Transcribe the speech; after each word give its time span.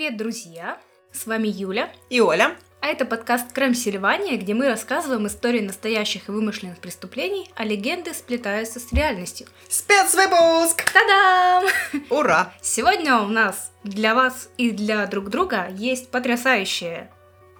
привет, 0.00 0.16
друзья! 0.16 0.80
С 1.12 1.26
вами 1.26 1.48
Юля. 1.48 1.92
И 2.08 2.22
Оля. 2.22 2.56
А 2.80 2.86
это 2.86 3.04
подкаст 3.04 3.52
«Крем 3.52 3.74
Сильвания», 3.74 4.38
где 4.38 4.54
мы 4.54 4.66
рассказываем 4.68 5.26
истории 5.26 5.60
настоящих 5.60 6.26
и 6.26 6.32
вымышленных 6.32 6.78
преступлений, 6.78 7.50
а 7.54 7.66
легенды 7.66 8.14
сплетаются 8.14 8.80
с 8.80 8.94
реальностью. 8.94 9.46
Спецвыпуск! 9.68 10.90
Та-дам! 10.90 11.68
Ура! 12.08 12.50
Сегодня 12.62 13.18
у 13.18 13.26
нас 13.26 13.72
для 13.84 14.14
вас 14.14 14.48
и 14.56 14.70
для 14.70 15.04
друг 15.04 15.28
друга 15.28 15.68
есть 15.68 16.10
потрясающие, 16.10 17.10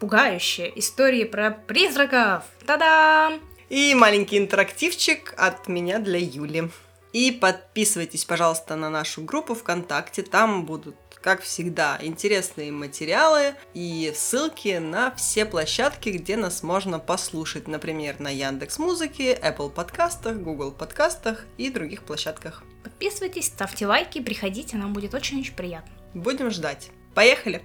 пугающие 0.00 0.78
истории 0.78 1.24
про 1.24 1.50
призраков. 1.50 2.44
Та-дам! 2.64 3.38
И 3.68 3.94
маленький 3.94 4.38
интерактивчик 4.38 5.34
от 5.36 5.68
меня 5.68 5.98
для 5.98 6.18
Юли. 6.18 6.70
И 7.12 7.32
подписывайтесь, 7.32 8.24
пожалуйста, 8.24 8.76
на 8.76 8.88
нашу 8.88 9.22
группу 9.22 9.54
ВКонтакте. 9.54 10.22
Там 10.22 10.64
будут, 10.64 10.96
как 11.22 11.42
всегда, 11.42 11.98
интересные 12.00 12.72
материалы 12.72 13.54
и 13.74 14.12
ссылки 14.14 14.78
на 14.78 15.14
все 15.14 15.44
площадки, 15.44 16.08
где 16.08 16.36
нас 16.36 16.62
можно 16.62 16.98
послушать. 16.98 17.68
Например, 17.68 18.18
на 18.18 18.28
Яндекс 18.28 18.78
Музыке, 18.78 19.34
Apple 19.34 19.70
подкастах, 19.70 20.38
Google 20.38 20.72
подкастах 20.72 21.44
и 21.58 21.70
других 21.70 22.04
площадках. 22.04 22.62
Подписывайтесь, 22.82 23.46
ставьте 23.46 23.86
лайки, 23.86 24.20
приходите, 24.20 24.76
нам 24.76 24.92
будет 24.92 25.14
очень-очень 25.14 25.54
приятно. 25.54 25.92
Будем 26.14 26.50
ждать. 26.50 26.90
Поехали! 27.14 27.62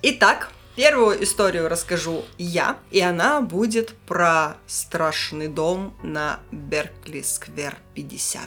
Итак, 0.00 0.52
Первую 0.78 1.24
историю 1.24 1.68
расскажу 1.68 2.24
я, 2.38 2.78
и 2.92 3.00
она 3.00 3.40
будет 3.40 3.94
про 4.06 4.58
страшный 4.68 5.48
дом 5.48 5.92
на 6.04 6.38
Беркли-сквер 6.52 7.74
50. 7.94 8.42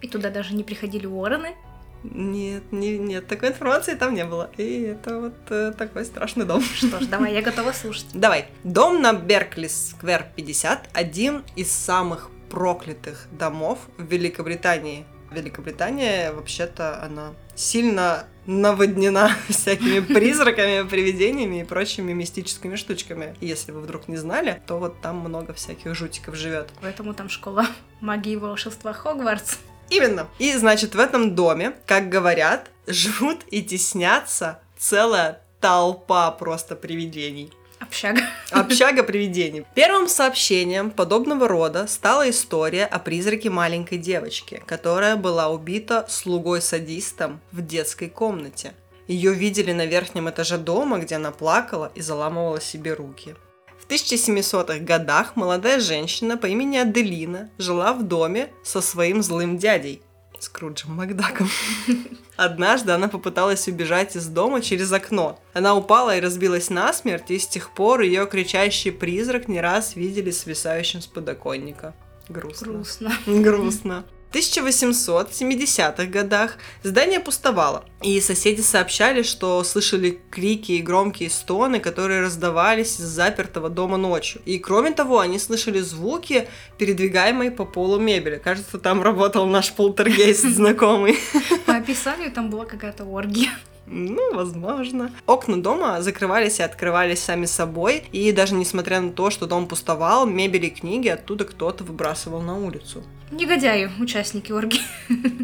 И 0.00 0.08
туда 0.08 0.30
даже 0.30 0.56
не 0.56 0.64
приходили 0.64 1.06
вороны? 1.06 1.54
Нет, 2.02 2.64
не, 2.72 2.98
нет, 2.98 3.28
такой 3.28 3.50
информации 3.50 3.94
там 3.94 4.12
не 4.12 4.24
было. 4.24 4.50
И 4.56 4.80
это 4.80 5.20
вот 5.20 5.36
э, 5.50 5.72
такой 5.78 6.04
страшный 6.04 6.46
дом. 6.46 6.62
Что 6.74 6.98
ж, 6.98 7.06
давай, 7.06 7.32
я 7.32 7.42
готова 7.42 7.70
слушать. 7.70 8.06
Давай. 8.12 8.46
Дом 8.64 9.00
на 9.00 9.12
Беркли-сквер 9.12 10.32
50 10.34 10.88
один 10.92 11.44
из 11.54 11.70
самых 11.70 12.30
проклятых 12.50 13.28
домов 13.30 13.78
в 13.98 14.02
Великобритании. 14.02 15.06
Великобритания, 15.30 16.32
вообще-то, 16.32 17.00
она 17.04 17.34
сильно 17.62 18.26
наводнена 18.46 19.30
всякими 19.48 20.00
призраками, 20.00 20.86
привидениями 20.86 21.60
и 21.60 21.64
прочими 21.64 22.12
мистическими 22.12 22.76
штучками. 22.76 23.36
Если 23.40 23.72
вы 23.72 23.80
вдруг 23.80 24.08
не 24.08 24.16
знали, 24.16 24.60
то 24.66 24.78
вот 24.78 25.00
там 25.00 25.18
много 25.18 25.52
всяких 25.52 25.94
жутиков 25.94 26.34
живет. 26.34 26.70
Поэтому 26.80 27.14
там 27.14 27.28
школа 27.28 27.66
магии 28.00 28.32
и 28.32 28.36
волшебства 28.36 28.92
Хогвартс. 28.92 29.58
Именно. 29.90 30.28
И, 30.38 30.54
значит, 30.56 30.94
в 30.94 30.98
этом 30.98 31.34
доме, 31.34 31.74
как 31.86 32.08
говорят, 32.08 32.70
живут 32.86 33.40
и 33.50 33.62
теснятся 33.62 34.60
целая 34.78 35.42
толпа 35.60 36.30
просто 36.30 36.74
привидений. 36.74 37.52
Общага. 37.82 38.22
Общага 38.50 39.02
привидений. 39.02 39.66
Первым 39.74 40.06
сообщением 40.08 40.90
подобного 40.90 41.48
рода 41.48 41.86
стала 41.88 42.30
история 42.30 42.86
о 42.86 42.98
призраке 43.00 43.50
маленькой 43.50 43.98
девочки, 43.98 44.62
которая 44.66 45.16
была 45.16 45.48
убита 45.48 46.06
слугой-садистом 46.08 47.40
в 47.50 47.60
детской 47.60 48.08
комнате. 48.08 48.72
Ее 49.08 49.34
видели 49.34 49.72
на 49.72 49.84
верхнем 49.84 50.30
этаже 50.30 50.58
дома, 50.58 50.98
где 50.98 51.16
она 51.16 51.32
плакала 51.32 51.90
и 51.96 52.00
заламывала 52.00 52.60
себе 52.60 52.94
руки. 52.94 53.34
В 53.80 53.90
1700-х 53.90 54.78
годах 54.78 55.34
молодая 55.34 55.80
женщина 55.80 56.36
по 56.36 56.46
имени 56.46 56.76
Аделина 56.76 57.50
жила 57.58 57.92
в 57.94 58.04
доме 58.04 58.50
со 58.62 58.80
своим 58.80 59.22
злым 59.22 59.58
дядей– 59.58 60.02
Скруджем 60.42 60.94
Макдаком. 60.96 61.48
Однажды 62.44 62.90
она 62.90 63.06
попыталась 63.06 63.68
убежать 63.68 64.16
из 64.16 64.26
дома 64.26 64.62
через 64.62 64.90
окно. 64.90 65.38
Она 65.52 65.76
упала 65.76 66.16
и 66.16 66.20
разбилась 66.20 66.70
насмерть, 66.70 67.30
и 67.30 67.38
с 67.38 67.46
тех 67.46 67.72
пор 67.72 68.00
ее 68.00 68.26
кричащий 68.26 68.90
призрак 68.90 69.46
не 69.46 69.60
раз 69.60 69.94
видели 69.94 70.32
свисающим 70.32 71.00
с 71.00 71.06
подоконника. 71.06 71.94
Грустно. 72.28 72.66
Грустно. 72.72 73.12
Грустно. 73.26 74.04
1870-х 74.32 76.06
годах 76.06 76.56
здание 76.82 77.20
пустовало, 77.20 77.84
и 78.02 78.20
соседи 78.20 78.62
сообщали, 78.62 79.22
что 79.22 79.62
слышали 79.62 80.20
крики 80.30 80.72
и 80.72 80.82
громкие 80.82 81.30
стоны, 81.30 81.80
которые 81.80 82.22
раздавались 82.22 82.98
из 82.98 83.04
запертого 83.04 83.68
дома 83.68 83.96
ночью. 83.96 84.40
И 84.44 84.58
кроме 84.58 84.92
того, 84.92 85.20
они 85.20 85.38
слышали 85.38 85.80
звуки, 85.80 86.48
передвигаемой 86.78 87.50
по 87.50 87.64
полу 87.64 87.98
мебели. 87.98 88.38
Кажется, 88.38 88.78
там 88.78 89.02
работал 89.02 89.46
наш 89.46 89.72
полтергейст 89.72 90.44
знакомый. 90.48 91.18
По 91.66 91.76
описанию 91.76 92.32
там 92.32 92.50
была 92.50 92.64
какая-то 92.64 93.04
оргия. 93.04 93.50
Ну, 93.86 94.34
возможно. 94.34 95.10
Окна 95.26 95.60
дома 95.60 96.00
закрывались 96.00 96.60
и 96.60 96.62
открывались 96.62 97.22
сами 97.22 97.46
собой, 97.46 98.04
и 98.12 98.32
даже 98.32 98.54
несмотря 98.54 99.00
на 99.00 99.12
то, 99.12 99.30
что 99.30 99.46
дом 99.46 99.66
пустовал, 99.66 100.26
мебели 100.26 100.66
и 100.66 100.70
книги 100.70 101.08
оттуда 101.08 101.44
кто-то 101.44 101.84
выбрасывал 101.84 102.40
на 102.40 102.56
улицу. 102.56 103.04
Негодяи, 103.32 103.90
участники 103.98 104.52
орги. 104.52 104.78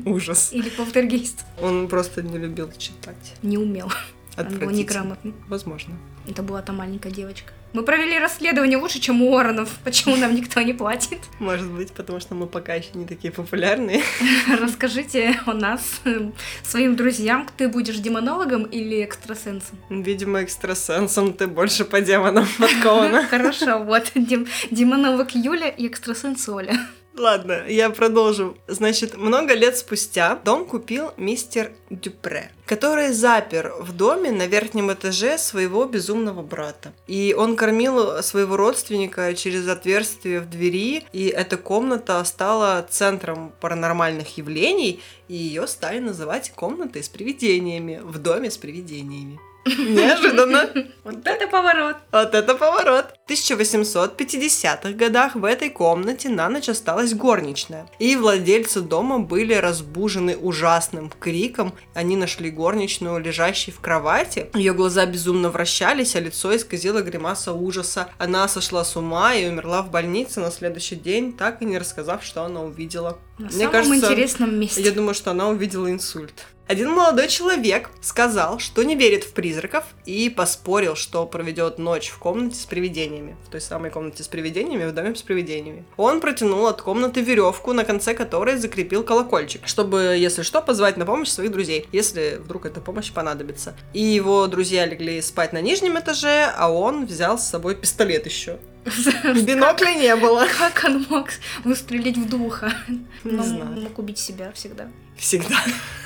Ужас. 0.05 0.53
Или 0.53 0.69
полтергейст. 0.69 1.45
Он 1.63 1.89
просто 1.89 2.23
не 2.23 2.39
любил 2.39 2.71
читать. 2.77 3.35
Не 3.43 3.57
умел. 3.59 3.91
Он 4.37 4.59
был 4.59 4.71
неграмотный. 4.71 5.35
Возможно. 5.49 5.95
Это 6.29 6.43
была 6.43 6.61
та 6.63 6.73
маленькая 6.73 7.11
девочка. 7.11 7.53
Мы 7.73 7.83
провели 7.83 8.19
расследование 8.19 8.79
лучше, 8.79 8.99
чем 9.01 9.23
у 9.23 9.31
Уорренов. 9.33 9.71
Почему 9.85 10.17
нам 10.17 10.35
никто 10.35 10.61
не 10.61 10.73
платит? 10.75 11.19
Может 11.39 11.67
быть, 11.71 11.93
потому 11.93 12.21
что 12.21 12.35
мы 12.35 12.47
пока 12.47 12.75
еще 12.75 12.91
не 12.95 13.07
такие 13.07 13.33
популярные. 13.33 14.03
Расскажите 14.61 15.39
о 15.47 15.55
нас 15.55 16.01
э, 16.05 16.31
своим 16.63 16.97
друзьям. 16.97 17.47
Ты 17.57 17.69
будешь 17.69 17.97
демонологом 17.97 18.65
или 18.65 19.03
экстрасенсом? 19.05 19.79
Видимо, 19.91 20.43
экстрасенсом 20.43 21.33
ты 21.33 21.47
больше 21.47 21.85
по 21.85 22.01
демонам 22.01 22.47
подкована. 22.59 23.27
Хорошо, 23.27 23.83
вот 23.83 24.13
дем- 24.15 24.47
демонолог 24.71 25.33
Юля 25.35 25.69
и 25.69 25.89
экстрасенс 25.89 26.49
Оля. 26.49 26.79
Ладно, 27.19 27.65
я 27.69 27.91
продолжу. 27.91 28.57
Значит, 28.69 29.17
много 29.17 29.55
лет 29.55 29.77
спустя 29.77 30.37
дом 30.37 30.65
купил 30.65 31.11
мистер 31.17 31.73
Дюпре, 31.91 32.53
который 32.65 33.13
запер 33.13 33.75
в 33.81 33.93
доме 33.93 34.31
на 34.31 34.47
верхнем 34.47 34.93
этаже 34.93 35.37
своего 35.37 35.85
безумного 35.85 36.43
брата. 36.43 36.93
И 37.09 37.35
он 37.37 37.57
кормил 37.57 38.23
своего 38.23 38.57
родственника 38.57 39.35
через 39.35 39.67
отверстие 39.67 40.41
в 40.41 40.49
двери, 40.49 41.05
и 41.13 41.27
эта 41.27 41.57
комната 41.57 42.23
стала 42.23 42.87
центром 42.89 43.53
паранормальных 43.61 44.39
явлений, 44.39 45.03
и 45.27 45.35
ее 45.35 45.67
стали 45.67 45.99
называть 45.99 46.51
комнатой 46.51 47.03
с 47.03 47.09
привидениями, 47.09 48.01
в 48.01 48.19
доме 48.19 48.49
с 48.49 48.57
привидениями. 48.57 49.41
Неожиданно. 49.77 50.69
Вот 51.05 51.27
это 51.27 51.47
поворот. 51.47 51.97
Вот 52.13 52.35
это 52.35 52.55
поворот! 52.55 53.07
В 53.27 53.31
1850-х 53.31 54.93
годах 54.93 55.35
в 55.35 55.45
этой 55.45 55.71
комнате 55.71 56.29
на 56.29 56.49
ночь 56.49 56.69
осталась 56.69 57.15
горничная. 57.15 57.87
И 57.99 58.17
владельцы 58.17 58.81
дома 58.81 59.19
были 59.19 59.55
разбужены 59.55 60.37
ужасным 60.37 61.11
криком. 61.11 61.75
Они 61.95 62.17
нашли 62.17 62.51
горничную, 62.51 63.19
лежащей 63.19 63.73
в 63.73 63.81
кровати. 63.81 64.51
Ее 64.55 64.73
глаза 64.73 65.07
безумно 65.07 65.51
вращались, 65.51 66.17
а 66.17 66.21
лицо 66.21 66.55
исказило 66.55 67.03
гримаса 67.03 67.53
ужаса. 67.53 68.09
Она 68.19 68.49
сошла 68.49 68.85
с 68.85 68.97
ума 68.97 69.35
и 69.35 69.49
умерла 69.49 69.83
в 69.83 69.91
больнице 69.91 70.41
на 70.41 70.51
следующий 70.51 70.97
день, 70.97 71.33
так 71.33 71.63
и 71.63 71.65
не 71.65 71.79
рассказав, 71.79 72.25
что 72.25 72.45
она 72.45 72.63
увидела. 72.63 73.19
На 73.39 73.51
самом 73.51 73.95
интересном 73.95 74.59
месте. 74.59 74.83
Я 74.83 74.93
думаю, 74.93 75.15
что 75.15 75.31
она 75.31 75.49
увидела 75.49 75.91
инсульт. 75.91 76.47
Один 76.69 76.91
молодой 76.91 77.29
человек 77.29 77.89
сказал, 78.03 78.59
что 78.59 78.83
не 78.83 78.95
верит 78.95 79.25
в 79.25 79.33
призраков 79.33 79.85
и 80.05 80.29
поспорил, 80.29 80.97
что 80.97 81.25
проведет 81.25 81.79
ночь 81.79 82.11
в 82.11 82.19
комнате 82.19 82.57
с 82.57 82.67
привидениями. 82.67 83.39
В 83.47 83.51
той 83.51 83.63
самой 83.63 83.91
комнате 83.91 84.23
с 84.23 84.29
привидениями, 84.29 84.85
в 84.85 84.93
доме 84.93 85.15
с 85.15 85.23
привидениями. 85.23 85.87
Он 85.97 86.21
протянул 86.21 86.67
от 86.67 86.83
комнаты 86.83 87.23
веревку, 87.23 87.73
на 87.73 87.87
конце 87.87 88.13
которой 88.13 88.59
закрепил 88.59 89.03
колокольчик, 89.03 89.67
чтобы, 89.67 90.17
если 90.19 90.43
что, 90.43 90.61
позвать 90.61 90.99
на 90.99 91.07
помощь 91.07 91.31
своих 91.31 91.53
друзей, 91.53 91.89
если 91.91 92.39
вдруг 92.39 92.67
эта 92.67 92.83
помощь 92.83 93.11
понадобится. 93.13 93.75
И 93.95 94.03
его 94.03 94.47
друзья 94.47 94.85
легли 94.85 95.23
спать 95.23 95.55
на 95.55 95.63
нижнем 95.63 95.99
этаже, 95.99 96.53
а 96.55 96.71
он 96.71 97.07
взял 97.07 97.39
с 97.39 97.49
собой 97.49 97.77
пистолет 97.77 98.27
еще. 98.27 98.59
Бинокля 98.85 99.95
не 99.95 100.15
было. 100.17 100.47
Как 100.59 100.85
он 100.85 101.07
мог 101.09 101.29
выстрелить 101.65 102.17
в 102.17 102.29
духа? 102.29 102.73
Не 102.89 103.33
Ну, 103.33 103.43
знаю. 103.43 103.81
Мог 103.81 103.99
убить 103.99 104.19
себя 104.19 104.53
всегда. 104.55 104.89
Всегда. 105.17 105.57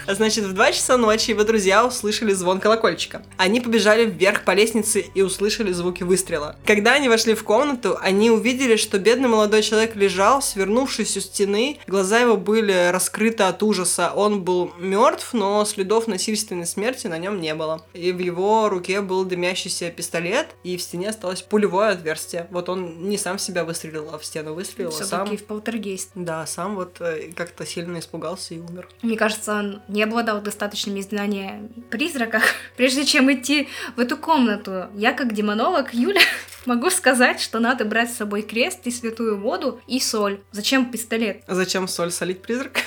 А 0.07 0.15
значит, 0.15 0.45
в 0.45 0.55
2 0.55 0.73
часа 0.73 0.97
ночи 0.97 1.31
его 1.31 1.45
друзья 1.45 1.87
услышали 1.87 2.33
звон 2.33 2.59
колокольчика. 2.61 3.23
Они 3.37 3.61
побежали 3.61 4.07
вверх 4.07 4.43
по 4.45 4.53
лестнице 4.53 5.05
и 5.15 5.23
услышали 5.23 5.71
звуки 5.71 6.03
выстрела. 6.03 6.57
Когда 6.65 6.95
они 6.95 7.09
вошли 7.11 7.35
в 7.35 7.45
комнату, 7.45 7.99
они 8.01 8.31
увидели, 8.31 8.77
что 8.77 8.99
бедный 8.99 9.29
молодой 9.29 9.63
человек 9.63 9.95
лежал, 9.95 10.41
свернувшись 10.43 11.17
у 11.19 11.21
стены. 11.21 11.79
Глаза 11.87 12.21
его 12.21 12.37
были 12.39 12.91
раскрыты 12.91 13.45
от 13.45 13.63
ужаса. 13.63 14.13
Он 14.17 14.43
был 14.43 14.73
мертв, 14.79 15.35
но 15.35 15.65
следов 15.67 16.09
насильственной 16.09 16.67
смерти 16.67 17.07
на 17.07 17.19
нем 17.19 17.39
не 17.41 17.55
было. 17.55 17.85
И 17.93 18.13
в 18.13 18.19
его 18.19 18.71
руке 18.71 19.03
был 19.03 19.25
дымящийся 19.25 19.91
пистолет, 19.91 20.49
и 20.65 20.77
в 20.79 20.83
стене 20.83 21.11
осталось 21.11 21.43
пулевое 21.43 21.91
отверстие. 21.91 22.49
Вот 22.51 22.62
вот 22.63 22.69
он 22.69 23.09
не 23.09 23.19
сам 23.19 23.39
в 23.39 23.41
себя 23.41 23.65
выстрелил, 23.65 24.11
а 24.13 24.19
в 24.19 24.25
стену 24.25 24.55
выстрелил, 24.55 24.91
а 24.91 25.05
сам... 25.05 25.37
В 25.37 25.45
полтергейст. 25.45 26.11
Да, 26.15 26.47
сам 26.47 26.77
вот 26.77 27.01
э, 27.01 27.33
как-то 27.35 27.67
сильно 27.67 27.99
испугался 27.99 28.55
и 28.55 28.59
умер. 28.59 28.89
Мне 29.03 29.17
кажется, 29.17 29.55
он 29.55 29.83
не 29.89 30.03
обладал 30.03 30.41
достаточными 30.41 31.01
знаниями 31.01 31.69
призраках. 31.91 32.43
Прежде 32.77 33.05
чем 33.05 33.33
идти 33.33 33.69
в 33.97 34.01
эту 34.01 34.17
комнату, 34.17 34.87
я 34.95 35.13
как 35.13 35.35
демонолог 35.35 35.93
Юля 35.93 36.21
могу 36.67 36.91
сказать, 36.91 37.41
что 37.41 37.59
надо 37.59 37.85
брать 37.85 38.13
с 38.13 38.17
собой 38.17 38.43
крест 38.43 38.81
и 38.85 38.91
святую 38.91 39.41
воду 39.41 39.81
и 39.89 39.99
соль. 39.99 40.41
Зачем 40.53 40.91
пистолет? 40.91 41.43
А 41.47 41.55
зачем 41.55 41.89
соль 41.89 42.13
солить 42.13 42.43
призрак? 42.43 42.79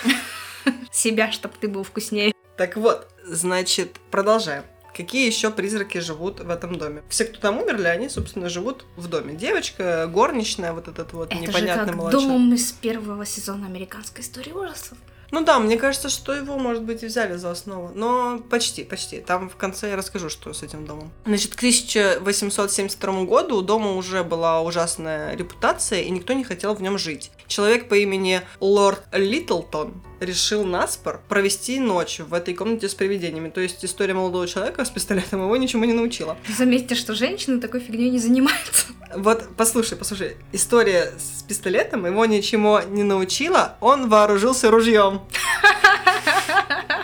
Себя, 0.92 1.31
чтобы 1.31 1.56
ты 1.60 1.68
был 1.68 1.83
вкуснее. 1.83 2.33
Так 2.56 2.78
вот, 2.78 3.10
значит, 3.25 3.98
продолжаем. 4.10 4.63
Какие 4.95 5.27
еще 5.27 5.51
призраки 5.51 5.97
живут 5.97 6.39
в 6.39 6.50
этом 6.50 6.77
доме? 6.77 7.03
Все, 7.09 7.25
кто 7.25 7.39
там 7.39 7.57
умерли, 7.57 7.88
они, 7.88 8.07
собственно, 8.07 8.47
живут 8.47 8.86
в 8.95 9.07
доме. 9.07 9.33
Девочка, 9.33 10.07
горничная, 10.07 10.71
вот 10.71 10.88
этот 10.88 11.12
вот 11.12 11.33
Это 11.33 11.42
же 11.42 11.47
непонятный 11.47 11.88
как 11.88 11.95
младший. 11.95 12.21
дом 12.21 12.53
из 12.53 12.71
первого 12.71 13.25
сезона 13.25 13.65
американской 13.65 14.24
истории 14.24 14.51
ужасов. 14.51 14.97
Ну 15.31 15.44
да, 15.44 15.59
мне 15.59 15.77
кажется, 15.77 16.07
что 16.07 16.33
его, 16.33 16.57
может 16.57 16.83
быть, 16.83 17.03
и 17.03 17.07
взяли 17.07 17.36
за 17.36 17.51
основу. 17.51 17.92
Но 17.94 18.39
почти, 18.50 18.86
почти. 18.86 19.19
Там 19.19 19.50
в 19.50 19.57
конце 19.57 19.89
я 19.89 19.97
расскажу, 19.97 20.30
что 20.30 20.53
с 20.53 20.63
этим 20.63 20.86
домом. 20.86 21.12
Значит, 21.25 21.56
к 21.56 21.57
1872 21.57 23.24
году 23.25 23.57
у 23.57 23.62
дома 23.62 23.92
уже 23.94 24.24
была 24.24 24.62
ужасная 24.62 25.36
репутация, 25.36 26.01
и 26.01 26.09
никто 26.09 26.31
не 26.31 26.45
хотел 26.45 26.74
в 26.74 26.81
нем 26.81 26.97
жить. 26.97 27.31
Человек 27.47 27.88
по 27.88 27.95
имени 27.95 28.42
Лорд 28.59 29.03
Литлтон 29.12 30.01
решил 30.19 30.63
наспор 30.63 31.21
провести 31.27 31.80
ночь 31.80 32.19
в 32.19 32.33
этой 32.33 32.53
комнате 32.53 32.89
с 32.89 32.95
привидениями. 32.95 33.50
То 33.50 33.62
есть 33.62 33.83
история 33.83 34.13
молодого 34.13 34.47
человека 34.47 34.86
с 34.86 34.89
пистолетом 34.89 35.42
его 35.44 35.56
ничему 35.57 35.86
не 35.86 35.94
научила. 35.94 36.38
Заметьте, 36.57 36.95
что 36.95 37.13
женщины 37.13 37.59
такой 37.59 37.80
фигней 37.80 38.09
не 38.09 38.19
занимаются. 38.19 38.88
Вот, 39.15 39.47
послушай, 39.56 39.97
послушай, 39.97 40.38
история 40.51 41.13
с 41.18 41.44
пистолетом 41.44 42.06
его 42.06 42.25
ничему 42.25 42.80
не 42.88 43.03
научила, 43.03 43.77
он 43.80 44.09
вооружился 44.09 44.71
ружьем. 44.71 45.21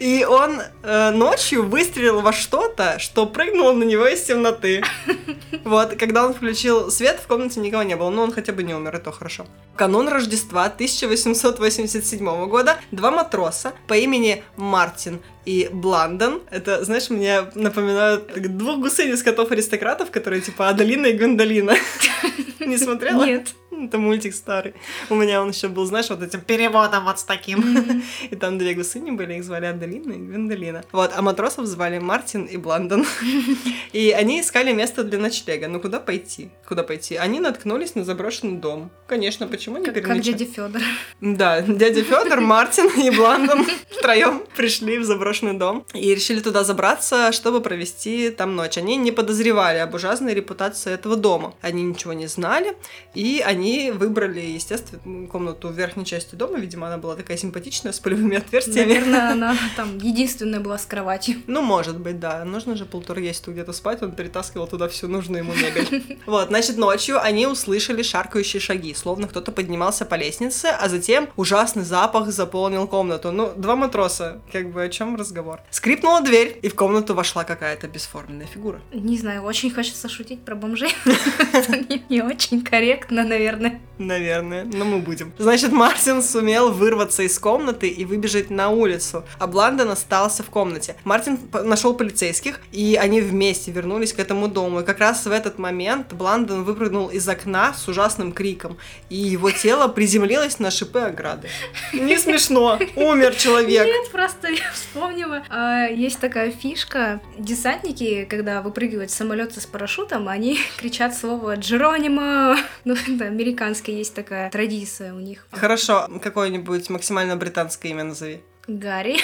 И 0.00 0.24
он 0.24 0.60
э, 0.82 1.10
ночью 1.10 1.66
выстрелил 1.66 2.20
во 2.20 2.32
что-то, 2.32 2.98
что 2.98 3.26
прыгнуло 3.26 3.72
на 3.72 3.84
него 3.84 4.06
из 4.06 4.22
темноты. 4.22 4.82
Вот, 5.64 5.96
когда 5.96 6.26
он 6.26 6.34
включил 6.34 6.90
свет, 6.90 7.20
в 7.22 7.26
комнате 7.26 7.58
никого 7.58 7.82
не 7.84 7.96
было, 7.96 8.10
но 8.10 8.22
он 8.22 8.32
хотя 8.32 8.52
бы 8.52 8.62
не 8.62 8.74
умер, 8.74 8.96
и 8.96 8.98
то 9.00 9.12
хорошо. 9.12 9.46
В 9.72 9.76
канун 9.78 10.08
Рождества 10.08 10.64
1887 10.66 12.48
года 12.48 12.78
два 12.90 13.10
матроса 13.10 13.72
по 13.88 13.94
имени 13.94 14.44
Мартин 14.56 15.20
и 15.46 15.70
Бландон, 15.72 16.42
это, 16.50 16.84
знаешь, 16.84 17.08
мне 17.08 17.44
напоминают 17.54 18.30
двух 18.56 18.80
гусынь 18.80 19.10
из 19.10 19.22
котов-аристократов, 19.22 20.10
которые 20.10 20.42
типа 20.42 20.68
Аделина 20.68 21.06
и 21.06 21.12
Гвендолина. 21.12 21.76
Не 22.60 22.78
смотрела? 22.78 23.24
Нет. 23.24 23.54
Это 23.82 23.98
мультик 23.98 24.34
старый. 24.34 24.74
У 25.10 25.14
меня 25.14 25.42
он 25.42 25.50
еще 25.50 25.68
был, 25.68 25.84
знаешь, 25.86 26.10
вот 26.10 26.22
этим 26.22 26.40
переводом 26.40 27.04
вот 27.04 27.18
с 27.18 27.24
таким. 27.24 28.02
И 28.30 28.36
там 28.36 28.58
две 28.58 28.74
гусыни 28.74 29.10
были, 29.10 29.34
их 29.34 29.44
звали 29.44 29.66
Аделина 29.66 30.12
и 30.12 30.18
Гвендолина. 30.18 30.84
Вот, 30.92 31.12
а 31.14 31.22
матросов 31.22 31.66
звали 31.66 31.98
Мартин 31.98 32.44
и 32.44 32.56
Бландон. 32.56 33.06
И 33.92 34.10
они 34.10 34.40
искали 34.40 34.72
место 34.72 35.04
для 35.04 35.18
ночлега. 35.18 35.68
Ну, 35.68 35.80
куда 35.80 36.00
пойти? 36.00 36.50
Куда 36.66 36.82
пойти? 36.82 37.16
Они 37.16 37.40
наткнулись 37.40 37.94
на 37.94 38.04
заброшенный 38.04 38.58
дом. 38.58 38.90
Конечно, 39.06 39.46
почему 39.46 39.78
не 39.78 39.86
Как, 39.86 40.02
как 40.02 40.20
дядя 40.20 40.44
Федор. 40.44 40.82
Да, 41.20 41.60
дядя 41.60 42.02
Федор, 42.02 42.40
Мартин 42.54 42.88
и 43.00 43.10
Бландон 43.10 43.66
втроем 43.90 44.42
пришли 44.56 44.98
в 44.98 45.04
заброшенный 45.04 45.54
дом 45.54 45.86
и 45.94 46.14
решили 46.14 46.40
туда 46.40 46.64
забраться, 46.64 47.32
чтобы 47.32 47.60
провести 47.60 48.30
там 48.30 48.56
ночь. 48.56 48.78
Они 48.78 48.96
не 48.96 49.12
подозревали 49.12 49.78
об 49.78 49.94
ужасной 49.94 50.34
репутации 50.34 50.92
этого 50.92 51.16
дома. 51.16 51.54
Они 51.60 51.82
ничего 51.82 52.12
не 52.12 52.26
знали, 52.26 52.76
и 53.14 53.42
они 53.44 53.63
выбрали, 53.92 54.40
естественно, 54.40 55.26
комнату 55.28 55.68
в 55.68 55.72
верхней 55.72 56.04
части 56.04 56.34
дома. 56.34 56.58
Видимо, 56.58 56.86
она 56.86 56.98
была 56.98 57.16
такая 57.16 57.36
симпатичная, 57.36 57.92
с 57.92 58.00
полевыми 58.00 58.36
отверстиями. 58.36 58.94
Наверное, 58.94 59.30
она 59.32 59.56
там 59.76 59.98
единственная 59.98 60.60
была 60.60 60.78
с 60.78 60.86
кроватью. 60.86 61.42
Ну, 61.46 61.62
может 61.62 61.98
быть, 61.98 62.20
да. 62.20 62.44
Нужно 62.44 62.76
же 62.76 62.84
полтергейсту 62.84 63.52
где-то 63.52 63.72
спать, 63.72 64.02
он 64.02 64.12
перетаскивал 64.12 64.66
туда 64.66 64.88
всю 64.88 65.08
нужную 65.08 65.44
ему 65.44 65.54
мебель. 65.54 66.18
Вот, 66.26 66.48
значит, 66.48 66.76
ночью 66.76 67.22
они 67.22 67.46
услышали 67.46 68.02
шаркающие 68.02 68.60
шаги, 68.60 68.94
словно 68.94 69.28
кто-то 69.28 69.52
поднимался 69.52 70.04
по 70.04 70.14
лестнице, 70.14 70.66
а 70.66 70.88
затем 70.88 71.28
ужасный 71.36 71.84
запах 71.84 72.30
заполнил 72.30 72.86
комнату. 72.86 73.30
Ну, 73.30 73.52
два 73.56 73.76
матроса, 73.76 74.40
как 74.52 74.72
бы 74.72 74.82
о 74.82 74.88
чем 74.88 75.16
разговор. 75.16 75.60
Скрипнула 75.70 76.20
дверь, 76.22 76.58
и 76.62 76.68
в 76.68 76.74
комнату 76.74 77.14
вошла 77.14 77.44
какая-то 77.44 77.88
бесформенная 77.88 78.46
фигура. 78.46 78.80
Не 78.92 79.18
знаю, 79.18 79.42
очень 79.42 79.70
хочется 79.70 80.08
шутить 80.08 80.44
про 80.44 80.54
бомжей. 80.54 80.94
Не 82.08 82.22
очень 82.22 82.62
корректно, 82.62 83.24
наверное. 83.24 83.53
Наверное, 83.98 84.64
но 84.64 84.84
мы 84.84 84.98
будем. 84.98 85.32
Значит, 85.38 85.70
Мартин 85.70 86.22
сумел 86.22 86.72
вырваться 86.72 87.22
из 87.22 87.38
комнаты 87.38 87.88
и 87.88 88.04
выбежать 88.04 88.50
на 88.50 88.70
улицу, 88.70 89.24
а 89.38 89.46
Бландон 89.46 89.90
остался 89.90 90.42
в 90.42 90.50
комнате. 90.50 90.96
Мартин 91.04 91.38
нашел 91.52 91.94
полицейских, 91.94 92.60
и 92.72 92.98
они 93.00 93.20
вместе 93.20 93.70
вернулись 93.70 94.12
к 94.12 94.18
этому 94.18 94.48
дому. 94.48 94.80
И 94.80 94.84
как 94.84 94.98
раз 94.98 95.26
в 95.26 95.30
этот 95.30 95.58
момент 95.58 96.12
Бландон 96.12 96.64
выпрыгнул 96.64 97.08
из 97.08 97.28
окна 97.28 97.72
с 97.72 97.86
ужасным 97.86 98.32
криком, 98.32 98.78
и 99.10 99.16
его 99.16 99.50
тело 99.50 99.86
приземлилось 99.88 100.58
на 100.58 100.70
шипы 100.70 101.00
ограды. 101.00 101.48
Не 101.92 102.18
смешно, 102.18 102.78
умер 102.96 103.34
человек. 103.36 103.86
Нет, 103.86 104.10
просто 104.10 104.48
я 104.48 104.72
вспомнила. 104.72 105.42
А, 105.48 105.86
Есть 105.86 106.18
такая 106.18 106.50
фишка. 106.50 107.20
Десантники, 107.38 108.26
когда 108.28 108.60
выпрыгивают 108.60 109.10
с 109.10 109.14
самолета 109.14 109.60
с 109.60 109.66
парашютом, 109.66 110.28
они 110.28 110.58
кричат 110.78 111.16
слово 111.16 111.56
«Джеронимо». 111.56 112.56
Ну, 112.84 112.94
это 112.94 113.30
американская 113.44 113.94
есть 113.94 114.14
такая 114.14 114.50
традиция 114.50 115.12
у 115.12 115.20
них. 115.20 115.46
Хорошо, 115.50 116.08
какое-нибудь 116.22 116.88
максимально 116.90 117.36
британское 117.36 117.92
имя 117.92 118.04
назови. 118.04 118.40
Гарри. 118.66 119.18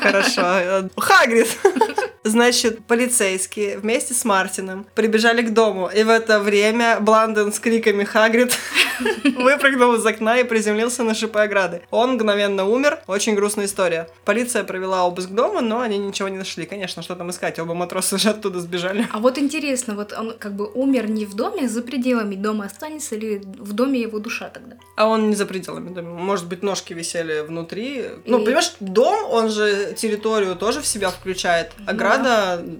Хорошо. 0.00 0.42
э, 0.44 0.88
Хагрид. 0.96 1.48
Значит, 2.22 2.84
полицейские 2.86 3.78
вместе 3.78 4.12
с 4.12 4.24
Мартином 4.26 4.86
прибежали 4.94 5.40
к 5.42 5.54
дому, 5.54 5.88
и 5.88 6.02
в 6.02 6.10
это 6.10 6.38
время 6.38 7.00
Бланден 7.00 7.50
с 7.50 7.58
криками 7.58 8.04
«Хагрид!» 8.04 8.52
выпрыгнул 9.24 9.94
из 9.94 10.04
окна 10.04 10.38
и 10.38 10.44
приземлился 10.44 11.02
на 11.02 11.14
шипы 11.14 11.40
ограды. 11.40 11.80
Он 11.90 12.12
мгновенно 12.14 12.66
умер. 12.68 12.98
Очень 13.06 13.34
грустная 13.34 13.64
история. 13.64 14.08
Полиция 14.26 14.64
провела 14.64 15.06
обыск 15.06 15.30
дома, 15.30 15.62
но 15.62 15.80
они 15.80 15.96
ничего 15.96 16.28
не 16.28 16.36
нашли. 16.36 16.66
Конечно, 16.66 17.02
что 17.02 17.14
там 17.16 17.30
искать? 17.30 17.58
Оба 17.58 17.72
матроса 17.72 18.16
уже 18.16 18.28
оттуда 18.28 18.60
сбежали. 18.60 19.06
А 19.12 19.18
вот 19.18 19.38
интересно, 19.38 19.94
вот 19.94 20.12
он 20.12 20.36
как 20.38 20.54
бы 20.54 20.70
умер 20.70 21.08
не 21.08 21.24
в 21.24 21.34
доме, 21.34 21.68
за 21.68 21.80
пределами 21.80 22.34
дома 22.34 22.66
останется 22.66 23.14
или 23.14 23.38
в 23.58 23.72
доме 23.72 24.00
его 24.02 24.18
душа 24.18 24.50
тогда? 24.50 24.76
А 24.96 25.06
он 25.06 25.30
не 25.30 25.36
за 25.36 25.46
пределами 25.46 25.88
дома. 25.88 26.10
Может 26.18 26.46
быть, 26.46 26.62
ножки 26.62 26.92
висели 26.92 27.40
внутри. 27.40 28.04
Ну, 28.26 28.40
И- 28.40 28.44
понимаешь, 28.44 28.72
дом, 28.80 29.24
он 29.30 29.48
же 29.48 29.94
территорию 29.96 30.54
тоже 30.56 30.82
в 30.82 30.86
себя 30.86 31.08
включает. 31.08 31.72
Ограда 31.86 32.09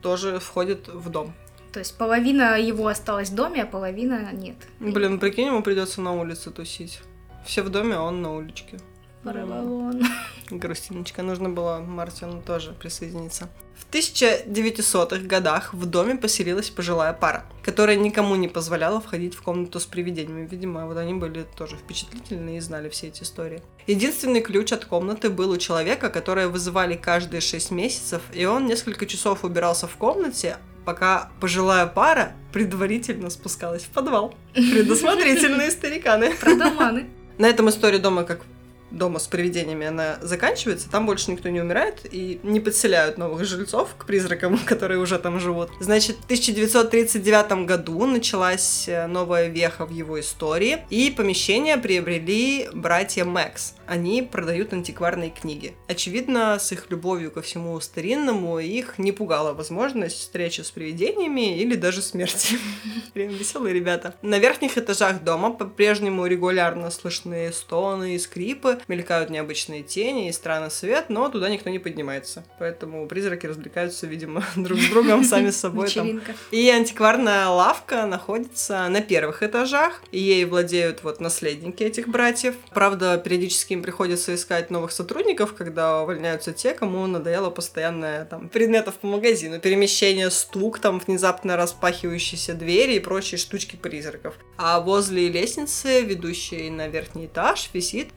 тоже 0.02 0.38
входит 0.38 0.88
в 0.88 1.08
дом. 1.08 1.34
То 1.72 1.78
есть 1.78 1.96
половина 1.96 2.58
его 2.58 2.88
осталась 2.88 3.30
в 3.30 3.34
доме, 3.34 3.62
а 3.62 3.66
половина 3.66 4.32
нет. 4.32 4.56
Блин, 4.80 5.20
прикинь, 5.20 5.46
ему 5.46 5.62
придется 5.62 6.00
на 6.00 6.12
улице 6.12 6.50
тусить. 6.50 7.00
Все 7.44 7.62
в 7.62 7.68
доме, 7.68 7.94
а 7.94 8.02
он 8.02 8.22
на 8.22 8.34
уличке. 8.34 8.78
Паралон. 9.22 10.02
Грустиночка, 10.50 11.22
нужно 11.22 11.48
было 11.48 11.78
Мартину 11.78 12.42
тоже 12.42 12.72
присоединиться. 12.72 13.48
В 13.80 13.92
1900-х 13.92 15.26
годах 15.26 15.72
в 15.72 15.86
доме 15.86 16.14
поселилась 16.14 16.70
пожилая 16.70 17.12
пара, 17.12 17.44
которая 17.62 17.96
никому 17.96 18.36
не 18.36 18.46
позволяла 18.46 19.00
входить 19.00 19.34
в 19.34 19.42
комнату 19.42 19.80
с 19.80 19.86
привидениями. 19.86 20.46
Видимо, 20.46 20.86
вот 20.86 20.98
они 20.98 21.14
были 21.14 21.46
тоже 21.56 21.76
впечатлительные 21.76 22.58
и 22.58 22.60
знали 22.60 22.88
все 22.90 23.08
эти 23.08 23.22
истории. 23.22 23.62
Единственный 23.86 24.42
ключ 24.42 24.72
от 24.72 24.84
комнаты 24.84 25.30
был 25.30 25.50
у 25.50 25.56
человека, 25.56 26.10
которое 26.10 26.48
вызывали 26.48 26.94
каждые 26.94 27.40
6 27.40 27.70
месяцев, 27.70 28.22
и 28.32 28.44
он 28.44 28.66
несколько 28.66 29.06
часов 29.06 29.44
убирался 29.44 29.88
в 29.88 29.96
комнате, 29.96 30.58
пока 30.84 31.30
пожилая 31.40 31.86
пара 31.86 32.32
предварительно 32.52 33.30
спускалась 33.30 33.82
в 33.82 33.88
подвал. 33.88 34.34
Предусмотрительные 34.54 35.70
стариканы. 35.70 36.34
Продоманы. 36.34 37.08
На 37.38 37.46
этом 37.46 37.70
история 37.70 37.98
дома 37.98 38.24
как 38.24 38.42
дома 38.90 39.18
с 39.18 39.26
привидениями, 39.26 39.86
она 39.86 40.18
заканчивается, 40.20 40.90
там 40.90 41.06
больше 41.06 41.30
никто 41.30 41.48
не 41.48 41.60
умирает 41.60 42.00
и 42.10 42.40
не 42.42 42.60
подселяют 42.60 43.18
новых 43.18 43.44
жильцов 43.44 43.94
к 43.96 44.04
призракам, 44.04 44.58
которые 44.66 45.00
уже 45.00 45.18
там 45.18 45.40
живут. 45.40 45.70
Значит, 45.80 46.16
в 46.16 46.24
1939 46.24 47.66
году 47.66 48.06
началась 48.06 48.88
э, 48.88 49.06
новая 49.06 49.48
веха 49.48 49.86
в 49.86 49.90
его 49.90 50.18
истории, 50.20 50.84
и 50.90 51.10
помещение 51.10 51.76
приобрели 51.76 52.68
братья 52.72 53.24
Мэкс. 53.24 53.74
Они 53.86 54.22
продают 54.22 54.72
антикварные 54.72 55.30
книги. 55.30 55.74
Очевидно, 55.88 56.58
с 56.58 56.72
их 56.72 56.90
любовью 56.90 57.30
ко 57.30 57.42
всему 57.42 57.78
старинному 57.80 58.58
их 58.58 58.98
не 58.98 59.12
пугала 59.12 59.52
возможность 59.52 60.18
встречи 60.18 60.60
с 60.60 60.70
привидениями 60.70 61.58
или 61.58 61.74
даже 61.74 62.02
смерти. 62.02 62.58
Блин, 63.14 63.30
веселые 63.30 63.74
ребята. 63.74 64.14
На 64.22 64.38
верхних 64.38 64.78
этажах 64.78 65.22
дома 65.22 65.50
по-прежнему 65.50 66.26
регулярно 66.26 66.90
слышны 66.90 67.52
стоны 67.52 68.14
и 68.14 68.18
скрипы, 68.18 68.79
мелькают 68.88 69.30
необычные 69.30 69.82
тени 69.82 70.28
и 70.28 70.32
странный 70.32 70.70
свет, 70.70 71.06
но 71.08 71.28
туда 71.28 71.48
никто 71.48 71.70
не 71.70 71.78
поднимается. 71.78 72.44
Поэтому 72.58 73.06
призраки 73.06 73.46
развлекаются, 73.46 74.06
видимо, 74.06 74.44
друг 74.56 74.78
с 74.78 74.88
другом, 74.88 75.24
сами 75.24 75.50
с 75.50 75.56
собой. 75.60 75.90
Там. 75.90 76.20
И 76.50 76.68
антикварная 76.68 77.48
лавка 77.48 78.06
находится 78.06 78.88
на 78.88 79.00
первых 79.00 79.42
этажах, 79.42 80.02
и 80.12 80.18
ей 80.18 80.44
владеют 80.44 81.02
вот 81.02 81.20
наследники 81.20 81.82
этих 81.82 82.08
братьев. 82.08 82.54
Правда, 82.72 83.18
периодически 83.18 83.74
им 83.74 83.82
приходится 83.82 84.34
искать 84.34 84.70
новых 84.70 84.92
сотрудников, 84.92 85.54
когда 85.54 86.02
увольняются 86.02 86.52
те, 86.52 86.74
кому 86.74 87.06
надоело 87.06 87.50
постоянное 87.50 88.24
там 88.24 88.48
предметов 88.48 88.94
по 88.94 89.06
магазину, 89.06 89.60
перемещение, 89.60 90.30
стук, 90.30 90.78
там 90.78 90.98
внезапно 90.98 91.56
распахивающиеся 91.56 92.54
двери 92.54 92.94
и 92.94 93.00
прочие 93.00 93.38
штучки 93.38 93.76
призраков. 93.76 94.34
А 94.56 94.80
возле 94.80 95.28
лестницы, 95.28 96.02
ведущей 96.02 96.70
на 96.70 96.88
верхний 96.88 97.26
этаж, 97.26 97.70
висит 97.72 98.12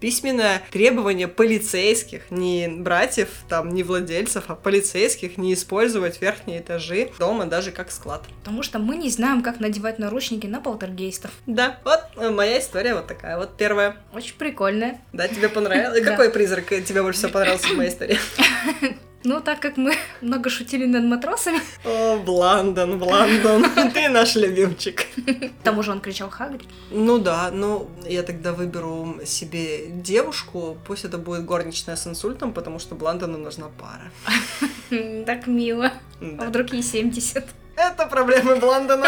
требование 0.72 1.27
полицейских, 1.27 2.31
не 2.31 2.67
братьев, 2.67 3.29
там, 3.50 3.69
не 3.69 3.83
владельцев, 3.83 4.45
а 4.48 4.55
полицейских 4.55 5.38
не 5.38 5.53
использовать 5.53 6.22
верхние 6.22 6.60
этажи 6.60 7.12
дома 7.19 7.45
даже 7.45 7.72
как 7.72 7.91
склад. 7.91 8.24
Потому 8.39 8.63
что 8.63 8.79
мы 8.79 8.95
не 8.95 9.10
знаем, 9.10 9.41
как 9.41 9.60
надевать 9.60 10.00
наручники 10.00 10.48
на 10.48 10.62
полтергейстов. 10.62 11.31
Да, 11.45 11.79
вот 11.83 12.01
э, 12.17 12.29
моя 12.29 12.60
история 12.60 12.93
вот 12.93 13.07
такая, 13.07 13.38
вот 13.38 13.57
первая. 13.57 13.98
Очень 14.13 14.36
прикольная. 14.36 15.00
Да, 15.12 15.27
тебе 15.27 15.50
понравилось? 15.50 16.01
Какой 16.03 16.29
призрак 16.29 16.69
тебе 16.69 17.01
больше 17.01 17.19
всего 17.19 17.31
понравился 17.31 17.67
в 17.69 17.77
моей 17.77 17.89
истории? 17.89 18.17
Ну, 19.25 19.39
так 19.39 19.59
как 19.59 19.77
мы 19.77 19.95
много 20.21 20.49
шутили 20.49 20.85
над 20.85 21.03
матросами. 21.05 21.59
О, 21.85 22.17
Бландон, 22.17 22.99
Бландон, 22.99 23.63
ты 23.93 24.09
наш 24.09 24.35
любимчик. 24.35 25.05
К 25.25 25.63
тому 25.63 25.83
же 25.83 25.91
он 25.91 26.01
кричал 26.01 26.29
Хагрид. 26.29 26.67
Ну 26.91 27.19
да, 27.19 27.49
ну 27.51 27.89
я 28.05 28.23
тогда 28.23 28.51
выберу 28.51 29.19
себе 29.25 29.87
девушку, 29.87 30.77
пусть 30.85 31.05
это 31.05 31.17
будет 31.17 31.45
горничная 31.45 31.95
с 31.95 32.05
инсультом, 32.05 32.53
потому 32.53 32.79
что 32.79 32.95
Бландону 32.95 33.37
нужна 33.37 33.67
пара. 33.79 34.11
Так 35.25 35.47
мило. 35.47 35.91
А 36.21 36.45
вдруг 36.45 36.73
ей 36.73 36.83
70? 36.83 37.45
Это 37.75 38.05
проблемы 38.05 38.57
Бландона, 38.57 39.07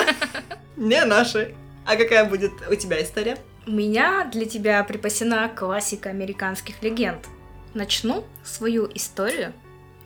не 0.77 1.05
наши. 1.05 1.53
А 1.85 1.95
какая 1.95 2.25
будет 2.25 2.51
у 2.71 2.75
тебя 2.75 3.03
история? 3.03 3.37
У 3.67 3.71
меня 3.71 4.27
для 4.31 4.45
тебя 4.45 4.83
припасена 4.83 5.49
классика 5.49 6.09
американских 6.09 6.81
легенд. 6.81 7.27
Начну 7.75 8.23
свою 8.43 8.89
историю 8.93 9.53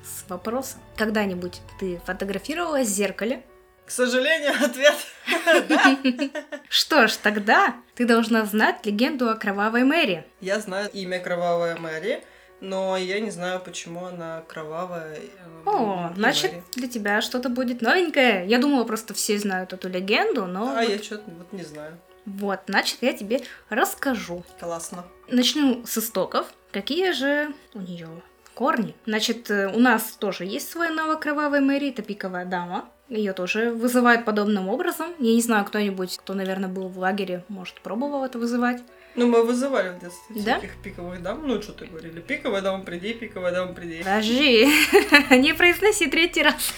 с 0.09 0.29
вопросом. 0.29 0.79
Когда-нибудь 0.97 1.61
ты 1.79 2.01
фотографировалась 2.05 2.87
в 2.87 2.91
зеркале? 2.91 3.43
К 3.85 3.91
сожалению, 3.91 4.53
ответ 4.63 4.95
Что 6.69 7.07
ж, 7.07 7.15
тогда 7.15 7.75
ты 7.95 8.05
должна 8.05 8.45
знать 8.45 8.85
легенду 8.85 9.29
о 9.29 9.35
Кровавой 9.35 9.83
Мэри. 9.83 10.25
Я 10.41 10.59
знаю 10.59 10.89
имя 10.93 11.19
Кровавая 11.19 11.75
Мэри, 11.75 12.23
но 12.61 12.97
я 12.97 13.19
не 13.19 13.31
знаю, 13.31 13.59
почему 13.59 14.05
она 14.05 14.43
кровавая. 14.47 15.15
Э, 15.15 15.69
О, 15.69 16.11
значит, 16.15 16.51
для 16.75 16.87
тебя 16.87 17.21
что-то 17.21 17.49
будет 17.49 17.81
новенькое. 17.81 18.45
Я 18.47 18.59
думала, 18.59 18.83
просто 18.83 19.13
все 19.13 19.39
знают 19.39 19.73
эту 19.73 19.89
легенду, 19.89 20.45
но... 20.45 20.71
А 20.71 20.81
вот... 20.81 20.89
я 20.89 21.01
что-то 21.01 21.31
вот 21.31 21.51
не 21.53 21.63
знаю. 21.63 21.97
Вот, 22.25 22.59
значит, 22.67 22.99
я 23.01 23.13
тебе 23.13 23.41
расскажу. 23.69 24.43
Классно. 24.59 25.05
Начну 25.29 25.85
с 25.85 25.97
истоков. 25.97 26.47
Какие 26.71 27.13
же 27.13 27.53
у 27.73 27.81
нее 27.81 28.21
корни. 28.59 28.93
Значит, 29.05 29.49
э, 29.49 29.71
у 29.73 29.79
нас 29.79 30.17
тоже 30.19 30.43
есть 30.43 30.69
свой 30.69 30.89
навык 30.89 31.21
кровавой 31.21 31.61
Мэри, 31.61 31.91
это 31.91 32.01
пиковая 32.01 32.43
дама. 32.43 32.89
Ее 33.07 33.31
тоже 33.31 33.71
вызывают 33.71 34.25
подобным 34.25 34.67
образом. 34.67 35.07
Я 35.17 35.33
не 35.33 35.41
знаю, 35.41 35.63
кто-нибудь, 35.63 36.17
кто, 36.17 36.33
наверное, 36.33 36.67
был 36.67 36.89
в 36.89 36.99
лагере, 36.99 37.45
может, 37.47 37.79
пробовал 37.79 38.25
это 38.25 38.37
вызывать. 38.37 38.81
Ну, 39.15 39.27
мы 39.27 39.43
вызывали 39.43 39.95
в 39.95 39.99
детстве 40.01 40.43
да? 40.43 40.57
всяких 40.57 40.75
пиковых 40.83 41.21
дам. 41.21 41.47
Ну, 41.47 41.61
что 41.61 41.71
ты 41.71 41.85
говорили? 41.85 42.19
Пиковая 42.19 42.61
дама, 42.61 42.83
приди, 42.83 43.13
пиковая 43.13 43.53
дама, 43.53 43.73
приди. 43.73 43.99
Подожди, 43.99 44.67
не 45.37 45.53
произноси 45.53 46.07
третий 46.07 46.43
раз. 46.43 46.73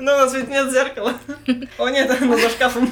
Ну, 0.00 0.14
у 0.14 0.16
нас 0.16 0.34
ведь 0.34 0.48
нет 0.48 0.70
зеркала. 0.70 1.14
О, 1.78 1.88
нет, 1.88 2.10
оно 2.20 2.36
за 2.38 2.48
шкафом. 2.48 2.90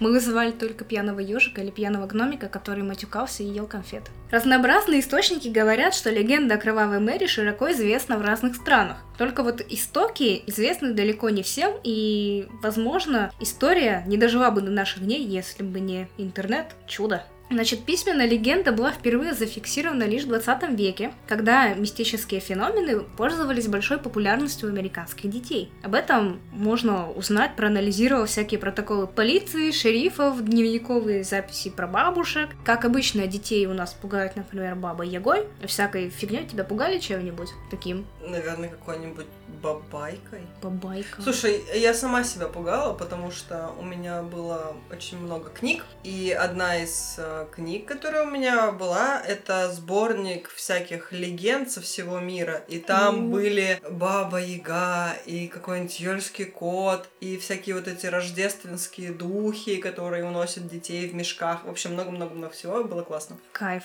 Мы 0.00 0.12
вызывали 0.12 0.50
только 0.50 0.84
пьяного 0.84 1.20
ежика 1.20 1.60
или 1.60 1.70
пьяного 1.70 2.06
гномика, 2.06 2.48
который 2.48 2.82
матюкался 2.82 3.42
и 3.42 3.46
ел 3.46 3.66
конфеты. 3.66 4.10
Разнообразные 4.30 5.00
источники 5.00 5.48
говорят, 5.48 5.94
что 5.94 6.10
легенда 6.10 6.54
о 6.54 6.58
Кровавой 6.58 6.98
Мэри 6.98 7.26
широко 7.26 7.70
известна 7.72 8.16
в 8.16 8.22
разных 8.22 8.56
странах. 8.56 8.98
Только 9.18 9.42
вот 9.42 9.60
истоки 9.60 10.42
известны 10.46 10.94
далеко 10.94 11.28
не 11.28 11.42
всем, 11.42 11.74
и, 11.84 12.48
возможно, 12.62 13.30
история 13.38 14.02
не 14.06 14.16
дожила 14.16 14.50
бы 14.50 14.62
до 14.62 14.70
наших 14.70 15.02
дней, 15.04 15.22
если 15.22 15.62
бы 15.62 15.78
не 15.78 16.08
интернет. 16.16 16.68
Чудо. 16.86 17.24
Значит, 17.50 17.84
письменная 17.84 18.28
легенда 18.28 18.70
была 18.70 18.92
впервые 18.92 19.34
зафиксирована 19.34 20.04
лишь 20.04 20.22
в 20.22 20.28
20 20.28 20.70
веке, 20.70 21.12
когда 21.26 21.74
мистические 21.74 22.40
феномены 22.40 23.00
пользовались 23.00 23.66
большой 23.66 23.98
популярностью 23.98 24.68
у 24.68 24.72
американских 24.72 25.28
детей. 25.28 25.72
Об 25.82 25.94
этом 25.94 26.40
можно 26.52 27.10
узнать, 27.10 27.56
проанализировав 27.56 28.28
всякие 28.28 28.60
протоколы 28.60 29.08
полиции, 29.08 29.72
шерифов, 29.72 30.44
дневниковые 30.44 31.24
записи 31.24 31.70
про 31.70 31.88
бабушек. 31.88 32.50
Как 32.64 32.84
обычно, 32.84 33.26
детей 33.26 33.66
у 33.66 33.74
нас 33.74 33.94
пугают, 33.94 34.36
например, 34.36 34.76
бабой 34.76 35.08
Ягой. 35.08 35.46
Всякой 35.66 36.08
фигней 36.08 36.46
тебя 36.46 36.62
пугали 36.62 37.00
чем-нибудь 37.00 37.48
таким? 37.70 38.06
Наверное, 38.24 38.68
какой-нибудь 38.68 39.26
бабайкой. 39.62 40.46
Бабайка. 40.62 41.22
Слушай, 41.22 41.62
я 41.74 41.94
сама 41.94 42.24
себя 42.24 42.46
пугала, 42.46 42.94
потому 42.94 43.30
что 43.30 43.72
у 43.78 43.84
меня 43.84 44.22
было 44.22 44.76
очень 44.90 45.18
много 45.18 45.50
книг, 45.50 45.84
и 46.04 46.30
одна 46.30 46.76
из 46.76 47.16
э, 47.18 47.46
книг, 47.52 47.86
которая 47.86 48.24
у 48.24 48.30
меня 48.30 48.72
была, 48.72 49.20
это 49.20 49.70
сборник 49.70 50.48
всяких 50.50 51.12
легенд 51.12 51.70
со 51.70 51.80
всего 51.80 52.18
мира, 52.20 52.62
и 52.68 52.78
там 52.78 53.26
mm. 53.26 53.30
были 53.30 53.80
Баба 53.90 54.40
Яга, 54.40 55.14
и 55.26 55.48
какой-нибудь 55.48 56.00
Ёльский 56.00 56.46
кот, 56.46 57.08
и 57.20 57.36
всякие 57.38 57.74
вот 57.74 57.88
эти 57.88 58.06
рождественские 58.06 59.12
духи, 59.12 59.76
которые 59.76 60.24
уносят 60.24 60.68
детей 60.68 61.08
в 61.08 61.14
мешках. 61.14 61.64
В 61.64 61.70
общем, 61.70 61.92
много-много-много 61.92 62.52
всего, 62.52 62.82
было 62.84 63.02
классно. 63.02 63.36
Кайф. 63.52 63.84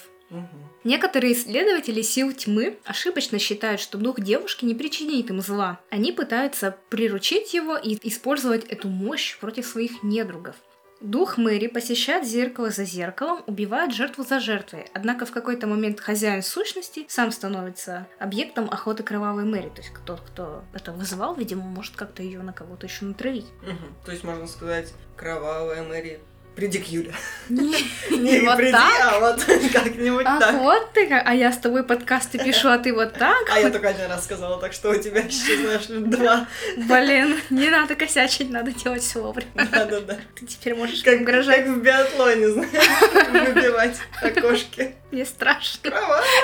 Некоторые 0.84 1.34
исследователи 1.34 2.02
сил 2.02 2.32
тьмы 2.34 2.78
ошибочно 2.84 3.40
считают, 3.40 3.80
что 3.80 3.98
дух 3.98 4.20
девушки 4.20 4.66
не 4.66 4.76
причинит 4.76 5.30
им 5.30 5.42
зла. 5.42 5.80
Они 5.90 6.12
пытаются 6.12 6.78
приручить 6.90 7.54
его 7.54 7.78
и 7.78 7.98
использовать 8.08 8.66
эту 8.66 8.88
мощь 8.88 9.38
против 9.38 9.66
своих 9.66 10.04
недругов. 10.04 10.56
Дух 11.02 11.38
Мэри 11.38 11.68
посещает 11.68 12.26
зеркало 12.26 12.70
за 12.70 12.86
зеркалом, 12.86 13.44
убивает 13.48 13.94
жертву 13.94 14.24
за 14.24 14.40
жертвой. 14.40 14.88
Однако 14.94 15.26
в 15.26 15.32
какой-то 15.32 15.68
момент 15.68 16.00
хозяин 16.00 16.42
сущности 16.42 17.06
сам 17.10 17.32
становится 17.32 18.08
объектом 18.18 18.70
охоты 18.70 19.04
кровавой 19.04 19.44
Мэри. 19.44 19.70
То 19.70 19.82
есть 19.82 19.92
тот, 20.06 20.22
кто 20.22 20.64
это 20.74 20.94
вызывал, 20.94 21.36
видимо, 21.36 21.64
может 21.64 21.96
как-то 21.96 22.24
ее 22.24 22.42
на 22.42 22.54
кого-то 22.54 22.88
еще 22.88 23.06
натравить. 23.06 23.46
Угу. 23.62 24.06
То 24.06 24.12
есть 24.12 24.24
можно 24.24 24.48
сказать, 24.48 24.94
кровавая 25.18 25.84
Мэри 25.84 26.22
приди 26.56 26.80
к 26.80 26.86
Юле. 26.86 27.14
Не, 27.50 27.74
приди, 28.56 28.74
а 28.74 29.20
вот 29.20 29.44
как-нибудь 29.74 30.26
а 30.26 30.40
так. 30.40 30.56
вот 30.56 30.94
ты, 30.94 31.08
а 31.14 31.34
я 31.34 31.52
с 31.52 31.58
тобой 31.58 31.84
подкасты 31.84 32.38
пишу, 32.38 32.70
а 32.70 32.78
ты 32.78 32.94
вот 32.94 33.14
так? 33.14 33.50
А 33.52 33.60
я 33.60 33.70
только 33.70 33.90
один 33.90 34.08
раз 34.08 34.24
сказала, 34.24 34.60
так 34.60 34.74
что 34.74 34.90
у 34.90 34.96
тебя 34.96 35.22
еще, 35.22 35.58
знаешь, 35.58 35.86
два. 35.90 36.48
Блин, 36.78 37.40
не 37.50 37.70
надо 37.70 37.96
косячить, 37.96 38.50
надо 38.50 38.72
делать 38.72 39.04
все 39.04 39.22
вовремя. 39.22 39.68
Да-да-да. 39.72 40.18
Ты 40.40 40.46
теперь 40.46 40.76
можешь 40.76 41.04
как, 41.04 41.22
угрожать. 41.22 41.66
Как 41.66 41.76
в 41.76 41.82
биатлоне, 41.82 42.50
знаешь, 42.50 43.54
выбивать 43.54 43.98
окошки. 44.22 44.96
Мне 45.12 45.26
страшно. 45.26 45.92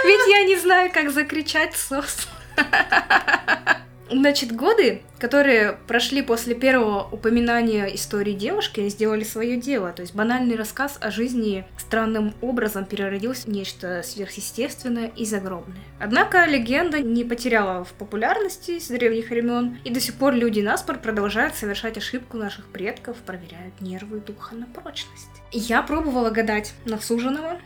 Ведь 0.05 0.27
я 0.27 0.43
не 0.43 0.57
знаю, 0.57 0.91
как 0.91 1.11
закричать 1.11 1.75
сос. 1.75 2.27
Значит, 4.11 4.53
годы, 4.53 5.03
которые 5.19 5.77
прошли 5.87 6.21
после 6.21 6.53
первого 6.53 7.07
упоминания 7.09 7.85
истории 7.95 8.33
девушки, 8.33 8.89
сделали 8.89 9.23
свое 9.23 9.55
дело. 9.55 9.93
То 9.93 10.01
есть 10.01 10.13
банальный 10.13 10.55
рассказ 10.55 10.97
о 10.99 11.11
жизни 11.11 11.65
странным 11.77 12.33
образом 12.41 12.85
переродился 12.85 13.47
в 13.47 13.47
нечто 13.47 14.01
сверхъестественное 14.03 15.11
и 15.15 15.25
загробное. 15.25 15.79
Однако 15.99 16.45
легенда 16.45 16.99
не 16.99 17.23
потеряла 17.23 17.85
в 17.85 17.93
популярности 17.93 18.79
с 18.79 18.87
древних 18.87 19.29
времен, 19.29 19.77
и 19.85 19.89
до 19.89 20.01
сих 20.01 20.15
пор 20.15 20.33
люди 20.33 20.59
на 20.59 20.77
спор 20.77 20.99
продолжают 20.99 21.55
совершать 21.55 21.97
ошибку 21.97 22.35
наших 22.37 22.65
предков, 22.67 23.15
проверяют 23.25 23.79
нервы 23.79 24.19
духа 24.19 24.55
на 24.55 24.65
прочность. 24.65 25.29
Я 25.51 25.81
пробовала 25.83 26.31
гадать 26.31 26.73
на 26.85 26.99
суженого, 26.99 27.59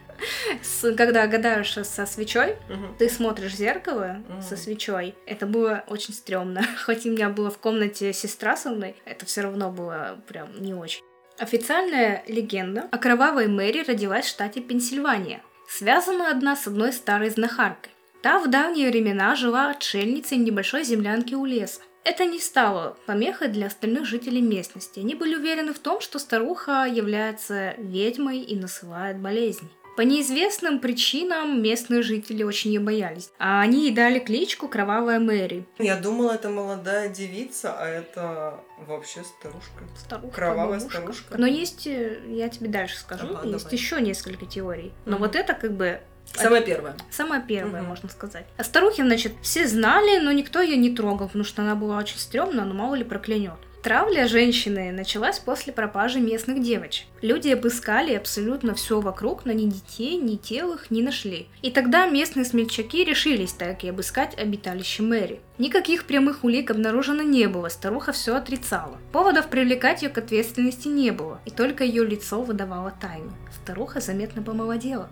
с, 0.61 0.93
когда 0.95 1.27
гадаешь 1.27 1.73
со 1.73 2.05
свечой, 2.05 2.53
угу. 2.69 2.95
ты 2.97 3.09
смотришь 3.09 3.53
в 3.53 3.57
зеркало 3.57 4.23
угу. 4.27 4.41
со 4.41 4.57
свечой. 4.57 5.15
Это 5.25 5.45
было 5.45 5.83
очень 5.87 6.13
стрёмно. 6.13 6.63
Хоть 6.85 7.05
у 7.05 7.11
меня 7.11 7.29
была 7.29 7.49
в 7.49 7.57
комнате 7.57 8.13
сестра 8.13 8.55
со 8.55 8.69
мной, 8.69 8.95
это 9.05 9.25
все 9.25 9.41
равно 9.41 9.71
было 9.71 10.17
прям 10.27 10.49
не 10.61 10.73
очень. 10.73 11.01
Официальная 11.37 12.23
легенда 12.27 12.87
о 12.91 12.97
кровавой 12.97 13.47
Мэри 13.47 13.83
родилась 13.83 14.25
в 14.25 14.29
штате 14.29 14.61
Пенсильвания. 14.61 15.41
Связана 15.67 16.29
одна 16.29 16.55
с 16.55 16.67
одной 16.67 16.93
старой 16.93 17.29
знахаркой. 17.29 17.91
Та 18.21 18.39
в 18.39 18.49
давние 18.49 18.89
времена 18.89 19.35
жила 19.35 19.69
отшельницей 19.69 20.37
небольшой 20.37 20.83
землянке 20.83 21.35
у 21.35 21.45
леса. 21.45 21.81
Это 22.05 22.25
не 22.25 22.39
стало 22.39 22.97
помехой 23.07 23.47
для 23.47 23.67
остальных 23.67 24.05
жителей 24.05 24.41
местности. 24.41 24.99
Они 24.99 25.15
были 25.15 25.35
уверены 25.35 25.73
в 25.73 25.79
том, 25.79 25.99
что 25.99 26.19
старуха 26.19 26.85
является 26.85 27.73
ведьмой 27.77 28.39
и 28.39 28.55
насылает 28.55 29.17
болезни. 29.17 29.69
По 29.95 30.01
неизвестным 30.01 30.79
причинам 30.79 31.61
местные 31.61 32.01
жители 32.01 32.43
очень 32.43 32.73
ее 32.73 32.81
боялись. 32.81 33.31
А 33.39 33.61
они 33.61 33.85
ей 33.87 33.95
дали 33.95 34.19
кличку 34.19 34.67
Кровавая 34.67 35.19
Мэри. 35.19 35.65
Я 35.79 35.95
думала, 35.95 36.31
это 36.33 36.49
молодая 36.49 37.07
девица, 37.07 37.73
а 37.79 37.87
это 37.87 38.59
вообще 38.87 39.23
старушка. 39.23 39.83
Старуха, 39.97 40.33
Кровавая 40.35 40.79
бабушка. 40.79 40.97
старушка. 40.97 41.37
Но 41.37 41.47
есть, 41.47 41.87
э, 41.87 42.19
я 42.27 42.49
тебе 42.49 42.67
дальше 42.67 42.97
скажу, 42.97 43.27
Ага, 43.27 43.47
есть 43.47 43.63
давай. 43.65 43.73
еще 43.77 44.01
несколько 44.01 44.45
теорий. 44.45 44.91
Но 45.05 45.13
Мгм. 45.13 45.19
вот 45.21 45.35
это 45.35 45.53
как 45.53 45.71
бы 45.73 46.01
Самая 46.33 46.61
первая. 46.61 46.95
Самая 47.11 47.39
первая, 47.39 47.81
Мгм. 47.83 47.89
можно 47.91 48.09
сказать. 48.09 48.45
А 48.57 48.63
старухи, 48.65 49.01
значит, 49.01 49.31
все 49.43 49.67
знали, 49.67 50.17
но 50.19 50.31
никто 50.31 50.59
ее 50.59 50.75
не 50.75 50.93
трогал, 50.93 51.27
потому 51.27 51.45
что 51.45 51.61
она 51.61 51.75
была 51.75 51.97
очень 51.99 52.17
стрёмная, 52.17 52.65
но 52.65 52.73
мало 52.73 52.95
ли 52.95 53.03
проклянет. 53.05 53.53
Травля 53.85 54.27
женщины 54.27 54.91
началась 54.91 55.37
после 55.37 55.71
пропажи 55.71 56.19
местных 56.19 56.59
девочек. 56.63 57.05
Люди 57.21 57.49
обыскали 57.49 58.15
абсолютно 58.15 58.73
все 58.73 58.99
вокруг, 58.99 59.45
но 59.45 59.51
ни 59.51 59.69
детей, 59.69 60.17
ни 60.17 60.37
тел 60.37 60.73
их 60.73 60.89
не 60.89 61.03
нашли. 61.03 61.45
И 61.61 61.69
тогда 61.69 62.07
местные 62.07 62.45
смельчаки 62.45 63.03
решились 63.03 63.53
так 63.53 63.83
и 63.83 63.89
обыскать 63.89 64.35
обиталище 64.39 65.03
Мэри. 65.03 65.39
Никаких 65.59 66.05
прямых 66.05 66.43
улик 66.43 66.71
обнаружено 66.71 67.21
не 67.21 67.47
было, 67.47 67.69
старуха 67.69 68.11
все 68.11 68.35
отрицала. 68.35 68.97
Поводов 69.11 69.49
привлекать 69.49 70.01
ее 70.01 70.09
к 70.09 70.17
ответственности 70.17 70.87
не 70.87 71.11
было, 71.11 71.39
и 71.45 71.51
только 71.51 71.83
ее 71.83 72.03
лицо 72.03 72.41
выдавало 72.41 72.91
тайну. 72.99 73.33
Старуха 73.61 74.01
заметно 74.01 74.41
помолодела. 74.41 75.11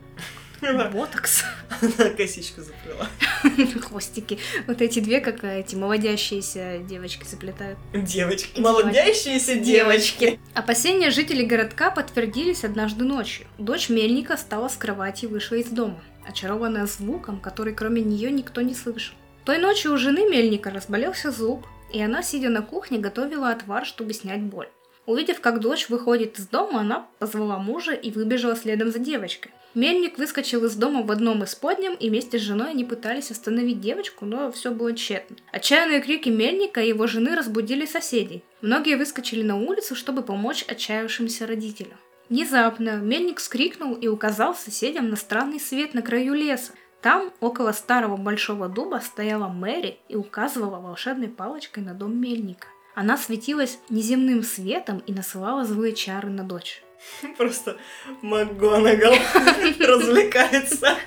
Ботокс. 0.72 1.44
Она 1.82 2.10
косичку 2.12 2.62
заплела. 2.62 3.10
хвостики. 3.82 4.40
Вот 4.68 4.82
эти 4.82 5.00
две, 5.00 5.20
как 5.20 5.44
эти 5.44 5.76
молодящиеся 5.76 6.80
девочки 6.80 7.26
заплетают. 7.26 7.78
Девочки. 7.94 8.60
Молодящиеся 8.62 9.56
девочки. 9.56 10.40
Опасения 10.54 11.12
жителей 11.12 11.46
городка 11.46 11.92
подтвердились 11.92 12.64
однажды 12.64 13.04
ночью. 13.04 13.46
Дочь 13.58 13.90
Мельника 13.90 14.38
встала 14.38 14.70
с 14.70 14.78
кровати 14.78 15.26
и 15.26 15.28
вышла 15.28 15.56
из 15.56 15.68
дома, 15.68 16.00
очарованная 16.28 16.86
звуком, 16.86 17.40
который 17.40 17.74
кроме 17.74 18.02
нее 18.02 18.32
никто 18.32 18.62
не 18.62 18.74
слышал. 18.74 19.16
Той 19.44 19.58
ночью 19.58 19.92
у 19.94 19.98
жены 19.98 20.30
Мельника 20.30 20.70
разболелся 20.70 21.32
зуб, 21.32 21.66
и 21.92 22.02
она, 22.02 22.24
сидя 22.24 22.50
на 22.50 22.62
кухне, 22.62 22.98
готовила 22.98 23.50
отвар, 23.50 23.86
чтобы 23.86 24.14
снять 24.14 24.42
боль. 24.42 24.70
Увидев, 25.06 25.42
как 25.42 25.60
дочь 25.60 25.90
выходит 25.90 26.40
из 26.40 26.48
дома, 26.48 26.80
она 26.80 27.08
позвала 27.20 27.58
мужа 27.58 27.92
и 27.92 28.10
выбежала 28.10 28.56
следом 28.56 28.90
за 28.90 29.00
девочкой. 29.00 29.52
Мельник 29.76 30.20
выскочил 30.20 30.66
из 30.66 30.76
дома 30.76 31.02
в 31.02 31.12
одном 31.12 31.44
из 31.44 31.56
подням, 31.56 31.96
и 31.96 32.10
вместе 32.10 32.38
с 32.38 32.42
женой 32.42 32.72
они 32.72 32.86
пытались 32.86 33.32
остановить 33.32 33.82
девочку, 33.82 34.26
но 34.26 34.52
все 34.52 34.70
было 34.70 34.94
тщетно. 34.94 35.36
Отчаянные 35.52 36.02
крики 36.02 36.30
Мельника 36.30 36.82
и 36.82 36.90
его 36.90 37.08
жены 37.08 37.36
разбудили 37.36 37.88
соседей. 37.88 38.44
Многие 38.62 38.98
выскочили 38.98 39.42
на 39.42 39.58
улицу, 39.58 39.96
чтобы 39.96 40.22
помочь 40.22 40.64
отчаявшимся 40.68 41.48
родителям. 41.48 41.98
Внезапно 42.30 42.98
Мельник 42.98 43.40
вскрикнул 43.40 43.96
и 43.96 44.08
указал 44.08 44.54
соседям 44.54 45.10
на 45.10 45.16
странный 45.16 45.60
свет 45.60 45.96
на 45.96 46.04
краю 46.04 46.36
леса. 46.36 46.74
Там, 47.02 47.34
около 47.42 47.72
старого 47.72 48.16
большого 48.16 48.70
дуба, 48.70 49.02
стояла 49.04 49.48
Мэри 49.48 49.98
и 50.08 50.16
указывала 50.16 50.80
волшебной 50.80 51.28
палочкой 51.30 51.84
на 51.84 51.94
дом 51.94 52.16
Мельника. 52.16 52.68
Она 52.96 53.18
светилась 53.18 53.80
неземным 53.90 54.44
светом 54.44 55.00
и 55.00 55.14
насылала 55.14 55.66
злые 55.66 55.94
чары 55.94 56.30
на 56.30 56.44
дочь. 56.44 56.84
Просто 57.38 57.78
МакГонагал 58.22 59.14
развлекается. 59.80 60.98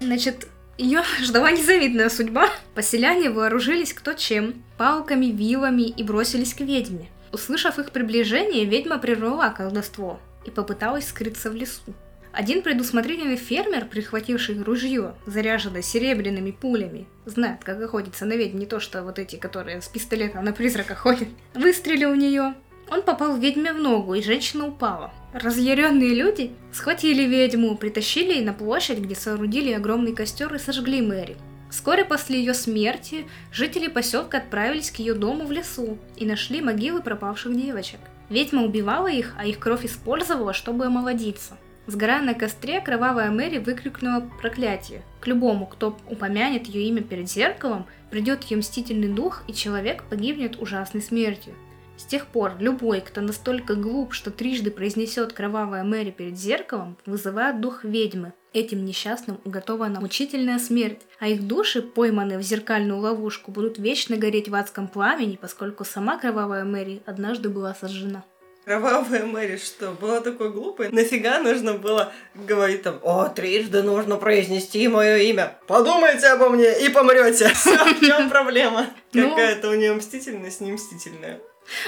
Значит, 0.00 0.48
ее 0.78 1.02
ждала 1.20 1.50
незавидная 1.50 2.08
судьба. 2.08 2.50
Поселяне 2.74 3.30
вооружились 3.30 3.92
кто 3.92 4.14
чем, 4.14 4.64
палками, 4.78 5.26
вилами 5.26 5.82
и 5.82 6.02
бросились 6.02 6.54
к 6.54 6.60
ведьме. 6.60 7.08
Услышав 7.32 7.78
их 7.78 7.92
приближение, 7.92 8.64
ведьма 8.64 8.98
прервала 8.98 9.50
колдовство 9.50 10.20
и 10.44 10.50
попыталась 10.50 11.08
скрыться 11.08 11.50
в 11.50 11.54
лесу. 11.54 11.94
Один 12.32 12.62
предусмотрительный 12.62 13.36
фермер, 13.36 13.84
прихвативший 13.84 14.62
ружье, 14.62 15.14
заряженное 15.26 15.82
серебряными 15.82 16.50
пулями, 16.50 17.06
знает, 17.26 17.62
как 17.62 17.80
охотиться 17.80 18.24
на 18.24 18.32
ведьм, 18.32 18.58
не 18.58 18.64
то 18.64 18.80
что 18.80 19.02
вот 19.02 19.18
эти, 19.18 19.36
которые 19.36 19.82
с 19.82 19.88
пистолетом 19.88 20.42
на 20.44 20.52
призрака 20.52 20.94
ходят, 20.94 21.28
выстрелил 21.54 22.12
в 22.12 22.16
нее. 22.16 22.54
Он 22.92 23.00
попал 23.00 23.38
ведьме 23.38 23.72
в 23.72 23.78
ногу, 23.78 24.12
и 24.12 24.22
женщина 24.22 24.66
упала. 24.66 25.14
Разъяренные 25.32 26.14
люди 26.14 26.50
схватили 26.72 27.22
ведьму, 27.22 27.74
притащили 27.74 28.34
ее 28.34 28.44
на 28.44 28.52
площадь, 28.52 28.98
где 28.98 29.14
соорудили 29.14 29.72
огромный 29.72 30.14
костер 30.14 30.54
и 30.54 30.58
сожгли 30.58 31.00
Мэри. 31.00 31.38
Вскоре 31.70 32.04
после 32.04 32.40
ее 32.40 32.52
смерти 32.52 33.26
жители 33.50 33.88
поселка 33.88 34.36
отправились 34.36 34.90
к 34.90 34.96
ее 34.96 35.14
дому 35.14 35.46
в 35.46 35.52
лесу 35.52 35.96
и 36.18 36.26
нашли 36.26 36.60
могилы 36.60 37.00
пропавших 37.00 37.56
девочек. 37.56 37.98
Ведьма 38.28 38.62
убивала 38.62 39.10
их, 39.10 39.32
а 39.38 39.46
их 39.46 39.58
кровь 39.58 39.86
использовала, 39.86 40.52
чтобы 40.52 40.84
омолодиться. 40.84 41.56
Сгорая 41.86 42.20
на 42.20 42.34
костре, 42.34 42.82
кровавая 42.82 43.30
Мэри 43.30 43.56
выкрикнула 43.56 44.28
проклятие. 44.42 45.02
К 45.20 45.28
любому, 45.28 45.66
кто 45.66 45.96
упомянет 46.10 46.66
ее 46.66 46.86
имя 46.88 47.00
перед 47.00 47.30
зеркалом, 47.30 47.86
придет 48.10 48.44
ее 48.44 48.58
мстительный 48.58 49.08
дух, 49.08 49.44
и 49.48 49.54
человек 49.54 50.02
погибнет 50.10 50.60
ужасной 50.60 51.00
смертью. 51.00 51.54
С 51.96 52.04
тех 52.04 52.26
пор 52.26 52.54
любой, 52.58 53.00
кто 53.00 53.20
настолько 53.20 53.74
глуп, 53.74 54.12
что 54.12 54.30
трижды 54.30 54.70
произнесет 54.70 55.32
кровавая 55.32 55.84
Мэри 55.84 56.10
перед 56.10 56.38
зеркалом, 56.38 56.96
вызывает 57.06 57.60
дух 57.60 57.84
ведьмы. 57.84 58.32
Этим 58.52 58.84
несчастным 58.84 59.40
уготована 59.44 60.00
мучительная 60.00 60.58
смерть, 60.58 61.00
а 61.18 61.28
их 61.28 61.46
души, 61.46 61.80
пойманные 61.80 62.38
в 62.38 62.42
зеркальную 62.42 63.00
ловушку, 63.00 63.50
будут 63.50 63.78
вечно 63.78 64.16
гореть 64.16 64.48
в 64.48 64.54
адском 64.54 64.88
пламени, 64.88 65.38
поскольку 65.40 65.84
сама 65.84 66.18
кровавая 66.18 66.64
Мэри 66.64 67.02
однажды 67.06 67.48
была 67.48 67.74
сожжена. 67.74 68.24
Кровавая 68.64 69.24
Мэри 69.24 69.56
что, 69.56 69.90
была 69.90 70.20
такой 70.20 70.52
глупой? 70.52 70.90
Нафига 70.90 71.40
нужно 71.40 71.74
было 71.74 72.12
говорить 72.34 72.82
там, 72.82 73.00
о, 73.02 73.28
трижды 73.28 73.82
нужно 73.82 74.16
произнести 74.18 74.86
мое 74.86 75.16
имя. 75.16 75.58
Подумайте 75.66 76.28
обо 76.28 76.48
мне 76.48 76.78
и 76.78 76.88
помрете. 76.88 77.48
В 77.54 78.06
чем 78.06 78.30
проблема? 78.30 78.86
Ну. 79.14 79.30
Какая-то 79.30 79.70
у 79.70 79.74
нее 79.74 79.94
мстительность, 79.94 80.60
не 80.60 80.72
мстительная. 80.72 81.40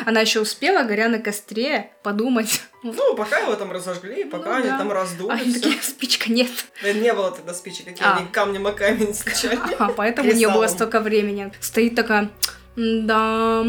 Она 0.06 0.20
еще 0.20 0.40
успела, 0.40 0.82
горя 0.84 1.08
на 1.08 1.18
костре, 1.18 1.90
подумать. 2.02 2.62
Ну, 2.82 3.14
пока 3.16 3.38
его 3.38 3.54
там 3.56 3.72
разожгли, 3.72 4.24
пока 4.24 4.50
Ну 4.50 4.56
они 4.56 4.68
да. 4.68 4.78
там 4.78 4.92
раздули 4.92 5.30
А 5.30 5.34
они 5.34 5.52
такие, 5.54 5.80
спичка 5.82 6.30
нет. 6.30 6.50
Да 6.82 6.92
Не 6.92 7.12
было 7.14 7.30
тогда 7.30 7.54
спичек, 7.54 7.86
какие 7.86 8.06
А. 8.06 8.16
они 8.18 8.28
камнем 8.28 8.66
о 8.66 8.72
камень 8.72 9.14
стучали. 9.14 9.58
А 9.78 9.88
поэтому 9.88 10.30
у 10.30 10.34
нее 10.34 10.50
было 10.50 10.66
столько 10.66 11.00
времени. 11.00 11.52
Стоит 11.60 11.94
такая, 11.94 12.30
да. 12.76 13.64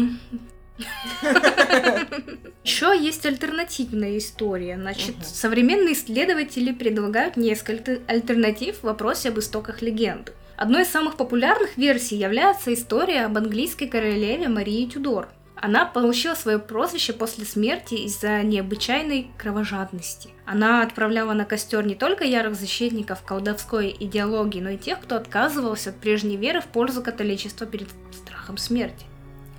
Еще 2.64 2.96
есть 2.98 3.24
альтернативная 3.24 4.18
история. 4.18 4.76
Значит, 4.76 5.16
Мгм. 5.16 5.24
современные 5.24 5.94
исследователи 5.94 6.72
предлагают 6.72 7.36
несколько 7.36 7.98
альтернатив 8.06 8.78
в 8.80 8.82
вопросе 8.84 9.28
об 9.30 9.38
истоках 9.38 9.82
легенды. 9.82 10.32
Одной 10.56 10.82
из 10.82 10.88
самых 10.88 11.16
популярных 11.16 11.76
версий 11.76 12.16
является 12.16 12.72
история 12.74 13.26
об 13.26 13.36
английской 13.36 13.86
королеве 13.86 14.48
Марии 14.48 14.86
Тюдор. 14.86 15.28
Она 15.66 15.84
получила 15.84 16.36
свое 16.36 16.60
прозвище 16.60 17.12
после 17.12 17.44
смерти 17.44 17.94
из-за 17.94 18.44
необычайной 18.44 19.32
кровожадности. 19.36 20.30
Она 20.44 20.80
отправляла 20.84 21.32
на 21.32 21.44
костер 21.44 21.84
не 21.84 21.96
только 21.96 22.22
ярых 22.22 22.54
защитников 22.54 23.24
колдовской 23.24 23.90
идеологии, 23.98 24.60
но 24.60 24.70
и 24.70 24.78
тех, 24.78 25.00
кто 25.00 25.16
отказывался 25.16 25.90
от 25.90 25.96
прежней 25.96 26.36
веры 26.36 26.60
в 26.60 26.66
пользу 26.66 27.02
католичества 27.02 27.66
перед 27.66 27.88
страхом 28.12 28.58
смерти. 28.58 29.06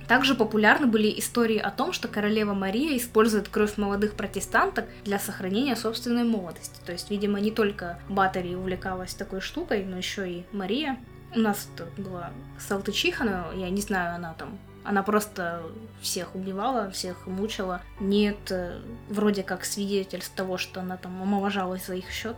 Также 0.08 0.34
популярны 0.34 0.86
были 0.86 1.12
истории 1.18 1.58
о 1.58 1.70
том, 1.70 1.92
что 1.92 2.08
королева 2.08 2.54
Мария 2.54 2.96
использует 2.96 3.50
кровь 3.50 3.76
молодых 3.76 4.14
протестанток 4.14 4.86
для 5.04 5.18
сохранения 5.18 5.76
собственной 5.76 6.24
молодости. 6.24 6.80
То 6.86 6.92
есть, 6.92 7.10
видимо, 7.10 7.38
не 7.38 7.50
только 7.50 7.98
Батари 8.08 8.54
увлекалась 8.54 9.12
такой 9.12 9.42
штукой, 9.42 9.84
но 9.84 9.98
еще 9.98 10.26
и 10.26 10.44
Мария. 10.52 10.98
У 11.36 11.38
нас 11.40 11.68
была 11.98 12.30
Салтычиха, 12.58 13.24
но 13.24 13.52
я 13.52 13.68
не 13.68 13.82
знаю, 13.82 14.14
она 14.14 14.32
там 14.32 14.58
она 14.84 15.02
просто 15.02 15.62
всех 16.00 16.34
убивала, 16.34 16.90
всех 16.90 17.26
мучила. 17.26 17.82
Нет 18.00 18.36
э, 18.50 18.80
вроде 19.08 19.42
как 19.42 19.64
свидетельств 19.64 20.34
того, 20.34 20.58
что 20.58 20.80
она 20.80 20.96
там 20.96 21.20
омоложалась 21.22 21.86
за 21.86 21.94
их 21.96 22.10
счет. 22.10 22.36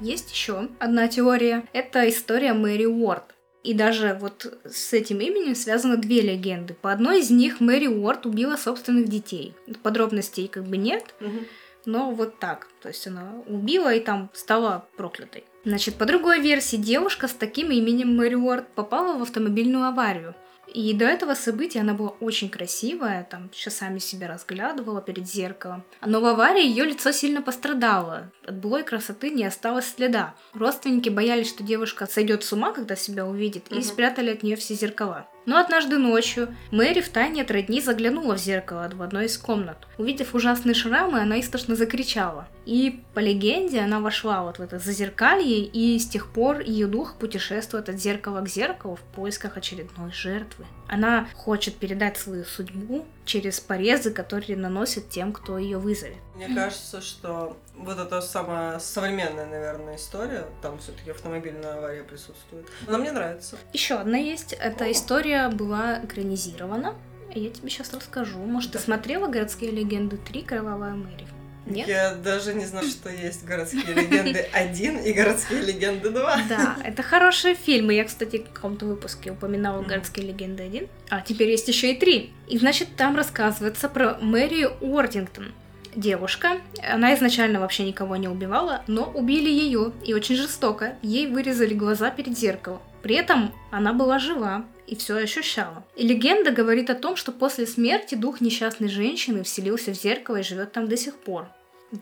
Есть 0.00 0.32
еще 0.32 0.68
одна 0.80 1.06
теория. 1.08 1.64
Это 1.72 2.08
история 2.08 2.52
Мэри 2.52 2.86
Уорд. 2.86 3.34
И 3.62 3.72
даже 3.72 4.18
вот 4.20 4.58
с 4.68 4.92
этим 4.92 5.20
именем 5.20 5.54
связаны 5.54 5.96
две 5.96 6.20
легенды. 6.20 6.74
По 6.74 6.92
одной 6.92 7.20
из 7.20 7.30
них 7.30 7.60
Мэри 7.60 7.86
Уорд 7.86 8.26
убила 8.26 8.56
собственных 8.56 9.08
детей. 9.08 9.54
Подробностей 9.82 10.48
как 10.48 10.64
бы 10.64 10.76
нет, 10.76 11.14
Мгм. 11.20 11.46
но 11.86 12.10
вот 12.10 12.38
так. 12.38 12.66
То 12.82 12.88
есть 12.88 13.06
она 13.06 13.32
убила 13.46 13.94
и 13.94 14.00
там 14.00 14.30
стала 14.34 14.86
проклятой. 14.96 15.44
Значит, 15.64 15.94
по 15.94 16.04
другой 16.04 16.40
версии, 16.40 16.76
девушка 16.76 17.26
с 17.26 17.32
таким 17.32 17.70
именем 17.70 18.14
Мэри 18.14 18.34
Уорд 18.34 18.68
попала 18.74 19.16
в 19.16 19.22
автомобильную 19.22 19.86
аварию. 19.86 20.34
И 20.74 20.92
до 20.92 21.04
этого 21.04 21.34
события 21.34 21.80
она 21.80 21.94
была 21.94 22.10
очень 22.20 22.50
красивая, 22.50 23.24
там 23.30 23.48
часами 23.50 24.00
себя 24.00 24.26
разглядывала 24.26 25.00
перед 25.00 25.26
зеркалом. 25.26 25.84
Но 26.04 26.20
в 26.20 26.26
аварии 26.26 26.66
ее 26.66 26.84
лицо 26.84 27.12
сильно 27.12 27.40
пострадало. 27.42 28.32
От 28.44 28.56
былой 28.56 28.82
красоты 28.82 29.30
не 29.30 29.44
осталось 29.44 29.86
следа. 29.94 30.34
Родственники 30.52 31.08
боялись, 31.08 31.48
что 31.48 31.62
девушка 31.62 32.06
сойдет 32.06 32.42
с 32.42 32.52
ума, 32.52 32.72
когда 32.72 32.96
себя 32.96 33.24
увидит, 33.24 33.70
и 33.70 33.76
Мгм. 33.76 33.82
спрятали 33.84 34.30
от 34.30 34.42
нее 34.42 34.56
все 34.56 34.74
зеркала. 34.74 35.28
Но 35.46 35.58
однажды 35.58 35.98
ночью 35.98 36.54
Мэри 36.70 37.00
в 37.00 37.08
тайне 37.08 37.42
от 37.42 37.50
родни 37.50 37.80
заглянула 37.80 38.36
в 38.36 38.40
зеркало 38.40 38.90
в 38.92 39.02
одной 39.02 39.26
из 39.26 39.36
комнат. 39.36 39.76
Увидев 39.98 40.34
ужасные 40.34 40.74
шрамы, 40.74 41.20
она 41.20 41.40
истошно 41.40 41.76
закричала. 41.76 42.48
И 42.64 43.02
по 43.12 43.20
легенде 43.20 43.80
она 43.80 44.00
вошла 44.00 44.42
вот 44.42 44.58
в 44.58 44.62
это 44.62 44.78
зазеркалье, 44.78 45.64
и 45.64 45.98
с 45.98 46.08
тех 46.08 46.28
пор 46.32 46.60
ее 46.60 46.86
дух 46.86 47.16
путешествует 47.18 47.88
от 47.88 48.00
зеркала 48.00 48.40
к 48.40 48.48
зеркалу 48.48 48.96
в 48.96 49.02
поисках 49.14 49.56
очередной 49.56 50.12
жертвы. 50.12 50.64
Она 50.94 51.28
хочет 51.34 51.74
передать 51.76 52.16
свою 52.16 52.44
судьбу 52.44 53.04
через 53.24 53.58
порезы, 53.58 54.12
которые 54.12 54.56
наносит 54.56 55.08
тем, 55.08 55.32
кто 55.32 55.58
ее 55.58 55.78
вызовет. 55.78 56.18
Мне 56.36 56.54
кажется, 56.54 57.00
что 57.00 57.56
вот 57.76 57.98
это 57.98 58.20
самая 58.20 58.78
современная, 58.78 59.46
наверное, 59.46 59.96
история. 59.96 60.46
Там 60.62 60.78
все-таки 60.78 61.10
автомобильная 61.10 61.78
авария 61.78 62.04
присутствует. 62.04 62.66
Но 62.86 62.98
мне 62.98 63.10
нравится. 63.10 63.56
Еще 63.72 63.96
одна 63.96 64.18
есть. 64.18 64.52
Эта 64.52 64.90
история 64.92 65.48
была 65.48 66.04
экранизирована. 66.04 66.94
Я 67.34 67.50
тебе 67.50 67.68
сейчас 67.68 67.92
расскажу. 67.92 68.38
Может, 68.38 68.72
ты 68.72 68.78
смотрела 68.78 69.26
«Городские 69.26 69.72
легенды 69.72 70.16
3. 70.16 70.42
Кровавая 70.42 70.94
Мэри»? 70.94 71.26
Нет? 71.66 71.88
Я 71.88 72.14
даже 72.14 72.54
не 72.54 72.64
знаю, 72.66 72.86
что 72.86 73.08
есть 73.08 73.44
городские 73.44 73.94
легенды 73.94 74.46
1 74.52 74.98
и 74.98 75.12
городские 75.12 75.62
легенды 75.62 76.10
2. 76.10 76.42
Да, 76.48 76.76
это 76.84 77.02
хорошие 77.02 77.54
фильмы. 77.54 77.94
Я, 77.94 78.04
кстати, 78.04 78.38
в 78.38 78.52
каком-то 78.52 78.86
выпуске 78.86 79.30
упоминала 79.30 79.82
городские 79.82 80.26
легенды 80.26 80.62
1. 80.62 80.88
А 81.08 81.20
теперь 81.22 81.50
есть 81.50 81.68
еще 81.68 81.92
и 81.92 81.98
3. 81.98 82.32
И 82.48 82.58
значит, 82.58 82.96
там 82.96 83.16
рассказывается 83.16 83.88
про 83.88 84.18
Мэри 84.20 84.68
Уордингтон. 84.80 85.52
Девушка, 85.96 86.58
она 86.82 87.14
изначально 87.14 87.60
вообще 87.60 87.84
никого 87.84 88.16
не 88.16 88.26
убивала, 88.26 88.82
но 88.88 89.04
убили 89.04 89.48
ее, 89.48 89.92
и 90.04 90.12
очень 90.12 90.34
жестоко. 90.34 90.96
Ей 91.02 91.28
вырезали 91.28 91.72
глаза 91.72 92.10
перед 92.10 92.36
зеркалом. 92.36 92.80
При 93.00 93.14
этом 93.14 93.54
она 93.70 93.92
была 93.92 94.18
жива 94.18 94.64
и 94.86 94.96
все 94.96 95.16
ощущала. 95.16 95.84
И 95.96 96.06
легенда 96.06 96.50
говорит 96.50 96.90
о 96.90 96.94
том, 96.94 97.16
что 97.16 97.32
после 97.32 97.66
смерти 97.66 98.14
дух 98.14 98.40
несчастной 98.40 98.88
женщины 98.88 99.42
вселился 99.42 99.92
в 99.92 99.94
зеркало 99.94 100.36
и 100.36 100.42
живет 100.42 100.72
там 100.72 100.88
до 100.88 100.96
сих 100.96 101.16
пор. 101.16 101.48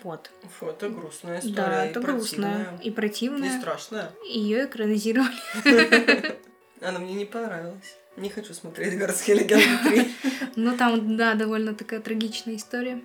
Вот. 0.02 0.30
Фу, 0.58 0.66
это 0.66 0.88
грустная 0.88 1.38
история. 1.38 1.54
Да, 1.54 1.86
и 1.86 1.90
это 1.90 2.00
грустная 2.00 2.54
противная. 2.54 2.80
и 2.82 2.90
противная. 2.90 3.56
И 3.56 3.60
страшная. 3.60 4.10
Ее 4.26 4.64
экранизировали. 4.64 5.32
Она 6.80 6.98
мне 6.98 7.14
не 7.14 7.24
понравилась. 7.24 7.96
Не 8.16 8.28
хочу 8.28 8.52
смотреть 8.54 8.98
городские 8.98 9.38
легенды 9.38 9.66
3. 9.84 10.14
Ну, 10.56 10.76
там, 10.76 11.16
да, 11.16 11.34
довольно 11.34 11.74
такая 11.74 12.00
трагичная 12.00 12.56
история. 12.56 13.00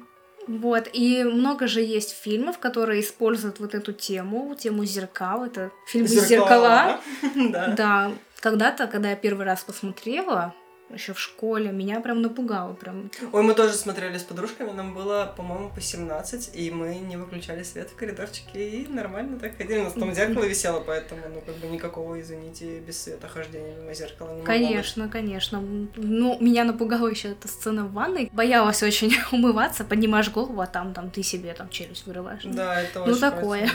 Вот, 0.48 0.90
и 0.94 1.24
много 1.24 1.68
же 1.68 1.82
есть 1.82 2.12
фильмов, 2.12 2.58
которые 2.58 3.02
используют 3.02 3.60
вот 3.60 3.76
эту 3.76 3.92
тему, 3.92 4.56
тему 4.58 4.86
зеркал. 4.86 5.46
Это 5.46 5.72
фильмы 5.88 6.08
«Зеркала». 6.08 7.02
Да. 7.36 7.68
Да, 7.68 8.12
когда-то, 8.40 8.88
когда 8.88 9.12
я 9.12 9.16
первый 9.16 9.46
раз 9.46 9.64
посмотрела, 9.64 10.54
еще 10.94 11.14
в 11.14 11.20
школе, 11.20 11.72
меня 11.72 12.00
прям 12.00 12.22
напугало. 12.22 12.74
Прям. 12.74 13.12
Ой, 13.32 13.44
мы 13.44 13.54
тоже 13.54 13.74
смотрели 13.74 14.18
с 14.18 14.24
подружками, 14.24 14.72
нам 14.72 14.94
было, 14.94 15.34
по-моему, 15.36 15.70
по 15.70 15.82
17, 15.82 16.52
и 16.54 16.72
мы 16.72 16.96
не 16.96 17.18
выключали 17.18 17.64
свет 17.64 17.90
в 17.90 17.96
коридорчике, 17.96 18.70
и 18.70 18.88
нормально 18.88 19.40
так 19.40 19.58
ходили. 19.58 19.80
У 19.80 19.84
нас 19.84 19.94
там 19.94 20.14
зеркало 20.14 20.46
висело, 20.46 20.80
поэтому, 20.80 21.22
ну, 21.34 21.42
как 21.42 21.56
бы 21.56 21.68
никакого, 21.68 22.20
извините, 22.22 22.80
без 22.80 23.02
света 23.02 23.28
хождения 23.28 23.76
мимо 23.76 23.94
зеркала 23.94 24.30
не 24.30 24.42
могло 24.42 24.46
быть. 24.46 24.68
Конечно, 24.68 25.10
конечно. 25.10 25.60
Ну, 25.96 26.38
меня 26.40 26.64
напугала 26.64 27.08
еще 27.08 27.30
эта 27.30 27.48
сцена 27.48 27.86
в 27.86 27.94
ванной. 27.94 28.30
Боялась 28.34 28.82
очень 28.84 29.14
умываться, 29.32 29.84
поднимаешь 29.84 30.30
голову, 30.30 30.62
а 30.62 30.68
там, 30.68 30.94
там 30.94 31.12
ты 31.12 31.24
себе 31.24 31.54
там 31.54 31.70
челюсть 31.70 32.06
вырываешь. 32.06 32.44
Да, 32.46 32.82
это 32.82 33.04
Ну, 33.06 33.16
такое. 33.16 33.70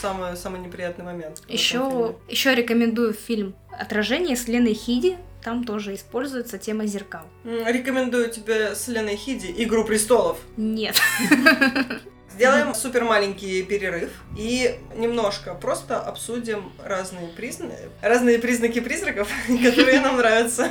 Самый, 0.00 0.36
самый 0.36 0.60
неприятный 0.60 1.04
момент. 1.04 1.42
Еще, 1.48 2.16
еще 2.28 2.54
рекомендую 2.54 3.12
фильм 3.14 3.54
«Отражение» 3.70 4.36
с 4.36 4.46
Леной 4.48 4.74
Хиди. 4.74 5.18
Там 5.42 5.64
тоже 5.64 5.94
используется 5.94 6.58
тема 6.58 6.86
зеркал. 6.86 7.22
Рекомендую 7.44 8.30
тебе 8.30 8.74
с 8.74 8.88
Леной 8.88 9.16
Хиди 9.16 9.54
«Игру 9.56 9.84
престолов». 9.84 10.38
Нет. 10.56 10.96
Сделаем 12.34 12.74
супер 12.74 13.04
маленький 13.04 13.62
перерыв 13.62 14.10
и 14.38 14.78
немножко 14.96 15.54
просто 15.54 16.00
обсудим 16.00 16.72
разные 16.82 17.28
признаки, 17.28 17.74
разные 18.00 18.38
признаки 18.38 18.80
призраков, 18.80 19.28
которые 19.48 20.00
нам 20.00 20.16
нравятся. 20.16 20.68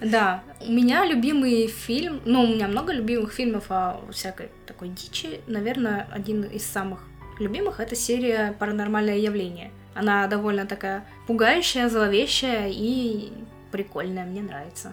Да, 0.00 0.44
у 0.60 0.70
меня 0.70 1.04
любимый 1.04 1.66
фильм, 1.66 2.20
ну, 2.24 2.42
у 2.42 2.46
меня 2.46 2.68
много 2.68 2.92
любимых 2.92 3.32
фильмов 3.32 3.64
о 3.70 4.00
всякой 4.12 4.50
такой 4.66 4.90
дичи. 4.90 5.40
Наверное, 5.48 6.08
один 6.12 6.44
из 6.44 6.64
самых 6.64 7.00
любимых 7.40 7.80
это 7.80 7.96
серия 7.96 8.54
«Паранормальное 8.58 9.18
явление». 9.18 9.72
Она 9.94 10.26
довольно 10.26 10.66
такая 10.66 11.04
пугающая, 11.26 11.88
зловещая 11.88 12.70
и 12.70 13.32
прикольная, 13.72 14.24
мне 14.24 14.42
нравится. 14.42 14.92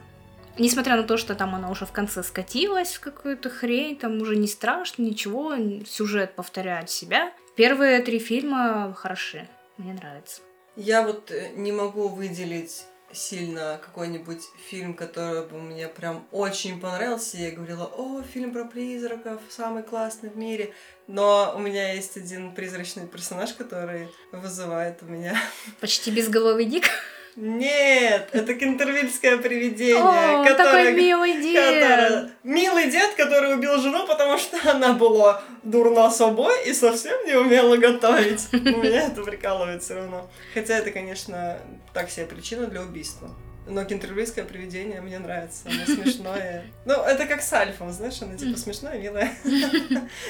Несмотря 0.57 0.95
на 0.95 1.03
то, 1.03 1.17
что 1.17 1.35
там 1.35 1.55
она 1.55 1.69
уже 1.69 1.85
в 1.85 1.91
конце 1.91 2.23
скатилась 2.23 2.95
в 2.95 2.99
какую-то 2.99 3.49
хрень, 3.49 3.97
там 3.97 4.21
уже 4.21 4.35
не 4.35 4.47
страшно, 4.47 5.03
ничего, 5.03 5.53
сюжет 5.85 6.35
повторяет 6.35 6.89
себя. 6.89 7.31
Первые 7.55 8.01
три 8.01 8.19
фильма 8.19 8.93
хороши, 8.97 9.47
мне 9.77 9.93
нравится. 9.93 10.41
Я 10.75 11.01
вот 11.01 11.31
э, 11.31 11.51
не 11.55 11.71
могу 11.71 12.07
выделить 12.07 12.85
сильно 13.11 13.79
какой-нибудь 13.83 14.43
фильм, 14.69 14.93
который 14.93 15.45
бы 15.45 15.59
мне 15.59 15.87
прям 15.87 16.27
очень 16.31 16.79
понравился. 16.79 17.37
Я 17.37 17.51
говорила, 17.51 17.85
о, 17.85 18.21
фильм 18.21 18.53
про 18.53 18.65
призраков, 18.65 19.41
самый 19.49 19.83
классный 19.83 20.29
в 20.29 20.37
мире. 20.37 20.73
Но 21.07 21.53
у 21.55 21.59
меня 21.59 21.93
есть 21.93 22.17
один 22.17 22.53
призрачный 22.53 23.07
персонаж, 23.07 23.53
который 23.53 24.09
вызывает 24.31 25.01
у 25.01 25.05
меня... 25.05 25.37
Почти 25.79 26.11
безголовый 26.11 26.65
Дик. 26.65 26.85
Нет, 27.41 28.32
это 28.34 28.54
кентервильское 28.54 29.38
привидение, 29.38 29.95
О, 29.95 30.43
которое... 30.43 30.88
такой 30.88 30.93
милый 30.93 31.41
дед. 31.41 32.32
Милый 32.43 32.91
дед, 32.91 33.15
который 33.15 33.56
убил 33.56 33.78
жену, 33.80 34.06
потому 34.06 34.38
что 34.38 34.58
она 34.69 34.91
была 34.91 35.41
дурна 35.63 36.12
собой 36.12 36.67
и 36.67 36.73
совсем 36.73 37.25
не 37.25 37.36
умела 37.36 37.78
готовить. 37.78 38.49
У 38.52 38.58
Меня 38.58 39.08
это 39.08 39.23
прикалывает 39.23 39.82
все 39.82 39.95
равно. 39.95 40.30
Хотя 40.54 40.80
это, 40.80 40.91
конечно, 40.91 41.58
так 41.93 42.10
себе 42.10 42.25
причина 42.25 42.67
для 42.67 42.82
убийства. 42.82 43.30
Но 43.65 43.86
кентервильское 43.86 44.43
привидение 44.43 44.99
мне 44.99 45.17
нравится, 45.17 45.62
оно 45.65 45.86
смешное. 45.86 46.65
Ну, 46.86 46.93
это 46.93 47.25
как 47.25 47.41
с 47.41 47.54
Альфом, 47.54 47.93
знаешь, 47.93 48.21
она 48.21 48.36
типа 48.36 48.58
смешная, 48.58 48.99
милая. 48.99 49.32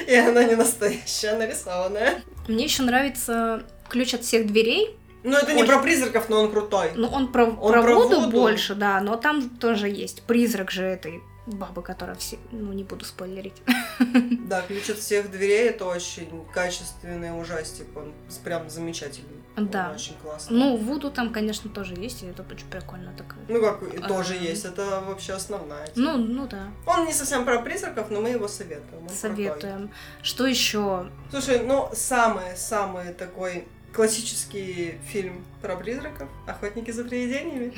И 0.05 0.13
она 0.13 0.43
не 0.43 0.55
настоящая, 0.55 1.37
нарисованная. 1.37 2.21
Мне 2.47 2.65
еще 2.65 2.83
нравится 2.83 3.63
ключ 3.89 4.13
от 4.13 4.21
всех 4.21 4.45
дверей. 4.45 4.95
Ну, 5.23 5.37
это 5.37 5.53
не 5.53 5.61
Ой. 5.63 5.67
про 5.67 5.79
призраков, 5.79 6.29
но 6.29 6.41
он 6.43 6.51
крутой. 6.51 6.91
Ну, 6.95 7.07
он 7.07 7.31
про, 7.31 7.45
Он 7.45 7.73
про 7.73 7.81
про 7.83 7.93
воду, 7.95 8.19
воду. 8.21 8.31
больше, 8.31 8.75
да, 8.75 9.01
но 9.01 9.17
там 9.17 9.49
тоже 9.49 9.89
есть 9.89 10.21
призрак 10.23 10.71
же 10.71 10.83
этой 10.83 11.21
бабы, 11.45 11.81
которая 11.81 12.15
все... 12.15 12.37
Ну, 12.51 12.71
не 12.73 12.83
буду 12.83 13.05
спойлерить. 13.05 13.55
Да, 14.49 14.61
ключ 14.61 14.89
от 14.89 14.97
всех 14.97 15.29
дверей 15.29 15.69
это 15.69 15.85
очень 15.85 16.27
качественный 16.53 17.39
ужастик. 17.39 17.85
Он 17.95 18.13
прям 18.43 18.69
замечательный. 18.69 19.37
Он 19.57 19.67
Да. 19.67 19.91
очень 19.93 20.15
классный. 20.23 20.57
Ну, 20.57 20.77
Вуду 20.77 21.11
там, 21.11 21.31
конечно, 21.31 21.69
тоже 21.69 21.93
есть, 21.95 22.23
и 22.23 22.27
это 22.27 22.43
очень 22.51 22.65
прикольно 22.67 23.11
такое. 23.17 23.39
Ну 23.47 23.61
как, 23.61 23.83
и 23.93 23.97
тоже 23.99 24.33
А. 24.39 24.43
есть, 24.43 24.65
это 24.65 25.01
вообще 25.07 25.33
основная. 25.33 25.85
тема. 25.87 26.13
Ну, 26.13 26.17
ну 26.17 26.47
да, 26.47 26.67
Он 26.87 27.05
не 27.05 27.13
совсем 27.13 27.45
про 27.45 27.59
призраков, 27.61 28.09
но 28.09 28.21
мы 28.21 28.29
его 28.29 28.47
советуем. 28.47 29.01
он 29.01 29.07
крутой. 29.07 29.17
советуем. 29.17 29.91
Что 30.23 30.45
еще? 30.47 31.09
Слушай, 31.29 31.59
ну 31.59 31.89
самый-самый 31.93 33.13
такой 33.13 33.67
классический 33.93 34.99
фильм 35.07 35.45
про 35.61 35.75
призраков 35.75 36.29
«Охотники 36.47 36.91
за 36.91 37.03
привидениями». 37.03 37.73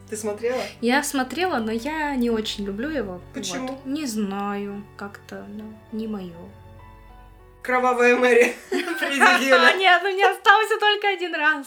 Ты 0.08 0.16
смотрела? 0.16 0.62
Я 0.80 1.02
смотрела, 1.02 1.58
но 1.58 1.72
я 1.72 2.14
не 2.16 2.30
очень 2.30 2.64
люблю 2.64 2.88
его. 2.90 3.20
Почему? 3.34 3.68
Вот. 3.68 3.86
Не 3.86 4.06
знаю, 4.06 4.84
как-то, 4.96 5.44
ну, 5.48 5.72
не 5.92 6.06
мое. 6.06 6.34
Кровавая 7.62 8.16
Мэри. 8.16 8.54
Нет, 8.70 10.02
у 10.02 10.08
меня 10.08 10.32
остался 10.32 10.78
только 10.78 11.08
один 11.08 11.34
раз. 11.34 11.66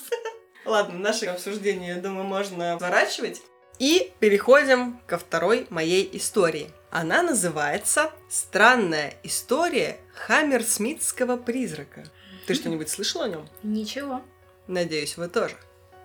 Ладно, 0.66 0.98
наше 0.98 1.26
обсуждение, 1.26 1.96
я 1.96 2.02
думаю, 2.02 2.26
можно 2.26 2.78
сворачивать. 2.80 3.42
И 3.80 4.14
переходим 4.20 5.00
ко 5.08 5.18
второй 5.18 5.68
моей 5.70 6.10
истории. 6.14 6.70
Она 6.90 7.24
называется 7.24 8.12
«Странная 8.30 9.16
история 9.24 9.98
Хаммерсмитского 10.14 11.38
призрака». 11.38 12.04
Ты 12.46 12.54
что-нибудь 12.56 12.90
слышала 12.90 13.26
о 13.26 13.30
нем? 13.30 13.48
Ничего. 13.64 14.22
Надеюсь, 14.68 15.18
вы 15.18 15.28
тоже. 15.28 15.56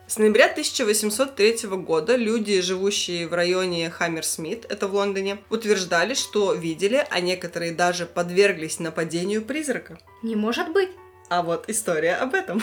С 0.06 0.16
ноября 0.16 0.46
1803 0.46 1.68
года 1.68 2.16
люди, 2.16 2.62
живущие 2.62 3.28
в 3.28 3.34
районе 3.34 3.90
Хаммерсмит, 3.90 4.64
это 4.70 4.88
в 4.88 4.94
Лондоне, 4.94 5.38
утверждали, 5.50 6.14
что 6.14 6.54
видели, 6.54 7.06
а 7.10 7.20
некоторые 7.20 7.72
даже 7.72 8.06
подверглись 8.06 8.78
нападению 8.78 9.42
призрака. 9.42 9.98
Не 10.22 10.34
может 10.34 10.72
быть. 10.72 10.88
А 11.28 11.42
вот 11.42 11.68
история 11.68 12.14
об 12.14 12.32
этом. 12.34 12.62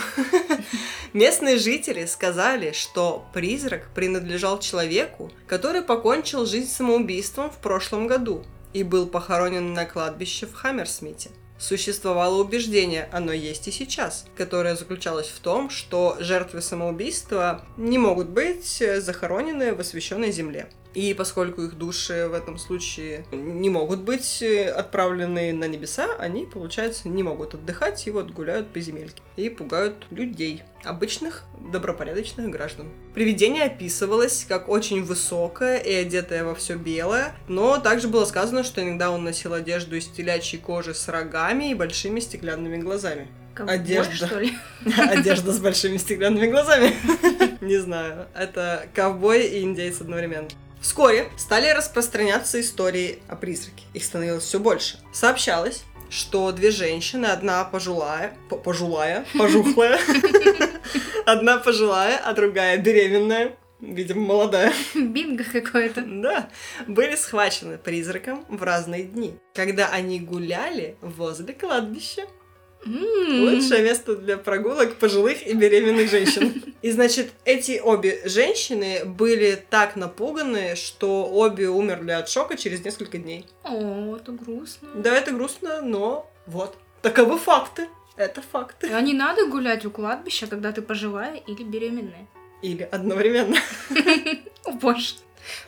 Местные 1.12 1.58
жители 1.58 2.04
сказали, 2.06 2.72
что 2.72 3.24
призрак 3.32 3.90
принадлежал 3.94 4.58
человеку, 4.58 5.30
который 5.46 5.82
покончил 5.82 6.46
жизнь 6.46 6.68
самоубийством 6.68 7.50
в 7.50 7.58
прошлом 7.58 8.08
году 8.08 8.44
и 8.72 8.82
был 8.82 9.06
похоронен 9.06 9.72
на 9.72 9.84
кладбище 9.84 10.46
в 10.46 10.54
Хаммерсмите. 10.54 11.30
Существовало 11.58 12.42
убеждение, 12.42 13.08
оно 13.12 13.32
есть 13.32 13.66
и 13.66 13.70
сейчас, 13.70 14.26
которое 14.36 14.76
заключалось 14.76 15.28
в 15.28 15.40
том, 15.40 15.70
что 15.70 16.16
жертвы 16.20 16.60
самоубийства 16.60 17.64
не 17.76 17.98
могут 17.98 18.28
быть 18.28 18.82
захоронены 18.98 19.74
в 19.74 19.80
освященной 19.80 20.32
земле. 20.32 20.68
И 20.96 21.12
поскольку 21.12 21.60
их 21.60 21.74
души 21.74 22.26
в 22.26 22.32
этом 22.32 22.56
случае 22.56 23.26
не 23.30 23.68
могут 23.68 24.00
быть 24.00 24.40
э, 24.40 24.70
отправлены 24.70 25.52
на 25.52 25.68
небеса, 25.68 26.08
они, 26.18 26.46
получается, 26.46 27.10
не 27.10 27.22
могут 27.22 27.52
отдыхать 27.52 28.06
и 28.06 28.10
вот 28.10 28.30
гуляют 28.30 28.68
по 28.72 28.80
земельке. 28.80 29.20
И 29.36 29.50
пугают 29.50 30.06
людей, 30.08 30.62
обычных 30.84 31.44
добропорядочных 31.70 32.48
граждан. 32.48 32.86
Привидение 33.12 33.64
описывалось 33.64 34.46
как 34.48 34.70
очень 34.70 35.04
высокое 35.04 35.76
и 35.76 35.92
одетое 35.92 36.44
во 36.44 36.54
все 36.54 36.76
белое, 36.76 37.34
но 37.46 37.76
также 37.76 38.08
было 38.08 38.24
сказано, 38.24 38.64
что 38.64 38.82
иногда 38.82 39.10
он 39.10 39.22
носил 39.22 39.52
одежду 39.52 39.96
из 39.96 40.06
телячьей 40.06 40.62
кожи 40.62 40.94
с 40.94 41.08
рогами 41.08 41.72
и 41.72 41.74
большими 41.74 42.20
стеклянными 42.20 42.78
глазами. 42.78 43.28
Ковбой, 43.52 43.74
Одежда. 43.74 44.26
что 44.28 44.38
ли? 44.38 44.54
Одежда 44.96 45.52
с 45.52 45.58
большими 45.60 45.98
стеклянными 45.98 46.46
глазами. 46.46 46.94
Не 47.60 47.76
знаю. 47.76 48.28
Это 48.34 48.86
ковбой 48.94 49.46
и 49.46 49.62
индейец 49.62 50.00
одновременно. 50.00 50.48
Вскоре 50.86 51.32
стали 51.36 51.68
распространяться 51.70 52.60
истории 52.60 53.18
о 53.26 53.34
призраке. 53.34 53.82
Их 53.92 54.04
становилось 54.04 54.44
все 54.44 54.60
больше. 54.60 55.00
Сообщалось, 55.12 55.82
что 56.10 56.52
две 56.52 56.70
женщины, 56.70 57.26
одна 57.26 57.64
пожилая, 57.64 58.36
по- 58.48 58.56
пожилая, 58.56 59.26
пожухлая, 59.36 59.98
одна 61.26 61.58
пожилая, 61.58 62.18
а 62.18 62.32
другая 62.34 62.78
беременная, 62.78 63.56
видимо, 63.80 64.20
молодая, 64.20 64.72
Бинго 64.94 65.42
какое-то. 65.42 66.02
да, 66.06 66.50
были 66.86 67.16
схвачены 67.16 67.78
призраком 67.78 68.46
в 68.48 68.62
разные 68.62 69.02
дни, 69.02 69.36
когда 69.54 69.88
они 69.88 70.20
гуляли 70.20 70.96
возле 71.00 71.52
кладбища. 71.52 72.22
М. 72.84 73.42
Лучшее 73.42 73.82
место 73.82 74.16
для 74.16 74.36
прогулок 74.36 74.96
пожилых 74.96 75.46
и 75.46 75.54
беременных 75.54 76.10
женщин. 76.10 76.62
И, 76.82 76.90
значит, 76.90 77.32
эти 77.44 77.80
обе 77.82 78.22
женщины 78.26 79.04
были 79.04 79.60
так 79.70 79.96
напуганы, 79.96 80.76
что 80.76 81.26
обе 81.26 81.68
умерли 81.68 82.12
от 82.12 82.28
шока 82.28 82.56
через 82.56 82.84
несколько 82.84 83.18
дней. 83.18 83.46
О, 83.64 84.16
это 84.16 84.32
грустно. 84.32 84.88
Да, 84.94 85.14
это 85.16 85.32
грустно, 85.32 85.82
но 85.82 86.30
вот. 86.46 86.76
Таковы 87.02 87.38
факты. 87.38 87.88
Это 88.16 88.40
факты. 88.40 88.90
А 88.92 89.00
не 89.00 89.12
надо 89.12 89.46
гулять 89.46 89.84
у 89.84 89.90
кладбища, 89.90 90.46
когда 90.46 90.72
ты 90.72 90.80
пожилая 90.80 91.36
или 91.36 91.62
беременная. 91.62 92.26
Или 92.62 92.88
одновременно. 92.90 93.56
Боже, 94.80 95.16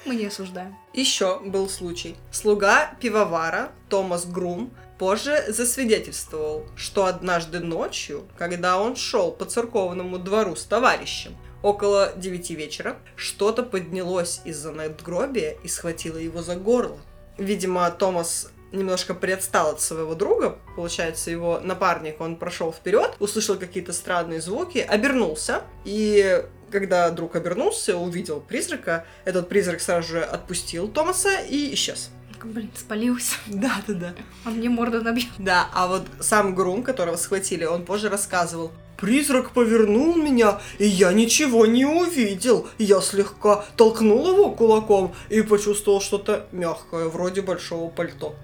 мы 0.05 0.15
не 0.15 0.27
осуждаем. 0.27 0.77
Еще 0.95 1.41
был 1.41 1.69
случай. 1.69 2.17
Слуга 2.33 2.95
пивовара 3.01 3.73
Томас 3.89 4.25
Грум 4.25 4.71
позже 4.99 5.45
засвидетельствовал, 5.49 6.67
что 6.77 7.07
однажды 7.07 7.61
ночью, 7.61 8.29
когда 8.37 8.81
он 8.81 8.97
шел 8.97 9.31
по 9.33 9.45
церковному 9.45 10.19
двору 10.19 10.57
с 10.57 10.65
товарищем, 10.65 11.37
около 11.63 12.13
девяти 12.17 12.55
вечера, 12.55 12.97
что-то 13.17 13.63
поднялось 13.63 14.41
из-за 14.45 14.73
надгробия 14.73 15.57
и 15.63 15.69
схватило 15.69 16.19
его 16.19 16.43
за 16.43 16.57
горло. 16.57 16.99
Видимо, 17.37 17.91
Томас 17.91 18.51
немножко 18.73 19.15
приотстал 19.15 19.71
от 19.71 19.81
своего 19.81 20.15
друга, 20.15 20.59
получается, 20.77 21.31
его 21.31 21.61
напарник, 21.61 22.21
он 22.21 22.37
прошел 22.37 22.73
вперед, 22.73 23.15
услышал 23.19 23.57
какие-то 23.57 23.93
странные 23.93 24.41
звуки, 24.41 24.79
обернулся, 24.79 25.63
и 25.85 26.45
когда 26.71 27.09
друг 27.11 27.35
обернулся, 27.35 27.97
увидел 27.97 28.41
призрака, 28.41 29.07
этот 29.25 29.49
призрак 29.49 29.81
сразу 29.81 30.09
же 30.09 30.23
отпустил 30.23 30.89
Томаса 30.89 31.41
и 31.41 31.73
исчез. 31.75 32.11
Блин, 32.45 32.71
спалился. 32.75 33.35
Да, 33.47 33.83
да, 33.87 33.95
да. 33.95 34.15
А 34.45 34.51
мне 34.51 34.69
морда 34.69 35.01
набьет. 35.01 35.29
Да, 35.39 35.69
а 35.75 35.87
вот 35.89 36.07
сам 36.21 36.55
Грум, 36.55 36.83
которого 36.83 37.17
схватили, 37.17 37.65
он 37.65 37.85
позже 37.85 38.09
рассказывал. 38.09 38.73
Призрак 38.97 39.51
повернул 39.53 40.17
меня, 40.17 40.61
и 40.79 40.87
я 40.87 41.13
ничего 41.13 41.67
не 41.67 41.85
увидел. 41.85 42.69
Я 42.79 43.01
слегка 43.01 43.65
толкнул 43.77 44.29
его 44.29 44.51
кулаком 44.51 45.15
и 45.29 45.43
почувствовал 45.43 46.01
что-то 46.01 46.49
мягкое, 46.51 47.07
вроде 47.09 47.43
большого 47.43 47.91
пальто. 47.91 48.35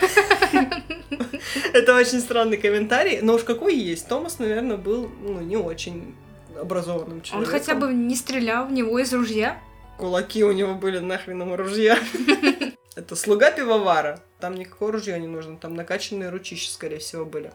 Это 1.72 1.96
очень 1.96 2.20
странный 2.20 2.56
комментарий, 2.56 3.20
но 3.20 3.34
уж 3.34 3.42
какой 3.42 3.76
есть. 3.76 4.06
Томас, 4.06 4.38
наверное, 4.38 4.76
был 4.76 5.10
ну, 5.22 5.40
не 5.40 5.56
очень 5.56 6.14
образованным 6.60 7.16
Он 7.18 7.22
человеком. 7.22 7.52
хотя 7.58 7.74
бы 7.74 7.92
не 7.92 8.14
стрелял 8.14 8.66
в 8.66 8.72
него 8.72 8.98
из 9.00 9.12
ружья. 9.12 9.58
Кулаки 9.98 10.44
у 10.44 10.52
него 10.52 10.74
были 10.74 10.98
нахреном 10.98 11.54
ружья. 11.54 11.98
Это 12.96 13.16
слуга 13.16 13.50
пивовара. 13.50 14.20
Там 14.40 14.54
никакого 14.54 14.92
ружья 14.92 15.18
не 15.18 15.26
нужно, 15.26 15.56
там 15.56 15.74
накачанные 15.74 16.30
ручища, 16.30 16.70
скорее 16.70 16.98
всего, 16.98 17.24
были. 17.24 17.52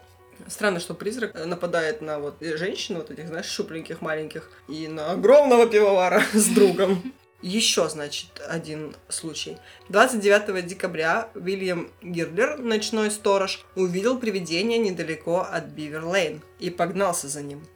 Странно, 0.48 0.80
что 0.80 0.94
призрак 0.94 1.34
нападает 1.46 2.00
на 2.00 2.18
вот 2.18 2.36
женщин, 2.40 2.96
вот 2.96 3.10
этих, 3.10 3.28
знаешь, 3.28 3.46
шупленьких, 3.46 4.00
маленьких, 4.00 4.50
и 4.68 4.88
на 4.88 5.12
огромного 5.12 5.66
пивовара 5.66 6.22
с 6.32 6.46
другом. 6.48 7.12
Еще, 7.42 7.88
значит, 7.88 8.42
один 8.46 8.94
случай. 9.08 9.56
29 9.88 10.66
декабря 10.66 11.30
Уильям 11.34 11.90
Гирдлер, 12.02 12.58
ночной 12.58 13.10
сторож, 13.10 13.64
увидел 13.76 14.18
привидение 14.18 14.76
недалеко 14.76 15.46
от 15.50 15.66
Бивер-Лейн 15.68 16.42
и 16.58 16.68
погнался 16.68 17.28
за 17.28 17.40
ним. 17.40 17.66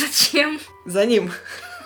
Зачем? 0.00 0.58
За 0.84 1.06
ним. 1.06 1.30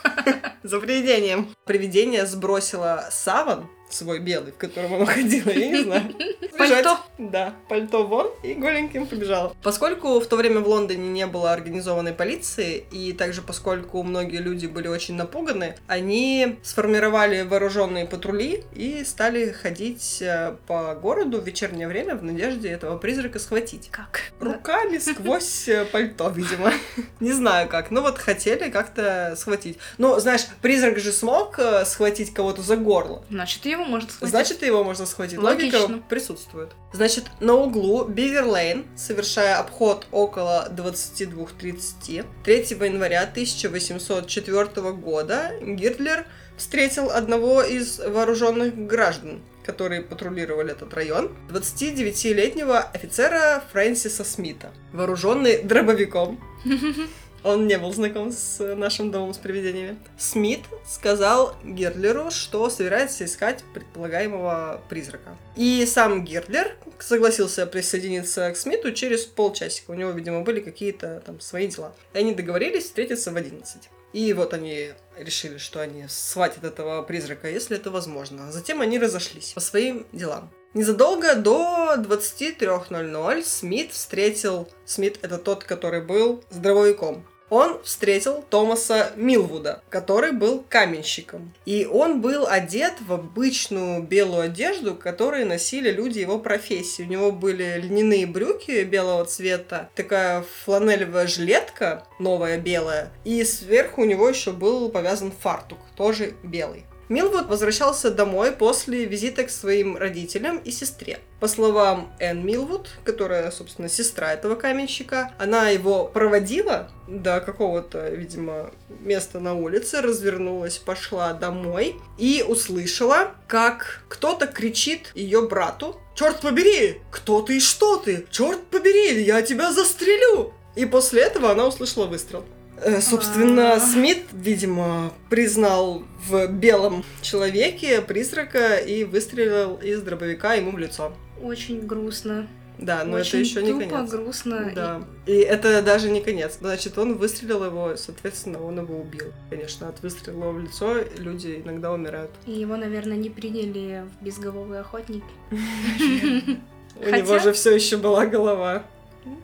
За 0.62 0.80
привидением. 0.80 1.54
Привидение 1.64 2.26
сбросило 2.26 3.08
саван 3.10 3.68
свой 3.94 4.18
белый, 4.18 4.52
в 4.52 4.56
котором 4.56 4.94
оно 4.94 5.06
ходило, 5.06 5.50
я 5.50 5.68
не 5.68 5.82
знаю. 5.82 6.12
Пальто. 6.56 6.98
Да, 7.18 7.54
пальто 7.68 8.06
вон 8.06 8.30
и 8.42 8.54
голеньким 8.54 9.06
побежала. 9.06 9.54
Поскольку 9.62 10.20
в 10.20 10.26
то 10.26 10.36
время 10.36 10.60
в 10.60 10.68
Лондоне 10.68 11.08
не 11.08 11.26
было 11.26 11.52
организованной 11.52 12.12
полиции, 12.12 12.84
и 12.90 13.12
также 13.12 13.42
поскольку 13.42 14.02
многие 14.02 14.38
люди 14.38 14.66
были 14.66 14.88
очень 14.88 15.14
напуганы, 15.14 15.76
они 15.86 16.58
сформировали 16.62 17.42
вооруженные 17.42 18.06
патрули 18.06 18.64
и 18.74 19.04
стали 19.04 19.50
ходить 19.50 20.20
э, 20.20 20.56
по 20.66 20.94
городу 20.94 21.40
в 21.40 21.46
вечернее 21.46 21.88
время 21.88 22.16
в 22.16 22.22
надежде 22.22 22.68
этого 22.68 22.98
призрака 22.98 23.38
схватить. 23.38 23.88
Как? 23.90 24.32
Руками 24.40 24.98
сквозь 24.98 25.68
э, 25.68 25.84
пальто, 25.92 26.28
видимо. 26.30 26.72
Не 27.20 27.32
знаю 27.32 27.68
как. 27.68 27.90
Ну 27.90 28.02
вот 28.02 28.18
хотели 28.18 28.70
как-то 28.70 29.34
схватить. 29.36 29.78
Ну, 29.98 30.18
знаешь, 30.20 30.46
призрак 30.60 30.98
же 30.98 31.12
смог 31.12 31.58
э, 31.58 31.84
схватить 31.84 32.32
кого-то 32.32 32.62
за 32.62 32.76
горло. 32.76 33.24
Значит, 33.30 33.64
его 33.66 33.81
можно 33.84 34.08
схватить. 34.08 34.30
Значит, 34.30 34.62
его 34.62 34.84
можно 34.84 35.06
схватить. 35.06 35.38
Логично. 35.38 35.80
Логика 35.80 36.02
присутствует. 36.08 36.72
Значит, 36.92 37.24
на 37.40 37.54
углу 37.54 38.06
Бивер-Лейн, 38.06 38.86
совершая 38.96 39.58
обход 39.58 40.06
около 40.10 40.68
22.30, 40.70 42.26
3 42.44 42.54
января 42.86 43.22
1804 43.22 44.92
года 44.92 45.52
Гирдлер 45.60 46.26
встретил 46.56 47.10
одного 47.10 47.62
из 47.62 47.98
вооруженных 47.98 48.76
граждан, 48.86 49.42
которые 49.64 50.02
патрулировали 50.02 50.72
этот 50.72 50.92
район, 50.94 51.34
29-летнего 51.50 52.78
офицера 52.78 53.62
Фрэнсиса 53.72 54.24
Смита, 54.24 54.72
вооруженный 54.92 55.62
дробовиком. 55.62 56.40
Он 57.44 57.66
не 57.66 57.76
был 57.78 57.92
знаком 57.92 58.30
с 58.30 58.58
нашим 58.76 59.10
домом 59.10 59.34
с 59.34 59.38
привидениями. 59.38 59.98
Смит 60.16 60.60
сказал 60.86 61.56
Гердлеру, 61.64 62.30
что 62.30 62.70
собирается 62.70 63.24
искать 63.24 63.64
предполагаемого 63.74 64.80
призрака. 64.88 65.36
И 65.56 65.84
сам 65.86 66.24
Гердлер 66.24 66.76
согласился 67.00 67.66
присоединиться 67.66 68.50
к 68.52 68.56
Смиту 68.56 68.92
через 68.92 69.24
полчасика. 69.24 69.90
У 69.90 69.94
него, 69.94 70.12
видимо, 70.12 70.42
были 70.42 70.60
какие-то 70.60 71.22
там 71.26 71.40
свои 71.40 71.66
дела. 71.66 71.94
И 72.14 72.18
они 72.18 72.34
договорились 72.34 72.84
встретиться 72.84 73.32
в 73.32 73.36
11. 73.36 73.90
И 74.12 74.32
вот 74.34 74.52
они 74.54 74.90
решили, 75.18 75.58
что 75.58 75.80
они 75.80 76.06
схватят 76.08 76.64
этого 76.64 77.02
призрака, 77.02 77.48
если 77.48 77.76
это 77.76 77.90
возможно. 77.90 78.52
Затем 78.52 78.80
они 78.80 78.98
разошлись 78.98 79.52
по 79.52 79.60
своим 79.60 80.06
делам. 80.12 80.50
Незадолго 80.74 81.34
до 81.34 81.96
23.00 81.98 83.42
Смит 83.44 83.92
встретил... 83.92 84.68
Смит— 84.86 85.18
это 85.22 85.38
тот, 85.38 85.64
который 85.64 86.00
был 86.00 86.42
с 86.50 86.56
дробовиком. 86.56 87.26
Он 87.54 87.82
встретил 87.84 88.42
Томаса 88.48 89.12
Милвуда, 89.14 89.82
который 89.90 90.32
был 90.32 90.64
каменщиком. 90.66 91.52
И 91.66 91.84
он 91.84 92.22
был 92.22 92.46
одет 92.48 92.94
в 93.06 93.12
обычную 93.12 94.02
белую 94.02 94.44
одежду, 94.44 94.94
которую 94.94 95.46
носили 95.46 95.90
люди 95.90 96.18
его 96.18 96.38
профессии. 96.38 97.02
У 97.02 97.06
него 97.06 97.30
были 97.30 97.78
льняные 97.78 98.26
брюки 98.26 98.82
белого 98.84 99.26
цвета, 99.26 99.90
такая 99.94 100.46
фланелевая 100.64 101.26
жилетка, 101.26 102.06
новая 102.18 102.56
белая, 102.56 103.12
и 103.22 103.44
сверху 103.44 104.00
у 104.00 104.06
него 104.06 104.30
еще 104.30 104.52
был 104.52 104.88
повязан 104.88 105.30
фартук, 105.30 105.78
тоже 105.94 106.32
белый. 106.42 106.86
Милвуд 107.08 107.46
возвращался 107.46 108.10
домой 108.10 108.52
после 108.52 109.04
визита 109.04 109.44
к 109.44 109.50
своим 109.50 109.96
родителям 109.96 110.58
и 110.58 110.70
сестре. 110.70 111.18
По 111.40 111.48
словам 111.48 112.12
Энн 112.20 112.44
Милвуд, 112.46 112.88
которая, 113.04 113.50
собственно, 113.50 113.88
сестра 113.88 114.32
этого 114.32 114.54
каменщика, 114.54 115.32
она 115.38 115.68
его 115.68 116.04
проводила 116.04 116.90
до 117.08 117.40
какого-то, 117.40 118.08
видимо, 118.08 118.70
места 119.00 119.40
на 119.40 119.54
улице, 119.54 120.00
развернулась, 120.00 120.78
пошла 120.78 121.32
домой 121.32 121.96
и 122.18 122.44
услышала, 122.46 123.32
как 123.48 124.04
кто-то 124.08 124.46
кричит 124.46 125.10
ее 125.14 125.42
брату 125.42 126.00
«Черт 126.14 126.40
побери! 126.40 127.00
Кто 127.10 127.40
ты 127.42 127.56
и 127.56 127.60
что 127.60 127.96
ты? 127.96 128.26
Черт 128.30 128.62
побери! 128.64 129.22
Я 129.22 129.42
тебя 129.42 129.72
застрелю!» 129.72 130.52
И 130.74 130.84
после 130.84 131.22
этого 131.22 131.50
она 131.50 131.66
услышала 131.66 132.06
выстрел. 132.06 132.44
Э, 132.84 133.00
собственно, 133.00 133.74
А. 133.74 133.80
Смит, 133.80 134.24
видимо, 134.32 135.12
признал 135.30 136.02
в 136.26 136.46
белом 136.48 137.04
человеке 137.20 138.00
призрака 138.02 138.76
и 138.76 139.04
выстрелил 139.04 139.76
из 139.76 140.02
дробовика 140.02 140.54
ему 140.54 140.72
в 140.72 140.78
лицо. 140.78 141.12
Очень 141.40 141.86
грустно. 141.86 142.48
Да, 142.78 143.04
но 143.04 143.18
Очень 143.18 143.28
это 143.28 143.38
еще 143.38 143.62
не 143.62 143.86
конец. 143.86 144.10
грустно. 144.10 144.72
Да. 144.74 145.02
И 145.26 145.34
это 145.34 145.82
даже 145.82 146.10
не 146.10 146.20
конец. 146.20 146.58
Значит, 146.60 146.98
он 146.98 147.16
выстрелил 147.16 147.64
его, 147.64 147.96
соответственно, 147.96 148.60
он 148.62 148.80
его 148.80 148.98
убил. 148.98 149.32
Конечно, 149.50 149.88
от 149.88 150.02
выстрела 150.02 150.50
в 150.50 150.60
лицо 150.60 150.96
люди 151.18 151.62
иногда 151.64 151.92
умирают. 151.92 152.30
И, 152.46 152.52
и 152.52 152.60
его, 152.60 152.76
наверное, 152.76 153.16
не 153.16 153.30
приняли 153.30 154.04
в 154.20 154.24
безголовые 154.24 154.80
охотники. 154.80 155.24
У 156.96 157.08
него 157.08 157.38
же 157.38 157.52
все 157.52 157.74
еще 157.74 157.96
была 157.98 158.26
голова. 158.26 158.84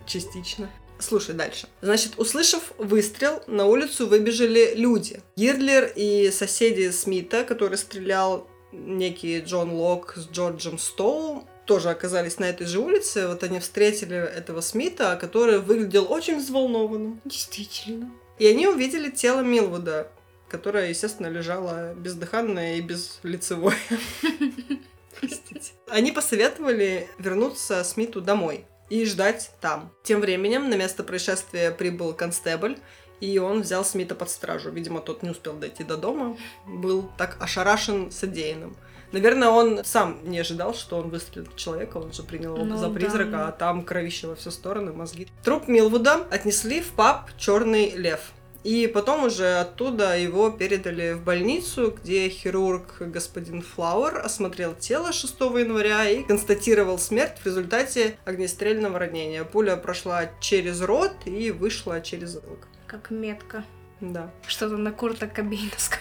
Частично. 0.07 0.69
Слушай 0.99 1.35
дальше. 1.35 1.69
Значит, 1.81 2.19
услышав 2.19 2.73
выстрел, 2.79 3.43
на 3.47 3.67
улицу 3.67 4.07
выбежали 4.07 4.75
люди. 4.75 5.21
Гирлер 5.37 5.93
и 5.95 6.31
соседи 6.31 6.91
Смита, 6.91 7.45
который 7.45 7.79
стрелял 7.79 8.49
некий 8.73 9.41
Джон 9.41 9.71
Лок 9.71 10.15
с 10.17 10.29
Джорджем 10.29 10.79
Стоу, 10.79 11.47
тоже 11.67 11.91
оказались 11.91 12.39
на 12.39 12.47
этой 12.47 12.67
же 12.67 12.81
улице. 12.81 13.29
Вот 13.29 13.43
они 13.45 13.61
встретили 13.61 14.17
этого 14.17 14.61
Смита, 14.61 15.17
который 15.21 15.59
выглядел 15.59 16.11
очень 16.11 16.39
взволнованным. 16.39 17.21
Действительно. 17.25 18.11
И 18.39 18.47
они 18.47 18.67
увидели 18.67 19.11
тело 19.11 19.41
Милвуда, 19.41 20.11
которое, 20.49 20.89
естественно, 20.89 21.29
лежало 21.29 21.95
бездыханное 21.95 22.77
и 22.77 22.81
безлицевое. 22.81 23.77
Простите. 25.21 25.73
Они 25.89 26.11
посоветовали 26.11 27.09
вернуться 27.19 27.85
Смиту 27.85 28.21
домой 28.21 28.65
и 28.91 29.05
ждать 29.05 29.51
там. 29.61 29.91
Тем 30.03 30.21
временем 30.21 30.69
на 30.69 30.75
место 30.77 31.05
происшествия 31.05 31.71
прибыл 31.71 32.13
констебль, 32.15 32.79
и 33.21 33.39
он 33.39 33.63
взял 33.63 33.85
Смита 33.85 34.15
под 34.15 34.31
стражу. 34.31 34.71
Видимо, 34.71 35.01
тот 35.01 35.23
не 35.23 35.31
успел 35.31 35.55
дойти 35.55 35.85
до 35.85 35.97
дома, 35.97 36.37
был 36.67 37.11
так 37.19 37.37
ошарашен 37.41 38.11
содеянным. 38.11 38.77
Наверное, 39.11 39.49
он 39.49 39.85
сам 39.85 40.19
не 40.25 40.39
ожидал, 40.39 40.75
что 40.75 40.99
он 40.99 41.09
выстрелит 41.09 41.49
в 41.49 41.57
человека, 41.57 41.97
он 41.97 42.13
же 42.13 42.23
принял 42.23 42.55
его 42.57 42.65
Ну 42.67 42.77
за 42.77 42.89
да. 42.89 42.95
призрака, 42.95 43.49
а 43.49 43.53
там 43.53 43.83
кровище 43.83 44.27
во 44.27 44.35
все 44.37 44.51
стороны, 44.51 44.93
мозги. 44.93 45.29
Труп 45.43 45.67
Милвуда 45.67 46.27
отнесли 46.31 46.83
в 46.83 46.93
паб 46.93 47.31
Черный 47.39 47.91
лев. 47.93 48.33
И 48.65 48.87
потом 48.87 49.25
уже 49.25 49.61
оттуда 49.61 50.19
его 50.19 50.51
передали 50.51 51.13
в 51.13 51.23
больницу, 51.23 51.97
где 52.03 52.29
хирург 52.29 52.97
господин 53.01 53.63
Флауэр 53.63 54.19
осмотрел 54.19 54.75
тело 54.75 55.13
6 55.13 55.41
января 55.41 56.09
и 56.09 56.23
констатировал 56.23 56.99
смерть 56.99 57.39
в 57.39 57.47
результате 57.47 58.19
огнестрельного 58.25 58.99
ранения. 58.99 59.45
Пуля 59.45 59.77
прошла 59.77 60.31
через 60.41 60.81
рот 60.81 61.13
и 61.25 61.51
вышла 61.51 62.01
через 62.01 62.31
затылок. 62.31 62.67
Как 62.87 63.11
метка. 63.11 63.65
Да. 64.01 64.31
Что-то 64.47 64.77
на 64.77 64.93
Курта 64.93 65.27
Кобейновском. 65.27 66.01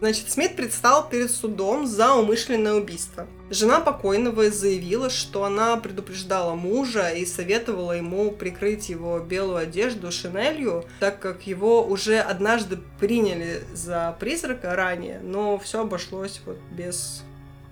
Значит, 0.00 0.30
Смит 0.30 0.56
предстал 0.56 1.08
перед 1.08 1.30
судом 1.30 1.86
за 1.86 2.14
умышленное 2.14 2.74
убийство. 2.74 3.26
Жена 3.50 3.80
покойного 3.80 4.48
заявила, 4.48 5.10
что 5.10 5.42
она 5.42 5.76
предупреждала 5.76 6.54
мужа 6.54 7.08
и 7.08 7.26
советовала 7.26 7.92
ему 7.92 8.30
прикрыть 8.30 8.88
его 8.88 9.18
белую 9.18 9.56
одежду 9.56 10.12
шинелью, 10.12 10.84
так 11.00 11.18
как 11.18 11.48
его 11.48 11.84
уже 11.84 12.20
однажды 12.20 12.78
приняли 13.00 13.64
за 13.72 14.16
призрака 14.20 14.76
ранее, 14.76 15.18
но 15.20 15.58
все 15.58 15.80
обошлось 15.80 16.40
вот 16.46 16.58
без 16.70 17.24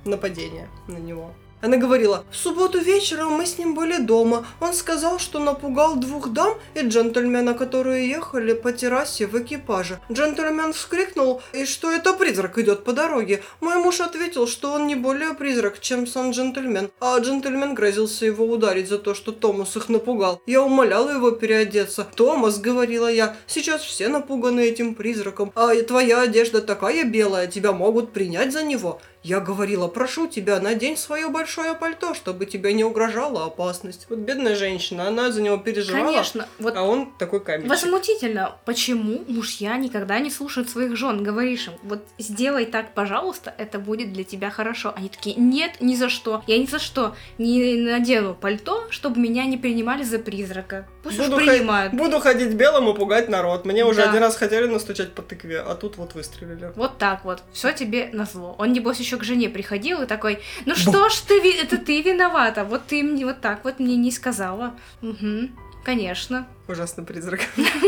нападения 0.05 0.69
на 0.88 0.97
него. 0.97 1.33
Она 1.61 1.77
говорила, 1.77 2.25
в 2.31 2.37
субботу 2.37 2.79
вечером 2.79 3.33
мы 3.33 3.44
с 3.44 3.59
ним 3.59 3.75
были 3.75 3.99
дома. 3.99 4.47
Он 4.61 4.73
сказал, 4.73 5.18
что 5.18 5.40
напугал 5.40 5.97
двух 5.97 6.33
дам 6.33 6.55
и 6.75 6.81
джентльмена, 6.81 7.55
которые 7.55 8.09
ехали 8.09 8.53
по 8.53 8.73
террасе 8.73 9.27
в 9.27 9.37
экипаже. 9.42 9.99
Джентльмен 10.12 10.73
вскрикнул, 10.73 11.42
и 11.53 11.64
что 11.64 11.90
это 11.90 12.12
призрак 12.12 12.59
идет 12.59 12.85
по 12.85 12.92
дороге. 12.92 13.42
Мой 13.61 13.77
муж 13.77 14.01
ответил, 14.01 14.47
что 14.47 14.73
он 14.73 14.87
не 14.87 14.94
более 14.94 15.35
призрак, 15.35 15.81
чем 15.81 16.07
сам 16.07 16.31
джентльмен. 16.31 16.90
А 17.01 17.18
джентльмен 17.18 17.75
грозился 17.75 18.27
его 18.27 18.44
ударить 18.44 18.88
за 18.88 18.99
то, 18.99 19.14
что 19.14 19.33
Томас 19.33 19.77
их 19.77 19.88
напугал. 19.88 20.40
Я 20.47 20.62
умоляла 20.62 21.11
его 21.11 21.33
переодеться. 21.33 22.07
Томас, 22.14 22.61
говорила 22.61 23.11
я, 23.11 23.37
сейчас 23.49 23.83
все 23.83 24.09
напуганы 24.09 24.61
этим 24.61 24.94
призраком. 24.94 25.53
А 25.57 25.75
твоя 25.83 26.21
одежда 26.21 26.62
такая 26.62 27.03
белая, 27.03 27.49
тебя 27.49 27.73
могут 27.73 28.12
принять 28.12 28.53
за 28.53 28.62
него. 28.62 29.01
Я 29.29 29.41
говорила, 29.41 29.88
прошу 29.88 30.27
тебя, 30.27 30.59
надень 30.59 30.97
свое 30.97 31.29
большое 31.29 31.75
пальто, 31.75 32.14
чтобы 32.14 32.47
тебе 32.47 32.73
не 32.73 32.83
угрожала 32.83 33.45
опасность. 33.45 34.07
Вот 34.09 34.21
бедная 34.21 34.57
женщина, 34.57 35.07
она 35.07 35.31
за 35.31 35.43
него 35.43 35.59
переживала, 35.59 36.07
Конечно. 36.07 36.49
Вот 36.59 36.75
а 36.79 36.83
он 36.83 37.12
такой 37.19 37.41
каменщик. 37.41 37.69
Возмутительно, 37.69 38.57
почему 38.64 39.23
мужья 39.29 39.77
никогда 39.77 40.19
не 40.19 40.31
слушают 40.31 40.71
своих 40.71 40.97
жен? 40.97 41.23
Говоришь 41.23 41.67
им, 41.67 41.75
вот 41.83 42.03
сделай 42.17 42.64
так, 42.64 42.95
пожалуйста, 42.95 43.55
это 43.59 43.79
будет 43.79 44.14
для 44.14 44.25
тебя 44.25 44.49
хорошо. 44.49 44.95
Они 44.97 45.11
такие, 45.11 45.37
нет, 45.37 45.73
ни 45.81 45.95
за 45.95 46.09
что. 46.09 46.43
Я 46.47 46.57
ни 46.57 46.64
за 46.64 46.79
что 46.79 47.14
не 47.37 47.77
надену 47.77 48.35
пальто, 48.35 48.87
чтобы 48.88 49.21
меня 49.21 49.45
не 49.45 49.59
принимали 49.59 50.05
за 50.05 50.21
призрака. 50.21 50.88
Пусть 51.03 51.19
Буду 51.19 51.37
уж 51.37 51.45
принимают. 51.45 51.93
Буду 51.93 52.19
ходить 52.21 52.55
белым 52.55 52.88
и 52.88 52.97
пугать 52.97 53.29
народ. 53.29 53.67
Мне 53.67 53.85
уже 53.85 54.01
Да. 54.01 54.09
один 54.09 54.23
раз 54.23 54.37
хотели 54.37 54.67
настучать 54.67 55.12
по 55.12 55.21
тыкве, 55.21 55.61
а 55.61 55.75
тут 55.75 55.99
вот 55.99 56.14
выстрелили. 56.14 56.73
Вот 56.77 56.97
так 56.97 57.27
вот, 57.27 57.43
все 57.53 57.73
тебе 57.73 58.09
назло. 58.14 58.57
Он, 58.59 58.73
небось, 58.73 58.99
еще 58.99 59.18
к 59.19 59.25
жене 59.25 59.49
приходил 59.49 60.03
и 60.03 60.07
такой, 60.07 60.41
ну 60.65 60.75
что 60.75 61.09
ж 61.09 61.15
ты, 61.27 61.55
это 61.55 61.77
ты 61.77 62.01
виновата, 62.03 62.65
вот 62.65 62.87
ты 62.87 63.03
мне 63.03 63.27
вот 63.27 63.41
так 63.41 63.65
вот 63.65 63.79
мне 63.79 63.97
не 63.97 64.11
сказала. 64.11 64.75
Угу, 65.03 65.51
конечно. 65.85 66.49
Ужасный 66.67 67.05
призрак. 67.05 67.41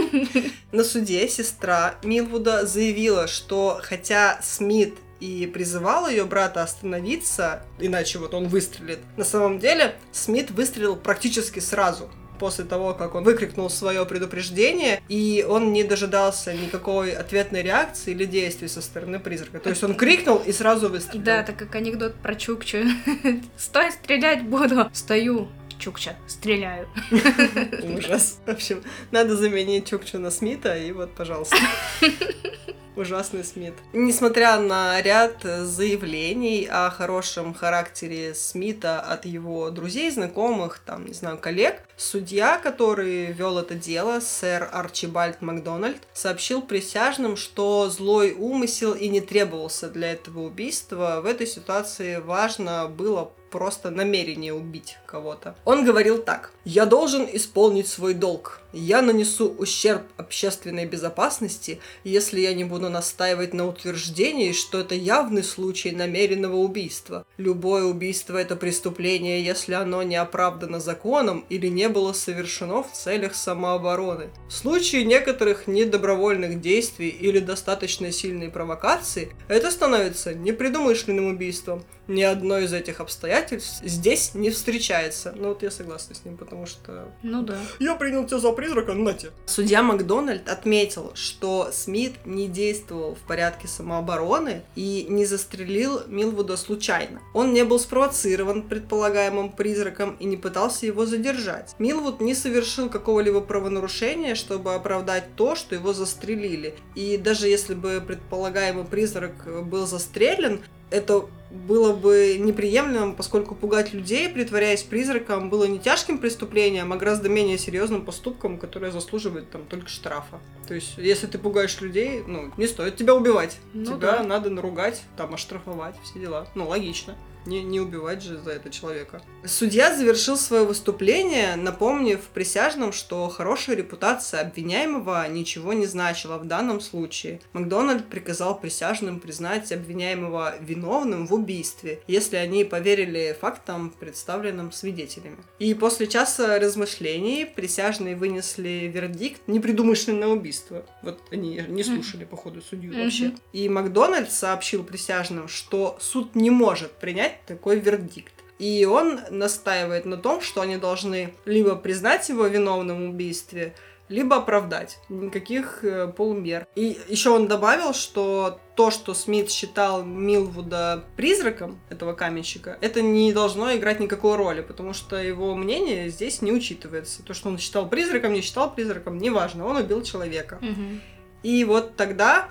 На 0.73 0.85
суде 0.85 1.29
сестра 1.29 1.95
Милвуда 2.03 2.67
заявила, 2.67 3.27
что 3.27 3.81
хотя 3.83 4.41
Смит 4.43 4.95
и 5.21 5.47
призывал 5.47 6.09
ее 6.09 6.25
брата 6.25 6.63
остановиться, 6.63 7.63
иначе 7.79 8.19
вот 8.19 8.35
он 8.35 8.49
выстрелит, 8.49 9.01
на 9.17 9.25
самом 9.25 9.59
деле 9.59 9.95
Смит 10.13 10.51
выстрелил 10.51 10.97
практически 10.97 11.61
сразу 11.61 12.11
после 12.41 12.65
того, 12.65 12.95
как 12.95 13.15
он 13.15 13.23
выкрикнул 13.23 13.69
свое 13.71 14.05
предупреждение, 14.07 15.03
и 15.09 15.47
он 15.49 15.73
не 15.73 15.85
дожидался 15.85 16.55
никакой 16.55 17.13
ответной 17.13 17.63
реакции 17.63 18.13
или 18.13 18.25
действий 18.25 18.67
со 18.67 18.81
стороны 18.81 19.21
призрака. 19.21 19.61
То 19.61 19.69
есть 19.71 19.85
он 19.85 19.95
крикнул 19.95 20.39
и 20.39 20.51
сразу 20.51 20.89
выстрелил. 20.89 21.23
Да, 21.23 21.43
так 21.43 21.57
как 21.57 21.75
анекдот 21.75 22.15
про 22.17 22.35
Чукчу. 22.35 22.79
Стой, 23.59 23.93
стрелять 23.93 24.43
буду. 24.43 24.91
Стою, 24.95 25.49
Чукча, 25.79 26.17
стреляю. 26.27 26.89
Ужас. 27.97 28.41
В 28.47 28.51
общем, 28.51 28.83
надо 29.11 29.37
заменить 29.37 29.89
Чукчу 29.89 30.19
на 30.19 30.31
Смита, 30.31 30.77
и 30.77 30.93
вот, 30.93 31.15
пожалуйста. 31.15 31.57
Ужасный 32.97 33.45
Смит. 33.45 33.75
Несмотря 33.93 34.59
на 34.59 35.01
ряд 35.01 35.43
заявлений 35.43 36.69
о 36.71 36.91
хорошем 36.91 37.55
характере 37.55 38.35
Смита 38.35 39.01
от 39.01 39.27
его 39.27 39.71
друзей, 39.71 40.11
знакомых, 40.11 40.81
там, 40.81 41.07
не 41.07 41.15
знаю, 41.15 41.39
коллег, 41.39 41.83
судья, 41.97 42.59
который 42.59 43.27
вел 43.33 43.59
это 43.59 43.75
дело, 43.75 44.21
сэр 44.21 44.69
Арчибальд 44.73 45.41
Макдональд, 45.41 45.99
сообщил 46.13 46.63
присяжным, 46.63 47.37
что 47.37 47.89
злой 47.89 48.33
умысел 48.33 48.93
и 48.93 49.09
не 49.09 49.21
требовался 49.21 49.89
для 49.89 50.13
этого 50.13 50.41
убийства. 50.41 51.21
В 51.23 51.27
этой 51.27 51.47
ситуации 51.47 52.17
важно 52.17 52.89
было 52.89 53.33
просто 53.51 53.91
намерение 53.91 54.55
убить 54.55 54.97
кого-то. 55.11 55.55
Он 55.65 55.85
говорил 55.85 56.19
так. 56.23 56.53
«Я 56.65 56.87
должен 56.87 57.27
исполнить 57.33 57.89
свой 57.89 58.15
долг. 58.15 58.61
Я 58.73 59.03
нанесу 59.03 59.49
ущерб 59.59 60.03
общественной 60.17 60.87
безопасности, 60.87 61.81
если 62.05 62.41
я 62.41 62.55
не 62.55 62.65
буду 62.65 62.89
настаивать 62.89 63.53
на 63.53 63.67
утверждении, 63.67 64.53
что 64.53 64.81
это 64.81 64.95
явный 64.95 65.43
случай 65.43 65.91
намеренного 65.91 66.57
убийства. 66.57 67.27
Любое 67.37 67.85
убийство– 67.85 68.37
это 68.39 68.55
преступление, 68.55 69.45
если 69.45 69.75
оно 69.75 70.05
не 70.05 70.15
оправдано 70.15 70.79
законом 70.79 71.45
или 71.49 71.67
не 71.67 71.89
было 71.89 72.13
совершено 72.13 72.85
в 72.85 72.93
целях 72.93 73.35
самообороны. 73.35 74.31
В 74.49 74.53
случае 74.53 75.05
некоторых 75.05 75.67
недобровольных 75.67 76.61
действий 76.61 77.09
или 77.09 77.41
достаточно 77.41 78.13
сильной 78.13 78.51
провокации, 78.51 79.33
это 79.49 79.71
становится 79.73 80.35
непредумышленным 80.35 81.27
убийством. 81.27 81.83
Ни 82.07 82.23
одно 82.23 82.59
из 82.59 82.73
этих 82.73 83.01
обстоятельств 83.01 83.83
здесь 83.85 84.35
не 84.35 84.51
встречается. 84.51 85.00
Ну 85.37 85.49
вот 85.49 85.63
я 85.63 85.71
согласна 85.71 86.15
с 86.15 86.25
ним, 86.25 86.37
потому 86.37 86.67
что... 86.67 87.13
Ну 87.23 87.43
да. 87.43 87.59
Я 87.79 87.95
принял 87.95 88.27
тебя 88.27 88.39
за 88.39 88.53
призрака, 88.53 88.95
на 88.95 89.13
тебе. 89.13 89.33
Судья 89.47 89.83
Макдональд 89.83 90.49
отметил, 90.49 91.13
что 91.15 91.71
Смит 91.73 92.15
не 92.25 92.49
действовал 92.49 93.15
в 93.15 93.21
порядке 93.27 93.69
самообороны 93.69 94.63
и 94.75 95.07
не 95.09 95.25
застрелил 95.25 96.03
Милвуда 96.07 96.57
случайно. 96.57 97.21
Он 97.35 97.53
не 97.53 97.65
был 97.65 97.79
спровоцирован 97.79 98.63
предполагаемым 98.63 99.53
призраком 99.53 100.17
и 100.21 100.25
не 100.25 100.37
пытался 100.37 100.87
его 100.87 101.07
задержать. 101.07 101.75
Милвуд 101.79 102.21
не 102.21 102.35
совершил 102.35 102.89
какого-либо 102.89 103.41
правонарушения, 103.41 104.35
чтобы 104.35 104.75
оправдать 104.75 105.37
то, 105.37 105.55
что 105.55 105.75
его 105.75 105.93
застрелили. 105.93 106.75
И 106.95 107.17
даже 107.17 107.49
если 107.49 107.75
бы 107.75 108.03
предполагаемый 108.07 108.85
призрак 108.85 109.67
был 109.67 109.87
застрелен, 109.87 110.63
это 110.91 111.27
было 111.51 111.93
бы 111.93 112.37
неприемлемым, 112.39 113.17
поскольку 113.17 113.55
пугать 113.55 113.93
людей, 113.93 114.29
притворяясь 114.29 114.83
призраком, 114.83 115.51
было 115.51 115.65
не 115.65 115.79
тяжким 115.79 116.19
преступлением, 116.19 116.93
а 116.93 116.97
гораздо 116.97 117.29
менее 117.29 117.59
серьезным 117.59 118.05
поступком, 118.05 118.57
которое 118.57 118.93
заслуживает 118.93 119.51
там 119.51 119.65
только 119.65 119.89
штрафа. 119.89 120.39
То 120.69 120.75
есть, 120.75 120.97
если 120.97 121.27
ты 121.27 121.39
пугаешь 121.39 121.81
людей, 121.81 122.23
ну, 122.25 122.53
не 122.57 122.69
стоит 122.69 122.97
тебя 122.97 123.15
убивать. 123.15 123.59
Ну 123.73 123.85
тебя 123.85 124.19
да. 124.19 124.23
надо 124.23 124.51
наругать, 124.51 125.03
там, 125.17 125.35
оштрафовать, 125.35 125.97
все 126.05 126.21
дела. 126.21 126.47
Ну, 126.55 126.69
логично. 126.69 127.17
Не, 127.47 127.63
не 127.63 127.81
убивать 127.81 128.23
же 128.23 128.39
за 128.39 128.51
это 128.53 128.71
человека. 128.71 129.23
Судья 129.45 129.97
завершил 129.97 130.37
свое 130.37 130.65
выступление, 130.65 131.57
напомнив 131.57 132.21
присяжным, 132.35 132.93
что 132.93 133.29
хорошая 133.29 133.77
репутация 133.77 134.43
обвиняемого 134.43 135.27
ничего 135.29 135.73
не 135.73 135.87
значила 135.87 136.37
в 136.39 136.45
данном 136.45 136.81
случае. 136.81 137.41
Макдональд 137.53 138.09
приказал 138.09 138.61
присяжным 138.61 139.21
признать 139.21 139.73
обвиняемого 139.73 140.55
виновным 140.61 141.27
в 141.27 141.35
убийстве, 141.35 142.03
если 142.07 142.37
они 142.37 142.65
поверили 142.65 143.37
фактам, 143.41 143.91
представленным 143.91 144.73
свидетелями. 144.73 145.39
И 145.59 145.73
после 145.75 146.07
часа 146.07 146.59
размышлений 146.59 147.47
присяжные 147.47 148.17
вынесли 148.17 148.91
вердикт 148.93 149.41
непредумышленное 149.47 150.29
убийство. 150.29 150.85
Вот 151.03 151.21
они 151.31 151.65
не 151.69 151.83
слушали, 151.83 152.25
походу, 152.25 152.61
судью 152.61 152.95
вообще. 152.95 153.33
И 153.53 153.69
Макдональд 153.69 154.31
сообщил 154.31 154.85
присяжным, 154.85 155.49
что 155.49 155.97
суд 156.01 156.35
не 156.35 156.51
может 156.51 156.93
принять 156.93 157.30
такой 157.47 157.79
вердикт. 157.79 158.33
И 158.59 158.85
он 158.85 159.21
настаивает 159.31 160.05
на 160.05 160.19
том, 160.19 160.43
что 160.43 160.61
они 160.61 160.77
должны 160.77 161.33
либо 161.47 161.77
признать 161.77 162.29
его 162.29 162.47
виновным 162.47 163.07
в 163.07 163.11
убийстве, 163.11 163.75
либо 164.11 164.37
оправдать. 164.37 164.99
Никаких 165.09 165.83
э, 165.83 166.09
полумер. 166.09 166.67
И 166.75 166.99
еще 167.09 167.31
он 167.31 167.49
добавил, 167.49 167.95
что 167.95 168.61
то, 168.75 168.91
что 168.91 169.15
Смит 169.15 169.51
считал 169.51 170.05
Милвуда 170.05 171.05
призраком 171.17 171.81
этого 171.89 172.13
каменщика, 172.13 172.77
это 172.81 173.01
не 173.01 173.33
должно 173.33 173.75
играть 173.75 174.01
никакой 174.01 174.37
роли, 174.37 174.61
потому 174.63 174.93
что 174.93 175.17
его 175.17 175.55
мнение 175.55 176.11
здесь 176.11 176.43
не 176.43 176.53
учитывается. 176.53 177.23
То, 177.23 177.35
что 177.35 177.49
он 177.49 177.57
считал 177.57 177.89
призраком, 177.89 178.33
не 178.33 178.43
считал 178.43 178.75
призраком, 178.75 179.17
неважно, 179.19 179.65
он 179.65 179.77
убил 179.77 180.03
человека. 180.03 180.59
Мгм. 180.61 181.01
И 181.43 181.65
вот 181.65 181.97
тогда 181.97 182.51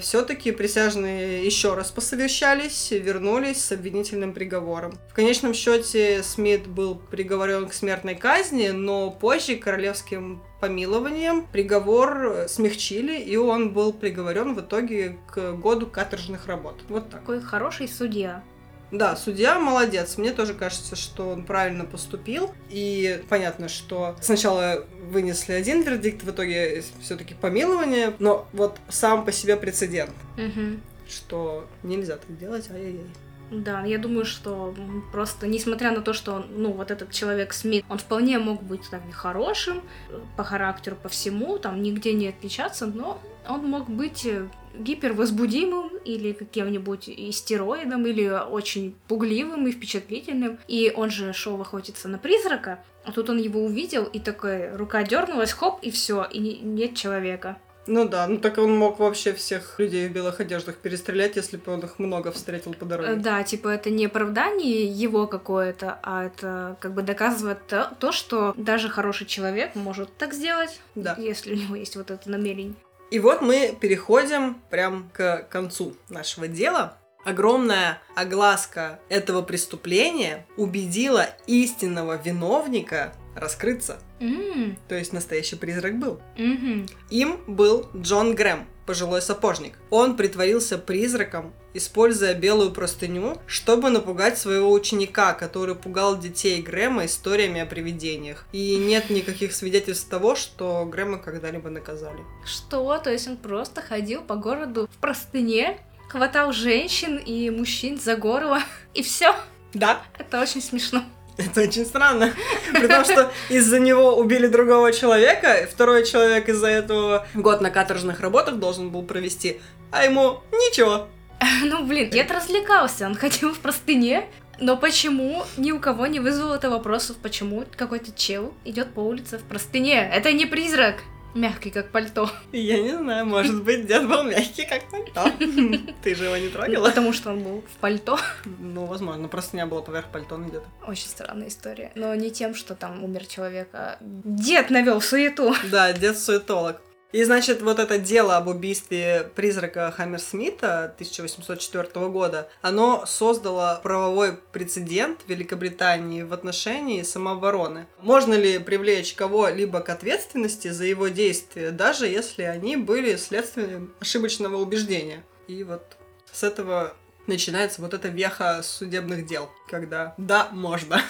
все-таки 0.00 0.52
присяжные 0.52 1.44
еще 1.44 1.74
раз 1.74 1.90
посовещались, 1.90 2.90
вернулись 2.90 3.64
с 3.64 3.72
обвинительным 3.72 4.32
приговором. 4.32 4.98
В 5.10 5.14
конечном 5.14 5.54
счете 5.54 6.22
Смит 6.22 6.66
был 6.66 6.94
приговорен 6.96 7.68
к 7.68 7.74
смертной 7.74 8.14
казни, 8.14 8.68
но 8.68 9.10
позже 9.10 9.56
королевским 9.56 10.42
помилованием 10.60 11.44
приговор 11.50 12.24
э, 12.24 12.48
смягчили, 12.48 13.18
и 13.18 13.36
он 13.36 13.72
был 13.72 13.92
приговорен 13.92 14.54
в 14.54 14.60
итоге 14.60 15.18
к 15.26 15.54
году 15.54 15.88
каторжных 15.88 16.46
работ. 16.46 16.76
Вот 16.88 17.10
так. 17.10 17.20
Такой 17.20 17.40
хороший 17.40 17.88
судья. 17.88 18.44
Да, 18.92 19.16
судья 19.16 19.58
молодец. 19.58 20.18
Мне 20.18 20.32
тоже 20.32 20.52
кажется, 20.52 20.96
что 20.96 21.30
он 21.30 21.44
правильно 21.44 21.84
поступил. 21.86 22.52
И 22.68 23.22
понятно, 23.30 23.68
что 23.68 24.16
сначала 24.20 24.84
вынесли 25.10 25.52
один 25.54 25.82
вердикт, 25.82 26.22
в 26.22 26.30
итоге 26.30 26.84
все-таки 27.00 27.32
помилование. 27.34 28.14
Но 28.18 28.46
вот 28.52 28.78
сам 28.90 29.24
по 29.24 29.32
себе 29.32 29.56
прецедент, 29.56 30.12
Мгм. 30.36 30.82
что 31.08 31.66
нельзя 31.82 32.16
так 32.18 32.38
делать, 32.38 32.70
ай-яй-яй. 32.70 33.06
Да, 33.52 33.84
я 33.84 33.98
думаю, 33.98 34.24
что 34.24 34.74
просто, 35.12 35.46
несмотря 35.46 35.92
на 35.92 36.00
то, 36.00 36.14
что, 36.14 36.42
ну, 36.56 36.72
вот 36.72 36.90
этот 36.90 37.10
человек 37.10 37.52
Смит, 37.52 37.84
он 37.90 37.98
вполне 37.98 38.38
мог 38.38 38.62
быть 38.62 38.88
там 38.90 39.02
хорошим 39.12 39.82
э, 40.08 40.18
по 40.38 40.42
характеру, 40.42 40.96
по 40.96 41.10
всему, 41.10 41.58
там 41.58 41.82
нигде 41.82 42.14
не 42.14 42.28
отличаться, 42.28 42.86
но 42.86 43.20
он 43.46 43.66
мог 43.66 43.90
быть 43.90 44.24
э, 44.24 44.48
гипервозбудимым 44.74 45.98
или 45.98 46.32
каким-нибудь 46.32 47.10
истероидом, 47.10 48.06
или 48.06 48.26
очень 48.26 48.94
пугливым 49.06 49.66
и 49.66 49.72
впечатлительным. 49.72 50.58
И 50.66 50.90
он 50.96 51.10
же 51.10 51.34
шел 51.34 51.60
охотиться 51.60 52.08
на 52.08 52.16
призрака, 52.16 52.82
а 53.04 53.12
тут 53.12 53.28
он 53.28 53.36
его 53.36 53.62
увидел, 53.62 54.04
и 54.04 54.18
такая 54.18 54.74
рука 54.78 55.02
дернулась, 55.02 55.52
хоп, 55.52 55.80
и 55.82 55.90
все, 55.90 56.24
и 56.24 56.38
не- 56.38 56.58
нет 56.58 56.94
человека. 56.94 57.58
Ну 57.86 58.08
да, 58.08 58.26
ну 58.28 58.38
так 58.38 58.58
он 58.58 58.76
мог 58.76 58.98
вообще 59.00 59.32
всех 59.32 59.78
людей 59.78 60.08
в 60.08 60.12
белых 60.12 60.38
одеждах 60.40 60.76
перестрелять, 60.76 61.36
если 61.36 61.56
бы 61.56 61.72
он 61.72 61.80
их 61.80 61.98
много 61.98 62.30
встретил 62.30 62.74
по 62.74 62.84
дороге. 62.84 63.16
Да, 63.16 63.42
типа 63.42 63.68
это 63.68 63.90
не 63.90 64.06
оправдание 64.06 64.84
его 64.86 65.26
какое-то, 65.26 65.98
а 66.02 66.26
это 66.26 66.76
как 66.80 66.94
бы 66.94 67.02
доказывает 67.02 67.66
то, 67.66 67.92
то, 67.98 68.12
что 68.12 68.54
даже 68.56 68.88
хороший 68.88 69.26
человек 69.26 69.74
может 69.74 70.16
так 70.16 70.32
сделать, 70.32 70.80
Да. 70.94 71.16
если 71.18 71.54
у 71.54 71.56
него 71.56 71.74
есть 71.76 71.96
вот 71.96 72.10
это 72.10 72.30
намерение. 72.30 72.74
И 73.10 73.18
вот 73.18 73.42
мы 73.42 73.76
переходим 73.78 74.56
прям 74.70 75.10
к 75.12 75.46
концу 75.50 75.94
нашего 76.08 76.48
дела. 76.48 76.96
Огромная 77.24 78.00
огласка 78.16 78.98
этого 79.08 79.42
преступления 79.42 80.46
убедила 80.56 81.26
истинного 81.46 82.16
виновника 82.16 83.12
раскрыться. 83.34 83.98
М, 84.20 84.76
То 84.88 84.94
есть 84.94 85.12
настоящий 85.12 85.56
призрак 85.56 85.98
был. 85.98 86.20
мгм. 86.36 86.86
Им 87.10 87.38
был 87.46 87.88
Джон 87.96 88.34
Грэм, 88.34 88.66
пожилой 88.86 89.22
сапожник. 89.22 89.74
Он 89.90 90.16
притворился 90.16 90.76
призраком, 90.78 91.52
используя 91.74 92.34
белую 92.34 92.70
простыню, 92.72 93.38
чтобы 93.46 93.88
напугать 93.90 94.36
своего 94.38 94.70
ученика, 94.70 95.32
который 95.32 95.74
пугал 95.74 96.18
детей 96.18 96.60
Грэма 96.60 97.06
историями 97.06 97.60
о 97.60 97.66
привидениях. 97.66 98.44
И 98.52 98.76
нет 98.76 99.08
никаких 99.10 99.54
свидетельств 99.54 100.08
того, 100.08 100.34
что 100.34 100.84
Грэма 100.84 101.18
когда-либо 101.18 101.70
наказали. 101.70 102.20
Что? 102.44 102.98
То 102.98 103.10
есть 103.10 103.26
он 103.28 103.36
просто 103.38 103.80
ходил 103.80 104.22
по 104.22 104.36
городу 104.36 104.88
в 104.92 104.96
простыне, 105.00 105.78
хватал 106.08 106.52
женщин 106.52 107.16
и 107.16 107.48
мужчин 107.48 107.98
за 107.98 108.16
горло, 108.16 108.60
и 108.94 109.02
все. 109.02 109.34
Да, 109.72 110.02
Это 110.18 110.42
очень 110.42 110.60
смешно. 110.60 111.02
Это 111.36 111.62
очень 111.62 111.84
странно. 111.86 112.32
При 112.72 112.86
том, 112.86 113.04
что 113.04 113.32
из-за 113.48 113.80
него 113.80 114.16
убили 114.16 114.46
другого 114.46 114.92
человека, 114.92 115.66
второй 115.70 116.04
человек 116.04 116.48
из-за 116.48 116.68
этого 116.68 117.26
год 117.34 117.60
на 117.60 117.70
каторжных 117.70 118.20
работах 118.20 118.56
должен 118.56 118.90
был 118.90 119.02
провести, 119.02 119.60
а 119.90 120.04
ему 120.04 120.40
ничего. 120.52 121.08
Ну, 121.64 121.84
блин, 121.84 122.10
дед 122.10 122.30
развлекался, 122.30 123.06
он 123.06 123.14
ходил 123.14 123.52
в 123.52 123.58
простыне, 123.58 124.26
но 124.60 124.76
почему 124.76 125.44
ни 125.56 125.72
у 125.72 125.80
кого 125.80 126.06
не 126.06 126.20
вызвало 126.20 126.54
это 126.54 126.70
вопросов, 126.70 127.16
почему 127.16 127.64
какой-то 127.76 128.12
чел 128.12 128.54
идет 128.64 128.94
по 128.94 129.00
улице 129.00 129.38
в 129.38 129.42
простыне? 129.42 130.08
Это 130.12 130.32
не 130.32 130.46
призрак, 130.46 130.96
мягкий 131.34 131.70
как 131.70 131.90
пальто. 131.90 132.30
Я 132.52 132.80
не 132.80 132.96
знаю, 132.96 133.26
может 133.26 133.62
быть, 133.62 133.86
дед 133.86 134.08
был 134.08 134.22
мягкий, 134.24 134.66
как 134.66 134.88
пальто. 134.90 135.30
Ты 136.02 136.14
же 136.14 136.24
его 136.24 136.36
не 136.36 136.48
трогала? 136.48 136.88
Потому 136.88 137.12
что 137.12 137.30
он 137.30 137.42
был 137.42 137.62
в 137.62 137.80
пальто. 137.80 138.18
Ну, 138.44 138.86
возможно, 138.86 139.28
просто 139.28 139.56
не 139.56 139.66
было 139.66 139.80
поверх 139.80 140.06
пальто 140.06 140.36
где-то. 140.36 140.66
Очень 140.86 141.08
странная 141.08 141.48
история. 141.48 141.92
Но 141.94 142.14
не 142.14 142.30
тем, 142.30 142.54
что 142.54 142.74
там 142.74 143.02
умер 143.04 143.26
человек, 143.26 143.68
а 143.72 143.98
дед 144.00 144.70
навел 144.70 145.00
суету. 145.00 145.54
Да, 145.70 145.92
дед 145.92 146.18
суетолог. 146.18 146.80
И, 147.12 147.22
значит, 147.24 147.60
вот 147.60 147.78
это 147.78 147.98
дело 147.98 148.38
об 148.38 148.48
убийстве 148.48 149.30
призрака 149.34 149.90
Хаммерсмита 149.90 150.84
1804 150.84 152.08
года, 152.08 152.48
оно 152.62 153.04
создало 153.06 153.80
правовой 153.82 154.38
прецедент 154.52 155.20
в 155.26 155.28
Великобритании 155.28 156.22
в 156.22 156.32
отношении 156.32 157.02
самообороны. 157.02 157.86
Можно 158.00 158.32
ли 158.34 158.58
привлечь 158.58 159.12
кого-либо 159.14 159.80
к 159.80 159.90
ответственности 159.90 160.68
за 160.68 160.84
его 160.84 161.08
действия, 161.08 161.70
даже 161.70 162.06
если 162.06 162.44
они 162.44 162.76
были 162.76 163.16
следствием 163.16 163.94
ошибочного 164.00 164.56
убеждения? 164.56 165.22
И 165.48 165.64
вот 165.64 165.98
с 166.32 166.42
этого 166.42 166.94
начинается 167.26 167.82
вот 167.82 167.92
эта 167.92 168.08
веха 168.08 168.62
судебных 168.62 169.26
дел, 169.26 169.50
когда 169.68 170.14
да, 170.16 170.48
можно. 170.50 171.02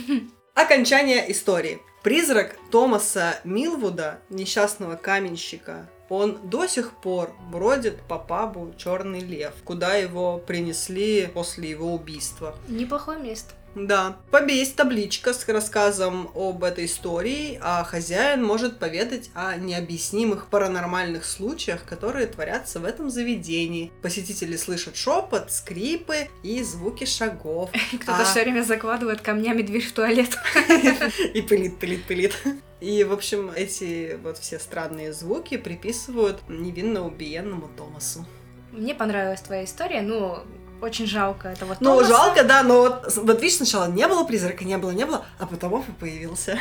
Окончание 0.54 1.30
истории. 1.30 1.80
Призрак 2.02 2.56
Томаса 2.70 3.40
Милвуда, 3.44 4.20
несчастного 4.30 4.96
каменщика, 4.96 5.86
он 6.08 6.38
до 6.48 6.66
сих 6.66 6.92
пор 6.92 7.34
бродит 7.52 8.00
по 8.08 8.18
пабу 8.18 8.74
Черный 8.78 9.20
Лев, 9.20 9.52
куда 9.64 9.96
его 9.96 10.38
принесли 10.38 11.26
после 11.26 11.68
его 11.68 11.92
убийства. 11.94 12.56
Неплохое 12.68 13.20
место. 13.20 13.52
Да. 13.74 14.16
В 14.28 14.30
пабе 14.30 14.56
есть 14.58 14.76
табличка 14.76 15.32
с 15.32 15.46
рассказом 15.48 16.30
об 16.34 16.64
этой 16.64 16.86
истории, 16.86 17.58
а 17.62 17.84
хозяин 17.84 18.42
может 18.44 18.78
поведать 18.78 19.30
о 19.34 19.56
необъяснимых 19.56 20.48
паранормальных 20.48 21.24
случаях, 21.24 21.84
которые 21.84 22.26
творятся 22.26 22.80
в 22.80 22.84
этом 22.84 23.10
заведении. 23.10 23.92
Посетители 24.02 24.56
слышат 24.56 24.96
шепот, 24.96 25.52
скрипы 25.52 26.28
и 26.42 26.62
звуки 26.62 27.04
шагов. 27.04 27.70
Кто-то 28.02 28.22
А- 28.22 28.24
все 28.24 28.42
время 28.42 28.62
закладывает 28.62 29.20
камнями 29.20 29.62
дверь 29.62 29.86
в 29.86 29.92
туалет. 29.92 30.36
И 31.34 31.42
пылит, 31.42 31.78
пылит, 31.78 32.04
пылит. 32.04 32.36
И, 32.80 33.04
в 33.04 33.12
общем, 33.12 33.50
эти 33.54 34.18
вот 34.22 34.38
все 34.38 34.58
странные 34.58 35.12
звуки 35.12 35.56
приписывают 35.58 36.40
невинно 36.48 37.06
убиенному 37.06 37.68
Томасу. 37.76 38.24
Мне 38.72 38.94
понравилась 38.94 39.40
твоя 39.40 39.64
история, 39.64 40.00
ну, 40.00 40.38
очень 40.82 41.06
жалко 41.06 41.48
этого 41.48 41.76
Ну, 41.80 41.96
Томаса. 41.96 42.08
жалко, 42.08 42.44
да, 42.44 42.62
но 42.62 42.80
вот, 42.80 43.16
вот 43.16 43.40
видишь, 43.42 43.56
сначала 43.56 43.88
не 43.88 44.06
было 44.06 44.24
призрака, 44.24 44.64
не 44.64 44.76
было, 44.78 44.90
не 44.90 45.06
было, 45.06 45.24
а 45.38 45.46
потом 45.46 45.74
он 45.74 45.82
появился. 45.98 46.58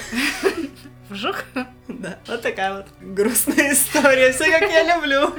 Вжух. 1.09 1.43
Да, 1.87 2.19
вот 2.27 2.41
такая 2.41 2.77
вот 2.77 2.85
грустная 3.01 3.73
история, 3.73 4.31
все 4.31 4.51
как 4.51 4.69
я 4.69 4.95
люблю. 4.95 5.33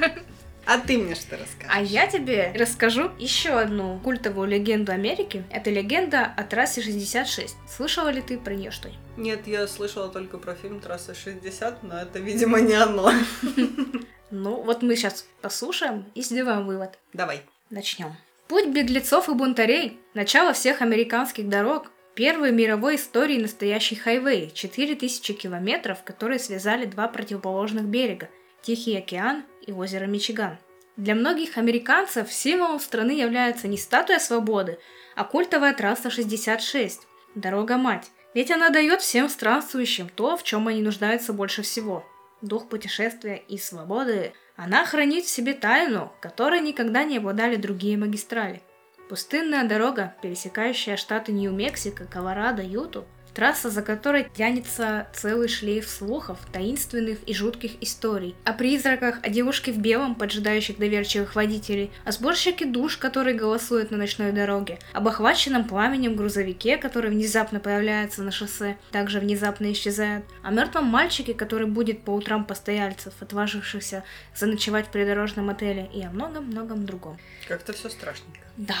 А 0.65 0.77
ты 0.77 0.97
мне 0.97 1.15
что 1.15 1.37
расскажешь? 1.37 1.67
А 1.69 1.81
я 1.81 2.05
тебе 2.05 2.53
расскажу 2.55 3.09
еще 3.17 3.49
одну 3.59 3.99
культовую 3.99 4.47
легенду 4.47 4.91
Америки. 4.91 5.43
Это 5.49 5.71
легенда 5.71 6.31
о 6.37 6.43
трассе 6.43 6.81
66. 6.83 7.55
Слышала 7.67 8.09
ли 8.09 8.21
ты 8.21 8.37
про 8.37 8.53
нее 8.53 8.69
что-нибудь? 8.69 8.99
Нет, 9.17 9.47
я 9.47 9.67
слышала 9.67 10.07
только 10.07 10.37
про 10.37 10.53
фильм 10.53 10.79
«Трасса 10.79 11.13
60», 11.13 11.81
но 11.81 11.97
это, 11.97 12.19
видимо, 12.19 12.59
не 12.61 12.75
оно. 12.75 13.11
Ну, 14.33 14.61
вот 14.61 14.81
мы 14.81 14.95
сейчас 14.95 15.25
послушаем 15.41 16.05
и 16.15 16.21
сделаем 16.21 16.65
вывод. 16.65 16.97
Давай. 17.11 17.41
Начнем. 17.69 18.15
Путь 18.51 18.67
беглецов 18.67 19.29
и 19.29 19.33
бунтарей– 19.33 19.97
начало 20.13 20.51
всех 20.51 20.81
американских 20.81 21.47
дорог, 21.47 21.89
первый 22.15 22.51
в 22.51 22.53
мировой 22.53 22.97
истории 22.97 23.39
настоящий 23.39 23.95
хайвей– 23.95 24.51
4000 24.53 25.31
километров, 25.35 26.03
которые 26.03 26.37
связали 26.37 26.85
два 26.85 27.07
противоположных 27.07 27.85
берега– 27.85 28.27
Тихий 28.61 28.97
океан 28.97 29.45
и 29.65 29.71
озеро 29.71 30.05
Мичиган. 30.05 30.57
Для 30.97 31.15
многих 31.15 31.57
американцев 31.57 32.29
символом 32.29 32.81
страны 32.81 33.11
является 33.11 33.69
не 33.69 33.77
статуя 33.77 34.19
свободы, 34.19 34.79
а 35.15 35.23
культовая 35.23 35.73
трасса 35.73 36.09
66– 36.09 37.07
дорога-мать. 37.35 38.11
Ведь 38.33 38.51
она 38.51 38.69
дает 38.69 38.99
всем 38.99 39.29
странствующим 39.29 40.09
то, 40.09 40.35
в 40.35 40.43
чем 40.43 40.67
они 40.67 40.81
нуждаются 40.81 41.31
больше 41.31 41.61
всего– 41.61 42.05
дух 42.41 42.67
путешествия 42.67 43.41
и 43.47 43.57
свободы. 43.57 44.33
Она 44.63 44.85
хранит 44.85 45.25
в 45.25 45.29
себе 45.29 45.55
тайну, 45.55 46.11
которой 46.21 46.61
никогда 46.61 47.03
не 47.03 47.17
обладали 47.17 47.55
другие 47.55 47.97
магистрали. 47.97 48.61
Пустынная 49.09 49.67
дорога, 49.67 50.13
пересекающая 50.21 50.97
штаты 50.97 51.31
Нью-Мексико, 51.31 52.05
Колорадо, 52.05 52.61
Юту, 52.61 53.05
трасса, 53.33 53.69
за 53.69 53.81
которой 53.81 54.27
тянется 54.35 55.07
целый 55.13 55.47
шлейф 55.47 55.87
слухов, 55.87 56.39
таинственных 56.51 57.19
и 57.25 57.33
жутких 57.33 57.71
историй. 57.81 58.35
О 58.43 58.53
призраках, 58.53 59.19
о 59.23 59.29
девушке 59.29 59.71
в 59.71 59.77
белом, 59.77 60.15
поджидающих 60.15 60.77
доверчивых 60.77 61.35
водителей, 61.35 61.91
о 62.05 62.11
сборщике 62.11 62.65
душ, 62.65 62.97
который 62.97 63.33
голосует 63.33 63.91
на 63.91 63.97
ночной 63.97 64.31
дороге, 64.31 64.79
об 64.93 65.07
охваченном 65.07 65.67
пламенем 65.67 66.15
грузовике, 66.15 66.77
который 66.77 67.11
внезапно 67.11 67.59
появляется 67.59 68.23
на 68.23 68.31
шоссе, 68.31 68.77
также 68.91 69.19
внезапно 69.19 69.71
исчезает, 69.71 70.25
о 70.43 70.51
мертвом 70.51 70.85
мальчике, 70.85 71.33
который 71.33 71.67
будет 71.67 72.03
по 72.03 72.11
утрам 72.11 72.45
постояльцев, 72.45 73.13
отважившихся 73.19 74.03
заночевать 74.35 74.87
в 74.87 74.91
придорожном 74.91 75.49
отеле, 75.49 75.89
и 75.93 76.01
о 76.03 76.09
многом-многом 76.09 76.85
другом. 76.85 77.17
Как-то 77.47 77.73
все 77.73 77.89
страшненько. 77.89 78.39
Да, 78.57 78.75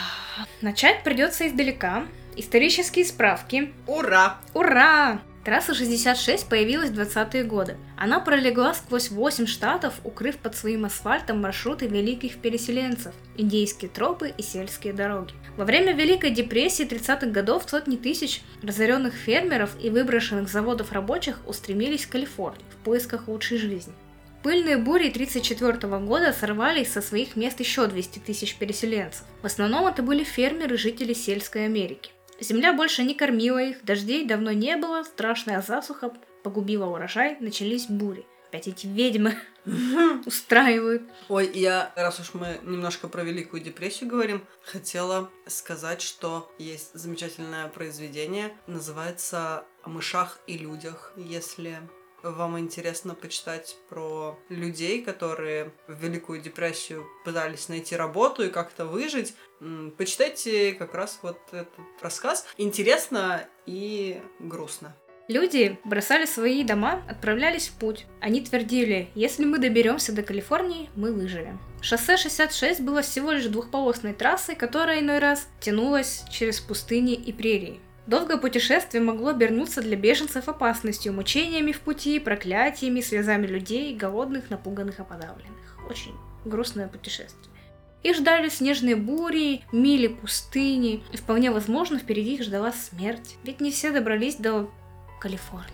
начать 0.61 1.03
придется 1.03 1.47
издалека. 1.47 2.05
Исторические 2.35 3.05
справки. 3.05 3.73
Ура! 3.87 4.37
Ура! 4.53 5.21
Трасса 5.43 5.73
66 5.73 6.47
появилась 6.47 6.91
в 6.91 6.99
20-е 6.99 7.43
годы. 7.43 7.75
Она 7.97 8.19
пролегла 8.19 8.75
сквозь 8.75 9.09
8 9.09 9.47
штатов, 9.47 9.95
укрыв 10.03 10.37
под 10.37 10.55
своим 10.55 10.85
асфальтом 10.85 11.41
маршруты 11.41 11.87
великих 11.87 12.37
переселенцев, 12.37 13.13
индейские 13.37 13.89
тропы 13.89 14.33
и 14.37 14.43
сельские 14.43 14.93
дороги. 14.93 15.33
Во 15.57 15.65
время 15.65 15.93
Великой 15.93 16.29
депрессии 16.29 16.87
30-х 16.87 17.27
годов 17.27 17.63
сотни 17.67 17.95
тысяч 17.95 18.43
разоренных 18.61 19.15
фермеров 19.15 19.71
и 19.81 19.89
выброшенных 19.89 20.47
заводов 20.47 20.91
рабочих 20.91 21.39
устремились 21.47 22.05
в 22.05 22.09
Калифорнию 22.09 22.63
в 22.69 22.75
поисках 22.83 23.27
лучшей 23.27 23.57
жизни. 23.57 23.93
Пыльные 24.43 24.77
бури 24.77 25.09
1934 25.09 25.97
года 26.05 26.33
сорвали 26.33 26.83
со 26.83 27.01
своих 27.01 27.35
мест 27.35 27.59
еще 27.59 27.87
200 27.87 28.19
тысяч 28.19 28.55
переселенцев. 28.55 29.23
В 29.41 29.45
основном 29.45 29.87
это 29.87 30.01
были 30.01 30.23
фермеры, 30.23 30.77
жители 30.77 31.13
сельской 31.13 31.65
Америки. 31.65 32.11
Земля 32.41 32.73
больше 32.73 33.03
не 33.03 33.13
кормила 33.13 33.59
их, 33.59 33.85
дождей 33.85 34.25
давно 34.25 34.51
не 34.51 34.75
было, 34.75 35.03
страшная 35.03 35.61
засуха 35.61 36.11
погубила 36.43 36.85
урожай, 36.87 37.37
начались 37.39 37.85
бури. 37.85 38.25
Опять 38.49 38.67
эти 38.67 38.87
ведьмы 38.87 39.37
устраивают. 40.25 41.03
Ой, 41.29 41.49
я, 41.53 41.93
раз 41.95 42.19
уж 42.19 42.33
мы 42.33 42.59
немножко 42.63 43.07
про 43.07 43.23
Великую 43.23 43.61
депрессию 43.61 44.09
говорим, 44.09 44.43
хотела 44.63 45.29
сказать, 45.45 46.01
что 46.01 46.51
есть 46.57 46.89
замечательное 46.93 47.67
произведение, 47.67 48.57
называется 48.65 49.63
«О 49.83 49.89
мышах 49.89 50.39
и 50.47 50.57
людях». 50.57 51.13
Если 51.15 51.77
вам 52.23 52.59
интересно 52.59 53.15
почитать 53.15 53.77
про 53.89 54.37
людей, 54.49 55.01
которые 55.03 55.71
в 55.87 56.01
Великую 56.01 56.41
депрессию 56.41 57.05
пытались 57.25 57.69
найти 57.69 57.95
работу 57.95 58.43
и 58.43 58.49
как-то 58.49 58.85
выжить, 58.85 59.33
почитайте 59.97 60.73
как 60.73 60.93
раз 60.93 61.19
вот 61.21 61.39
этот 61.51 61.73
рассказ. 62.01 62.45
Интересно 62.57 63.47
и 63.65 64.21
грустно. 64.39 64.95
Люди 65.27 65.79
бросали 65.85 66.25
свои 66.25 66.63
дома, 66.63 67.03
отправлялись 67.07 67.69
в 67.69 67.73
путь. 67.75 68.05
Они 68.19 68.41
твердили, 68.41 69.09
если 69.15 69.45
мы 69.45 69.59
доберемся 69.59 70.11
до 70.11 70.23
Калифорнии, 70.23 70.89
мы 70.95 71.13
выживем. 71.13 71.59
Шоссе 71.81 72.17
66 72.17 72.81
было 72.81 73.01
всего 73.01 73.31
лишь 73.31 73.45
двухполосной 73.45 74.13
трассой, 74.13 74.55
которая 74.55 74.99
иной 74.99 75.19
раз 75.19 75.47
тянулась 75.61 76.25
через 76.29 76.59
пустыни 76.59 77.13
и 77.13 77.31
прерии. 77.31 77.79
Долгое 78.11 78.35
путешествие 78.35 79.01
могло 79.01 79.29
обернуться 79.29 79.81
для 79.81 79.95
беженцев 79.95 80.49
опасностью, 80.49 81.13
мучениями 81.13 81.71
в 81.71 81.79
пути, 81.79 82.19
проклятиями, 82.19 82.99
слезами 82.99 83.47
людей, 83.47 83.95
голодных, 83.95 84.49
напуганных 84.49 84.99
и 84.99 85.03
подавленных. 85.05 85.77
Очень 85.89 86.11
грустное 86.43 86.89
путешествие. 86.89 87.55
Их 88.03 88.17
ждали 88.17 88.49
снежные 88.49 88.97
бури, 88.97 89.61
мили 89.71 90.07
пустыни, 90.07 91.01
и 91.13 91.15
вполне 91.15 91.51
возможно 91.51 91.99
впереди 91.99 92.35
их 92.35 92.43
ждала 92.43 92.73
смерть. 92.73 93.37
Ведь 93.45 93.61
не 93.61 93.71
все 93.71 93.91
добрались 93.91 94.35
до 94.35 94.69
Калифорнии. 95.21 95.71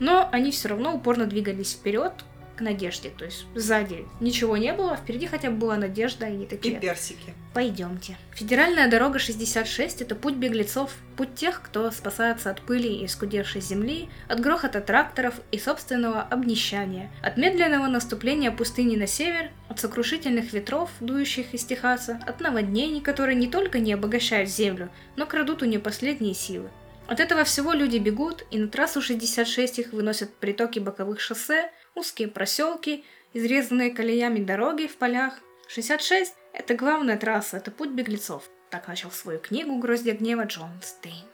Но 0.00 0.26
они 0.32 0.52
все 0.52 0.68
равно 0.68 0.94
упорно 0.94 1.26
двигались 1.26 1.74
вперед 1.74 2.14
к 2.56 2.60
надежде, 2.60 3.10
то 3.10 3.24
есть 3.24 3.46
сзади 3.54 4.06
ничего 4.20 4.56
не 4.56 4.72
было, 4.72 4.96
впереди 4.96 5.26
хотя 5.26 5.50
бы 5.50 5.56
была 5.56 5.76
надежда, 5.76 6.26
и 6.26 6.36
не 6.36 6.44
И 6.44 6.48
такие 6.48 6.78
персики. 6.78 7.34
Пойдемте. 7.52 8.16
Федеральная 8.32 8.90
дорога 8.90 9.18
66– 9.18 10.00
это 10.02 10.14
путь 10.14 10.34
беглецов, 10.34 10.92
путь 11.16 11.34
тех, 11.34 11.62
кто 11.62 11.90
спасается 11.90 12.50
от 12.50 12.60
пыли 12.62 13.02
и 13.02 13.06
скудевшей 13.06 13.60
земли, 13.60 14.08
от 14.28 14.40
грохота 14.40 14.80
тракторов 14.80 15.34
и 15.52 15.58
собственного 15.58 16.22
обнищания, 16.22 17.10
от 17.22 17.36
медленного 17.36 17.86
наступления 17.86 18.50
пустыни 18.50 18.96
на 18.96 19.06
север, 19.06 19.50
от 19.68 19.78
сокрушительных 19.78 20.52
ветров, 20.52 20.90
дующих 21.00 21.54
из 21.54 21.64
Техаса, 21.64 22.20
от 22.26 22.40
наводнений, 22.40 23.00
которые 23.00 23.36
не 23.36 23.46
только 23.46 23.78
не 23.78 23.92
обогащают 23.92 24.50
землю, 24.50 24.90
но 25.16 25.26
крадут 25.26 25.62
у 25.62 25.66
нее 25.66 25.78
последние 25.78 26.34
силы. 26.34 26.70
От 27.06 27.20
этого 27.20 27.44
всего 27.44 27.72
люди 27.72 27.98
бегут, 27.98 28.46
и 28.50 28.58
на 28.58 28.68
трассу 28.68 29.02
66 29.02 29.78
их 29.78 29.92
выносят 29.92 30.34
притоки 30.34 30.78
боковых 30.78 31.20
шоссе, 31.20 31.70
узкие 31.94 32.28
проселки, 32.28 33.04
изрезанные 33.32 33.90
колеями 33.90 34.44
дороги 34.44 34.86
в 34.86 34.96
полях. 34.96 35.40
66– 35.68 36.34
это 36.52 36.74
главная 36.74 37.16
трасса, 37.16 37.56
это 37.56 37.70
путь 37.70 37.90
беглецов. 37.90 38.48
Так 38.70 38.88
начал 38.88 39.10
свою 39.10 39.38
книгу 39.38 39.76
«Гроздья 39.78 40.14
гнева» 40.14 40.44
Джон 40.44 40.70
Стейнбек. 40.82 41.33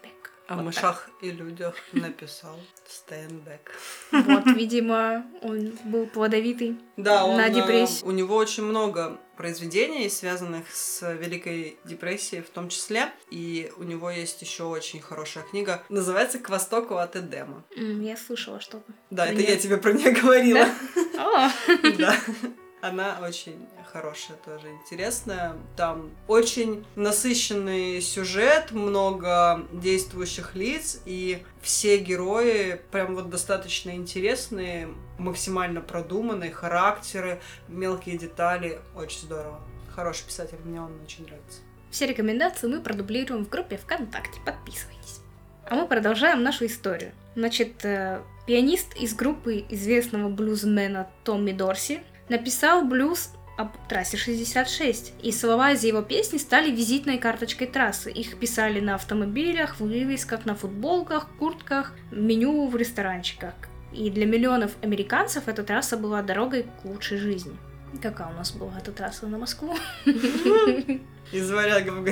О 0.51 0.57
Вот 0.57 0.65
мышах 0.65 1.09
и 1.23 1.31
людях 1.31 1.77
написал 1.93 2.59
Стейнбек. 2.89 3.71
так. 4.11 4.25
Вот, 4.27 4.47
видимо, 4.57 5.25
он 5.43 5.73
был 5.85 6.09
плодовитый. 6.09 6.77
Да, 6.97 7.25
он, 7.25 7.37
На 7.37 7.47
э, 7.47 7.55
депрессию. 7.55 8.09
у 8.09 8.11
него 8.11 8.35
очень 8.35 8.65
много 8.65 9.21
произведений, 9.37 10.09
связанных 10.11 10.65
с 10.75 11.09
Великой 11.15 11.79
депрессией 11.85 12.43
в 12.43 12.51
том 12.51 12.69
числе. 12.69 13.13
И 13.31 13.71
у 13.77 13.85
него 13.85 14.11
есть 14.11 14.43
еще 14.43 14.65
очень 14.65 15.01
хорошая 15.01 15.45
книга. 15.45 15.85
Называется 15.89 16.41
«К 16.41 16.49
востоку 16.51 16.97
от 16.97 17.15
Эдема». 17.15 17.63
М, 17.77 18.03
Я 18.03 18.17
слышала 18.17 18.59
что-то. 18.61 18.93
Да, 19.11 19.23
Про 19.27 19.33
это 19.33 19.43
неё. 19.43 19.51
я 19.51 19.57
тебе 19.57 19.77
про 19.77 19.93
нее 19.93 20.11
говорила. 20.11 20.67
Да. 21.97 22.17
Она 22.83 23.21
очень 23.23 23.69
хорошая, 23.93 24.37
тоже 24.39 24.71
интересная. 24.71 25.57
Там 25.77 26.11
очень 26.29 26.85
насыщенный 26.97 28.01
сюжет, 28.01 28.73
много 28.73 29.67
действующих 29.73 30.55
лиц, 30.55 31.01
и 31.05 31.43
все 31.61 31.99
герои 31.99 32.81
прям 32.91 33.15
вот 33.15 33.31
достаточно 33.31 33.91
интересные, 33.91 34.89
максимально 35.19 35.81
продуманные, 35.81 36.51
характеры, 36.51 37.41
мелкие 37.69 38.19
детали. 38.19 38.81
Очень 38.95 39.23
здорово. 39.23 39.61
Хороший 39.95 40.27
писатель, 40.27 40.59
мне 40.65 40.81
он 40.81 40.93
очень 41.05 41.25
нравится. 41.25 41.61
Все 41.91 42.07
рекомендации 42.07 42.69
мы 42.69 42.81
продублируем 42.81 43.45
в 43.45 43.49
группе 43.49 43.77
ВКонтакте. 43.77 44.41
Подписывайтесь. 44.47 45.21
А 45.69 45.75
мы 45.75 45.87
продолжаем 45.87 46.43
нашу 46.43 46.67
историю. 46.67 47.13
Значит, 47.35 47.85
э, 47.85 48.23
пианист 48.47 48.97
из 48.97 49.15
группы 49.15 49.65
известного 49.69 50.29
блюзмена 50.29 51.11
Томми 51.25 51.53
Дорси 51.53 52.03
написал 52.29 52.85
блюз 52.85 53.31
об 53.61 53.77
трассе 53.89 54.17
66, 54.17 55.13
и 55.23 55.33
слова 55.33 55.73
из 55.73 55.85
его 55.85 56.03
песни 56.03 56.39
стали 56.39 56.71
визитной 56.71 57.19
карточкой 57.19 57.67
трассы. 57.67 58.11
Их 58.11 58.39
писали 58.39 58.81
на 58.81 58.95
автомобилях, 58.95 59.81
вывесках, 59.81 60.47
на 60.47 60.55
футболках, 60.55 61.29
куртках, 61.39 61.93
меню 62.11 62.67
в 62.69 62.77
ресторанчиках. 62.77 63.55
И 63.93 64.11
для 64.11 64.25
миллионов 64.27 64.73
американцев 64.83 65.49
эта 65.49 65.63
трасса 65.63 65.97
была 65.97 66.23
дорогой 66.23 66.63
к 66.63 66.85
лучшей 66.85 67.19
жизни. 67.19 67.57
Какая 68.01 68.29
у 68.29 68.35
нас 68.35 68.53
была 68.53 68.79
эта 68.79 68.93
трасса 68.93 69.27
на 69.27 69.37
Москву? 69.37 69.77
Из 71.33 71.51
варяга 71.51 71.91
в 71.91 72.03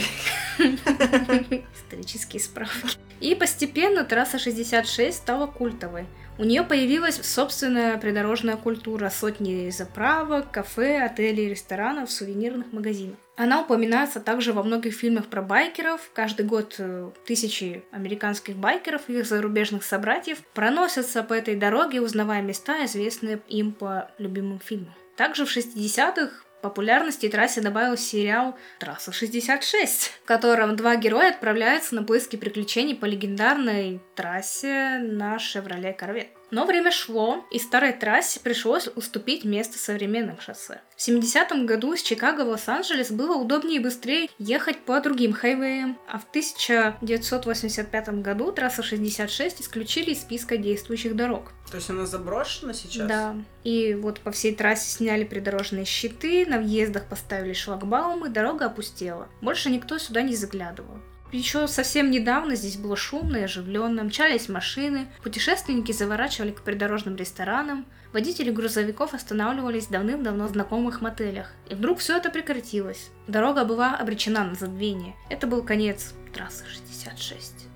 Исторические 1.75 2.41
справки. 2.41 2.99
И 3.21 3.35
постепенно 3.35 4.05
трасса 4.05 4.39
66 4.39 5.17
стала 5.17 5.47
культовой. 5.47 6.07
У 6.39 6.45
нее 6.45 6.63
появилась 6.63 7.21
собственная 7.21 7.99
придорожная 7.99 8.57
культура, 8.57 9.11
сотни 9.11 9.71
заправок, 9.71 10.53
кафе, 10.53 11.03
отелей, 11.03 11.49
ресторанов, 11.49 12.13
сувенирных 12.13 12.73
магазинов. 12.73 13.17
Она 13.37 13.61
упоминается 13.61 14.21
также 14.21 14.53
во 14.53 14.63
многих 14.63 14.95
фильмах 14.95 15.27
про 15.27 15.43
байкеров. 15.43 16.11
Каждый 16.15 16.47
год 16.47 16.77
э, 16.79 17.11
тысячи 17.27 17.83
американских 17.91 18.57
байкеров 18.57 19.03
и 19.09 19.19
их 19.19 19.27
зарубежных 19.27 19.83
собратьев 19.83 20.39
проносятся 20.55 21.25
по 21.25 21.35
этой 21.35 21.57
дороге, 21.57 22.01
узнавая 22.01 22.43
места, 22.43 22.85
известные 22.85 23.41
им 23.49 23.73
по 23.73 24.11
любимым 24.19 24.61
фильмам. 24.61 24.95
Также 25.17 25.45
в 25.45 25.57
60-х 25.57 26.31
популярности 26.63 27.29
трассе 27.29 27.61
добавился 27.61 28.05
сериал 28.05 28.57
«Трасса 28.79 29.11
66», 29.11 30.11
в 30.23 30.27
котором 30.27 30.77
два 30.77 30.97
героя 30.97 31.31
отправляются 31.31 31.95
на 31.95 32.03
поиски 32.03 32.37
приключений 32.37 32.95
по 32.95 33.05
легендарной 33.05 34.01
трассе 34.15 34.99
на 34.99 35.39
«Шевроле 35.39 35.93
Корвет». 35.93 36.38
Но 36.51 36.65
время 36.65 36.91
шло, 36.91 37.45
и 37.51 37.59
старой 37.59 37.93
трассе 37.93 38.41
пришлось 38.41 38.89
уступить 38.95 39.45
место 39.45 39.79
современным 39.79 40.41
шоссе. 40.41 40.81
В 40.97 41.07
70-м 41.07 41.67
году 41.67 41.93
из 41.93 42.03
Чикаго 42.03 42.45
в 42.45 42.49
Лос-Анджелес 42.49 43.11
было 43.11 43.37
удобнее 43.37 43.77
и 43.77 43.83
быстрее 43.83 44.29
ехать 44.39 44.79
по 44.79 45.01
другим 45.01 45.33
хайвеям, 45.33 45.99
а 46.09 46.19
в 46.19 46.25
1985 46.31 48.09
году 48.23 48.51
трасса 48.53 48.83
66 48.83 49.61
исключили 49.61 50.13
из 50.13 50.23
списка 50.23 50.57
действующих 50.57 51.15
дорог. 51.15 51.53
То 51.71 51.77
есть 51.77 51.91
она 51.91 52.07
заброшена 52.07 52.73
сейчас? 52.73 53.07
Да. 53.07 53.37
И 53.63 53.95
вот 53.95 54.21
по 54.21 54.31
всей 54.31 54.55
трассе 54.55 54.91
сняли 54.91 55.25
придорожные 55.25 55.85
щиты, 55.85 56.47
на 56.47 56.59
въездах 56.59 57.07
поставили 57.09 57.53
шлагбаумы, 57.53 58.31
дорога 58.31 58.67
опустела. 58.67 59.29
Больше 59.43 59.69
никто 59.71 59.99
сюда 59.99 60.23
не 60.23 60.35
заглядывал. 60.35 60.99
Еще 61.31 61.68
совсем 61.68 62.11
недавно 62.11 62.55
здесь 62.55 62.76
было 62.76 62.97
шумно 62.97 63.37
и 63.37 63.43
оживленно, 63.43 64.03
мчались 64.03 64.49
машины, 64.49 65.09
путешественники 65.22 65.93
заворачивали 65.93 66.53
к 66.53 66.62
придорожным 66.62 67.16
ресторанам, 67.16 67.85
водители 68.14 68.51
грузовиков 68.51 69.12
останавливались 69.12 69.87
в 69.87 69.91
давным-давно 69.91 70.49
знакомых 70.49 71.03
мотелях. 71.03 71.53
И 71.68 71.74
вдруг 71.74 71.99
все 71.99 72.16
это 72.16 72.31
прекратилось. 72.31 73.11
Дорога 73.26 73.66
была 73.66 73.97
обречена 73.97 74.45
на 74.45 74.55
забвение. 74.55 75.14
Это 75.29 75.47
был 75.47 75.62
конец 75.62 76.14
трассы 76.33 76.64
66. 76.66 77.66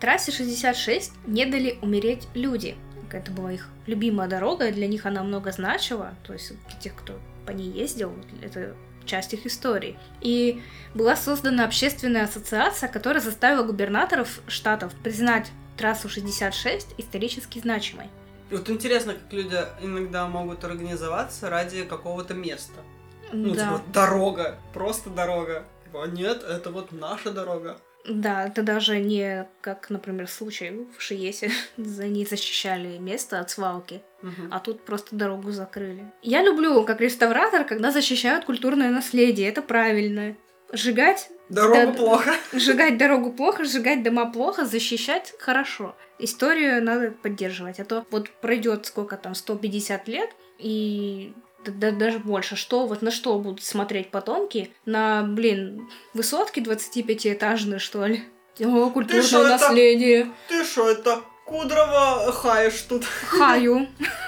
Трассе 0.00 0.30
66 0.30 1.12
не 1.26 1.46
дали 1.46 1.78
умереть 1.80 2.28
люди. 2.34 2.76
Это 3.10 3.32
была 3.32 3.52
их 3.52 3.68
любимая 3.86 4.28
дорога, 4.28 4.70
для 4.70 4.86
них 4.86 5.06
она 5.06 5.22
много 5.22 5.50
значила. 5.50 6.14
То 6.24 6.34
есть 6.34 6.52
для 6.68 6.78
тех, 6.78 6.94
кто 6.94 7.18
по 7.46 7.52
ней 7.52 7.70
ездил, 7.70 8.12
это 8.42 8.76
часть 9.08 9.34
их 9.34 9.46
истории. 9.46 9.98
И 10.20 10.62
была 10.94 11.16
создана 11.16 11.64
общественная 11.64 12.24
ассоциация, 12.24 12.88
которая 12.88 13.22
заставила 13.22 13.64
губернаторов 13.64 14.40
штатов 14.46 14.92
признать 15.02 15.50
трассу 15.76 16.08
66 16.08 16.94
исторически 16.98 17.58
значимой. 17.58 18.06
Вот 18.50 18.68
интересно, 18.70 19.14
как 19.14 19.32
люди 19.32 19.58
иногда 19.82 20.26
могут 20.26 20.64
организоваться 20.64 21.50
ради 21.50 21.84
какого-то 21.84 22.34
места. 22.34 22.80
Ну, 23.32 23.54
да. 23.54 23.64
типа, 23.64 23.82
дорога, 23.92 24.58
просто 24.72 25.10
дорога. 25.10 25.64
Типа, 25.84 26.06
нет, 26.06 26.42
это 26.42 26.70
вот 26.70 26.92
наша 26.92 27.30
дорога. 27.30 27.76
Да, 28.06 28.46
это 28.46 28.62
даже 28.62 28.98
не 29.00 29.46
как, 29.60 29.90
например, 29.90 30.28
случай 30.28 30.86
в 30.96 31.02
Шиесе. 31.02 31.50
Они 31.76 32.24
защищали 32.24 32.98
место 32.98 33.40
от 33.40 33.50
свалки, 33.50 34.02
Мгм. 34.22 34.48
а 34.50 34.60
тут 34.60 34.84
просто 34.84 35.14
дорогу 35.16 35.50
закрыли. 35.50 36.10
Я 36.22 36.42
люблю, 36.42 36.84
как 36.84 37.00
реставратор, 37.00 37.64
когда 37.64 37.90
защищают 37.90 38.44
культурное 38.44 38.90
наследие. 38.90 39.48
Это 39.48 39.62
правильно. 39.62 40.36
Сжигать 40.72 41.30
Дорогу 41.48 41.74
Да, 41.74 41.92
плохо. 41.92 42.30
Сжигать 42.52 42.98
дорогу 42.98 43.32
плохо, 43.32 43.64
сжигать 43.64 44.02
дома 44.02 44.30
плохо, 44.30 44.66
защищать 44.66 45.32
хорошо. 45.38 45.96
Историю 46.18 46.82
надо 46.84 47.10
поддерживать, 47.10 47.80
а 47.80 47.84
то 47.86 48.04
вот 48.10 48.28
пройдет 48.42 48.84
сколько 48.84 49.16
там, 49.16 49.34
150 49.34 50.08
лет, 50.08 50.30
и 50.58 51.32
даже 51.64 52.18
больше, 52.18 52.56
что 52.56 52.86
вот 52.86 53.02
на 53.02 53.10
что 53.10 53.38
будут 53.38 53.62
смотреть 53.62 54.10
потомки? 54.10 54.72
На, 54.84 55.22
блин, 55.22 55.88
высотки 56.14 56.60
25-этажные, 56.60 57.78
что 57.78 58.06
ли? 58.06 58.24
О, 58.60 58.90
культурное 58.90 59.22
шо 59.22 59.40
это? 59.40 59.50
наследие. 59.50 60.32
Ты 60.48 60.64
что, 60.64 60.88
это 60.90 61.22
Кудрова 61.48 62.30
хаешь 62.32 62.82
тут? 62.82 63.04
Хаю. 63.04 63.86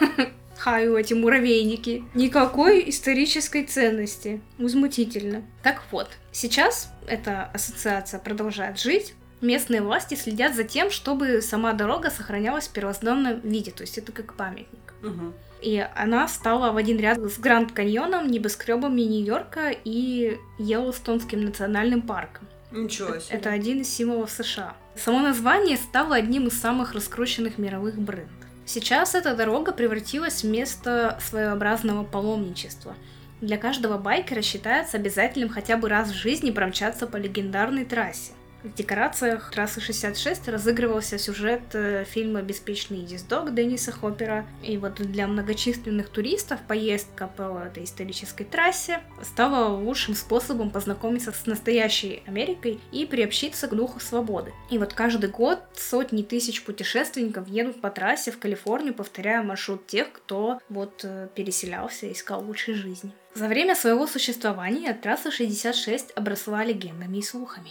Хаю 0.58 0.96
эти 0.96 1.14
муравейники. 1.14 2.04
Никакой 2.14 2.88
исторической 2.88 3.64
ценности. 3.64 4.40
Возмутительно. 4.58 5.42
Так 5.62 5.82
вот, 5.90 6.08
сейчас 6.32 6.90
эта 7.06 7.50
ассоциация 7.54 8.20
продолжает 8.20 8.78
жить. 8.78 9.14
Местные 9.40 9.80
власти 9.80 10.14
следят 10.14 10.54
за 10.54 10.64
тем, 10.64 10.90
чтобы 10.90 11.40
сама 11.40 11.72
дорога 11.72 12.10
сохранялась 12.10 12.68
в 12.68 12.72
первозданном 12.72 13.40
виде, 13.40 13.70
то 13.70 13.82
есть 13.82 13.96
это 13.96 14.12
как 14.12 14.34
памятник. 14.34 14.94
Мгм. 15.00 15.34
И 15.62 15.86
она 15.94 16.26
стала 16.28 16.72
в 16.72 16.76
один 16.76 16.98
ряд 16.98 17.18
с 17.18 17.38
Гранд 17.38 17.72
Каньоном, 17.72 18.28
небоскребами 18.28 19.02
Нью-Йорка 19.02 19.70
и 19.84 20.38
Йеллоустонским 20.58 21.44
национальным 21.44 22.02
парком. 22.02 22.48
Ничего 22.70 23.18
себе. 23.18 23.36
Это 23.36 23.50
один 23.50 23.80
из 23.80 23.94
символов 23.94 24.30
США. 24.30 24.74
Само 24.96 25.20
название 25.20 25.76
стало 25.76 26.14
одним 26.14 26.46
из 26.46 26.60
самых 26.60 26.94
раскрученных 26.94 27.58
мировых 27.58 27.98
брендов. 27.98 28.34
Сейчас 28.64 29.14
эта 29.14 29.34
дорога 29.34 29.72
превратилась 29.72 30.44
в 30.44 30.46
место 30.46 31.18
своеобразного 31.20 32.04
паломничества. 32.04 32.94
Для 33.40 33.56
каждого 33.56 33.98
байкера 33.98 34.42
считается 34.42 34.98
обязательным 34.98 35.48
хотя 35.48 35.76
бы 35.76 35.88
раз 35.88 36.10
в 36.10 36.14
жизни 36.14 36.50
промчаться 36.50 37.06
по 37.06 37.16
легендарной 37.16 37.84
трассе. 37.84 38.32
В 38.62 38.74
декорациях 38.74 39.50
трассы 39.50 39.80
66 39.80 40.48
разыгрывался 40.48 41.18
сюжет 41.18 41.62
э, 41.72 42.04
фильма 42.04 42.42
«Беспечный 42.42 42.98
ездок» 42.98 43.54
Денниса 43.54 43.90
Хоппера. 43.90 44.46
И 44.62 44.76
вот 44.76 44.96
для 44.96 45.26
многочисленных 45.26 46.10
туристов 46.10 46.60
поездка 46.68 47.26
по 47.26 47.58
этой 47.64 47.84
исторической 47.84 48.44
трассе 48.44 49.00
стала 49.22 49.74
лучшим 49.74 50.14
способом 50.14 50.70
познакомиться 50.70 51.32
с 51.32 51.46
настоящей 51.46 52.22
Америкой 52.26 52.80
и 52.92 53.06
приобщиться 53.06 53.66
к 53.66 53.74
духу 53.74 53.98
свободы. 53.98 54.52
И 54.68 54.76
вот 54.76 54.92
каждый 54.92 55.30
год 55.30 55.60
сотни 55.74 56.22
тысяч 56.22 56.62
путешественников 56.62 57.48
едут 57.48 57.80
по 57.80 57.88
трассе 57.88 58.30
в 58.30 58.38
Калифорнию, 58.38 58.92
повторяя 58.92 59.42
маршрут 59.42 59.86
тех, 59.86 60.12
кто 60.12 60.60
вот 60.68 61.00
э, 61.04 61.28
переселялся 61.34 62.04
и 62.04 62.12
искал 62.12 62.44
лучшей 62.44 62.74
жизни. 62.74 63.12
За 63.34 63.48
время 63.48 63.74
своего 63.74 64.06
существования 64.06 64.92
трасса 64.92 65.30
66 65.30 66.10
обросла 66.14 66.62
легендами 66.62 67.18
и 67.18 67.22
слухами. 67.22 67.70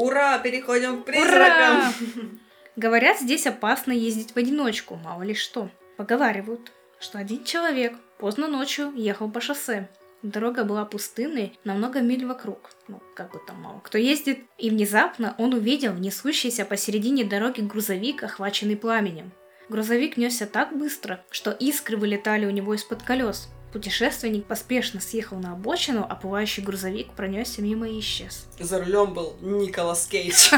Ура, 0.00 0.38
переходим 0.38 1.02
к 1.02 1.08
Ура! 1.08 1.12
призракам. 1.12 2.40
Говорят, 2.76 3.20
здесь 3.20 3.46
опасно 3.46 3.92
ездить 3.92 4.32
в 4.32 4.36
одиночку, 4.38 4.96
мало 4.96 5.22
ли 5.22 5.34
что. 5.34 5.68
Поговаривают, 5.98 6.72
что 6.98 7.18
один 7.18 7.44
человек 7.44 7.94
поздно 8.18 8.48
ночью 8.48 8.92
ехал 8.96 9.30
по 9.30 9.42
шоссе. 9.42 9.90
Дорога 10.22 10.64
была 10.64 10.86
пустынной 10.86 11.58
на 11.64 11.74
много 11.74 12.00
миль 12.00 12.24
вокруг. 12.24 12.70
Ну, 12.88 13.02
как 13.14 13.32
бы 13.32 13.40
там 13.46 13.60
мало 13.60 13.80
кто 13.80 13.98
ездит. 13.98 14.40
И 14.56 14.70
внезапно 14.70 15.34
он 15.36 15.52
увидел 15.52 15.92
несущийся 15.92 16.64
посередине 16.64 17.24
дороги 17.24 17.60
грузовик, 17.60 18.22
охваченный 18.22 18.76
пламенем. 18.76 19.32
Грузовик 19.68 20.16
несся 20.16 20.46
так 20.46 20.76
быстро, 20.76 21.22
что 21.30 21.50
искры 21.50 21.98
вылетали 21.98 22.46
у 22.46 22.50
него 22.50 22.74
из-под 22.74 23.02
колес. 23.02 23.50
Путешественник 23.72 24.46
поспешно 24.46 25.00
съехал 25.00 25.38
на 25.38 25.52
обочину, 25.52 26.04
а 26.08 26.14
пылающий 26.16 26.62
грузовик 26.62 27.12
пронесся 27.12 27.62
мимо 27.62 27.88
и 27.88 28.00
исчез. 28.00 28.46
За 28.58 28.80
рулем 28.80 29.14
был 29.14 29.36
Николас 29.40 30.06
Кейдж. 30.06 30.52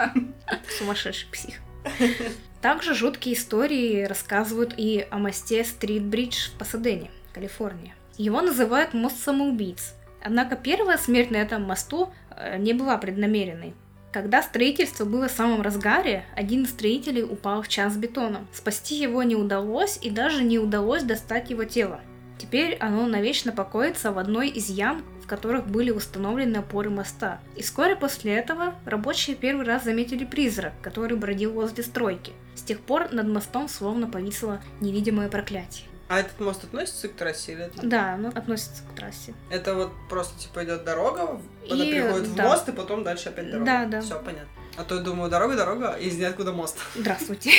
Сумасшедший 0.78 1.28
псих. 1.30 1.56
Также 2.62 2.94
жуткие 2.94 3.36
истории 3.36 4.04
рассказывают 4.04 4.74
и 4.76 5.06
о 5.10 5.18
мосте 5.18 5.62
Стрит-Бридж 5.64 6.50
в 6.50 6.58
Пасадене, 6.58 7.10
Калифорния. 7.32 7.94
Его 8.16 8.40
называют 8.40 8.94
мост 8.94 9.22
самоубийц. 9.22 9.94
Однако 10.22 10.56
первая 10.56 10.96
смерть 10.96 11.30
на 11.30 11.36
этом 11.36 11.62
мосту 11.62 12.12
э, 12.30 12.56
не 12.58 12.72
была 12.72 12.96
преднамеренной. 12.96 13.74
Когда 14.10 14.42
строительство 14.42 15.04
было 15.04 15.28
в 15.28 15.32
самом 15.32 15.60
разгаре, 15.60 16.24
один 16.34 16.64
из 16.64 16.70
строителей 16.70 17.22
упал 17.22 17.60
в 17.60 17.68
час 17.68 17.96
бетоном. 17.96 18.48
Спасти 18.52 18.96
его 18.96 19.22
не 19.22 19.36
удалось 19.36 19.98
и 20.00 20.08
даже 20.08 20.42
не 20.42 20.58
удалось 20.58 21.02
достать 21.02 21.50
его 21.50 21.64
тело. 21.64 22.00
Теперь 22.38 22.76
оно 22.76 23.06
навечно 23.06 23.52
покоится 23.52 24.12
в 24.12 24.18
одной 24.18 24.48
из 24.48 24.68
ям 24.68 25.04
в 25.26 25.28
которых 25.28 25.66
были 25.66 25.90
установлены 25.90 26.58
опоры 26.58 26.88
моста. 26.88 27.40
И 27.56 27.62
вскоре 27.62 27.96
после 27.96 28.32
этого 28.36 28.76
рабочие 28.84 29.34
первый 29.34 29.66
раз 29.66 29.82
заметили 29.82 30.24
призрак, 30.24 30.72
который 30.82 31.16
бродил 31.16 31.52
возле 31.52 31.82
стройки. 31.82 32.32
С 32.54 32.62
тех 32.62 32.78
пор 32.78 33.12
над 33.12 33.26
мостом 33.26 33.68
словно 33.68 34.06
повисло 34.06 34.60
невидимое 34.80 35.28
проклятие. 35.28 35.88
А 36.08 36.20
этот 36.20 36.38
мост 36.38 36.62
относится 36.62 37.08
к 37.08 37.14
трассе 37.14 37.54
или 37.54 37.64
это? 37.64 37.84
Да, 37.84 38.14
оно 38.14 38.28
относится 38.28 38.84
к 38.84 38.94
трассе. 38.94 39.34
Это 39.50 39.74
вот 39.74 39.90
просто 40.08 40.38
типа 40.38 40.64
идет 40.64 40.84
дорога, 40.84 41.40
она 41.68 41.84
И, 41.84 41.90
приходит 41.90 42.28
в 42.28 42.34
да. 42.36 42.44
мост, 42.44 42.68
и 42.68 42.72
потом 42.72 43.02
дальше 43.02 43.30
опять 43.30 43.50
дорога. 43.50 43.66
Да, 43.66 43.84
да. 43.86 44.00
Все 44.00 44.14
понятно. 44.22 44.46
А 44.76 44.84
то 44.84 44.96
я 44.96 45.00
думаю, 45.00 45.30
дорога, 45.30 45.56
дорога, 45.56 45.96
и 46.00 46.08
из 46.08 46.18
ниоткуда 46.18 46.52
мост. 46.52 46.78
Здравствуйте. 46.94 47.50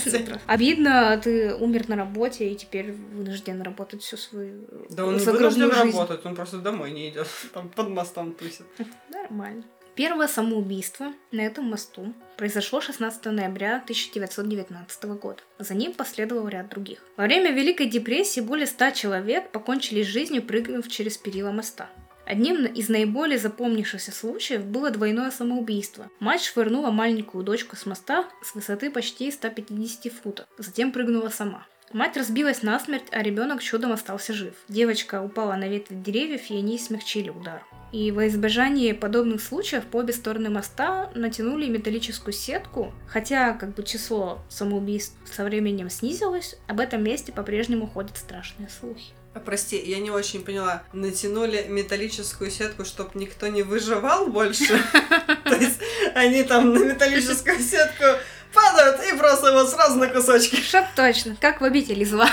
Обидно, 0.46 1.20
ты 1.22 1.54
умер 1.54 1.88
на 1.88 1.96
работе 1.96 2.48
и 2.48 2.54
теперь 2.54 2.92
вынужден 2.92 3.60
работать 3.62 4.02
всю 4.02 4.16
свою 4.16 4.66
Да 4.88 5.04
он 5.04 5.16
не 5.16 5.24
вынужден 5.24 5.72
жизнь. 5.72 5.96
работать, 5.96 6.24
он 6.24 6.36
просто 6.36 6.58
домой 6.58 6.92
не 6.92 7.10
идет. 7.10 7.28
Там 7.54 7.68
под 7.68 7.88
мостом 7.88 8.32
тусит. 8.34 8.66
Нормально. 9.10 9.64
Первое 9.96 10.28
самоубийство 10.28 11.12
на 11.32 11.40
этом 11.40 11.64
мосту 11.64 12.14
произошло 12.36 12.80
16 12.80 13.24
ноября 13.26 13.76
1919 13.78 15.04
года. 15.20 15.42
За 15.58 15.74
ним 15.74 15.92
последовал 15.92 16.48
ряд 16.48 16.68
других. 16.68 17.00
Во 17.16 17.24
время 17.24 17.50
Великой 17.50 17.86
депрессии 17.86 18.40
более 18.40 18.66
100 18.66 18.92
человек 18.92 19.50
покончили 19.50 20.02
с 20.02 20.06
жизнью, 20.06 20.42
прыгнув 20.42 20.88
через 20.88 21.18
перила 21.18 21.50
моста. 21.50 21.90
Одним 22.30 22.64
из 22.64 22.88
наиболее 22.88 23.40
запомнившихся 23.40 24.12
случаев 24.12 24.64
было 24.64 24.92
двойное 24.92 25.32
самоубийство. 25.32 26.08
Мать 26.20 26.44
швырнула 26.44 26.92
маленькую 26.92 27.42
дочку 27.42 27.74
с 27.74 27.86
моста 27.86 28.24
с 28.44 28.54
высоты 28.54 28.88
почти 28.88 29.32
150 29.32 30.12
футов, 30.12 30.46
затем 30.56 30.92
прыгнула 30.92 31.30
сама. 31.30 31.66
Мать 31.92 32.16
разбилась 32.16 32.62
насмерть, 32.62 33.08
а 33.10 33.24
ребенок 33.24 33.60
чудом 33.60 33.90
остался 33.90 34.32
жив. 34.32 34.54
Девочка 34.68 35.20
упала 35.20 35.56
на 35.56 35.66
ветви 35.66 35.96
деревьев, 35.96 36.50
и 36.50 36.56
они 36.56 36.78
смягчили 36.78 37.30
удар. 37.30 37.66
И 37.90 38.12
во 38.12 38.28
избежание 38.28 38.94
подобных 38.94 39.42
случаев 39.42 39.84
по 39.86 39.96
обе 39.96 40.12
стороны 40.12 40.50
моста 40.50 41.10
натянули 41.16 41.66
металлическую 41.66 42.32
сетку, 42.32 42.92
хотя 43.08 43.54
как 43.54 43.74
бы 43.74 43.82
число 43.82 44.38
самоубийств 44.48 45.16
со 45.24 45.42
временем 45.42 45.90
снизилось, 45.90 46.54
об 46.68 46.78
этом 46.78 47.02
месте 47.02 47.32
по-прежнему 47.32 47.88
ходят 47.88 48.16
страшные 48.16 48.68
слухи. 48.68 49.14
Прости, 49.44 49.80
я 49.80 50.00
не 50.00 50.10
очень 50.10 50.42
поняла. 50.44 50.82
Натянули 50.92 51.66
металлическую 51.68 52.50
сетку, 52.50 52.84
чтобы 52.84 53.10
никто 53.14 53.46
не 53.46 53.62
выживал 53.62 54.26
больше? 54.26 54.66
То 55.44 55.54
есть 55.54 55.78
они 56.14 56.42
там 56.42 56.74
на 56.74 56.78
металлическую 56.78 57.60
сетку 57.60 58.04
падают 58.52 59.00
и 59.04 59.16
просто 59.16 59.52
вот 59.52 59.70
сразу 59.70 59.98
на 59.98 60.08
кусочки. 60.08 60.56
Чтоб 60.56 60.84
точно, 60.96 61.36
как 61.40 61.60
в 61.60 61.64
обители 61.64 62.04
зла. 62.04 62.28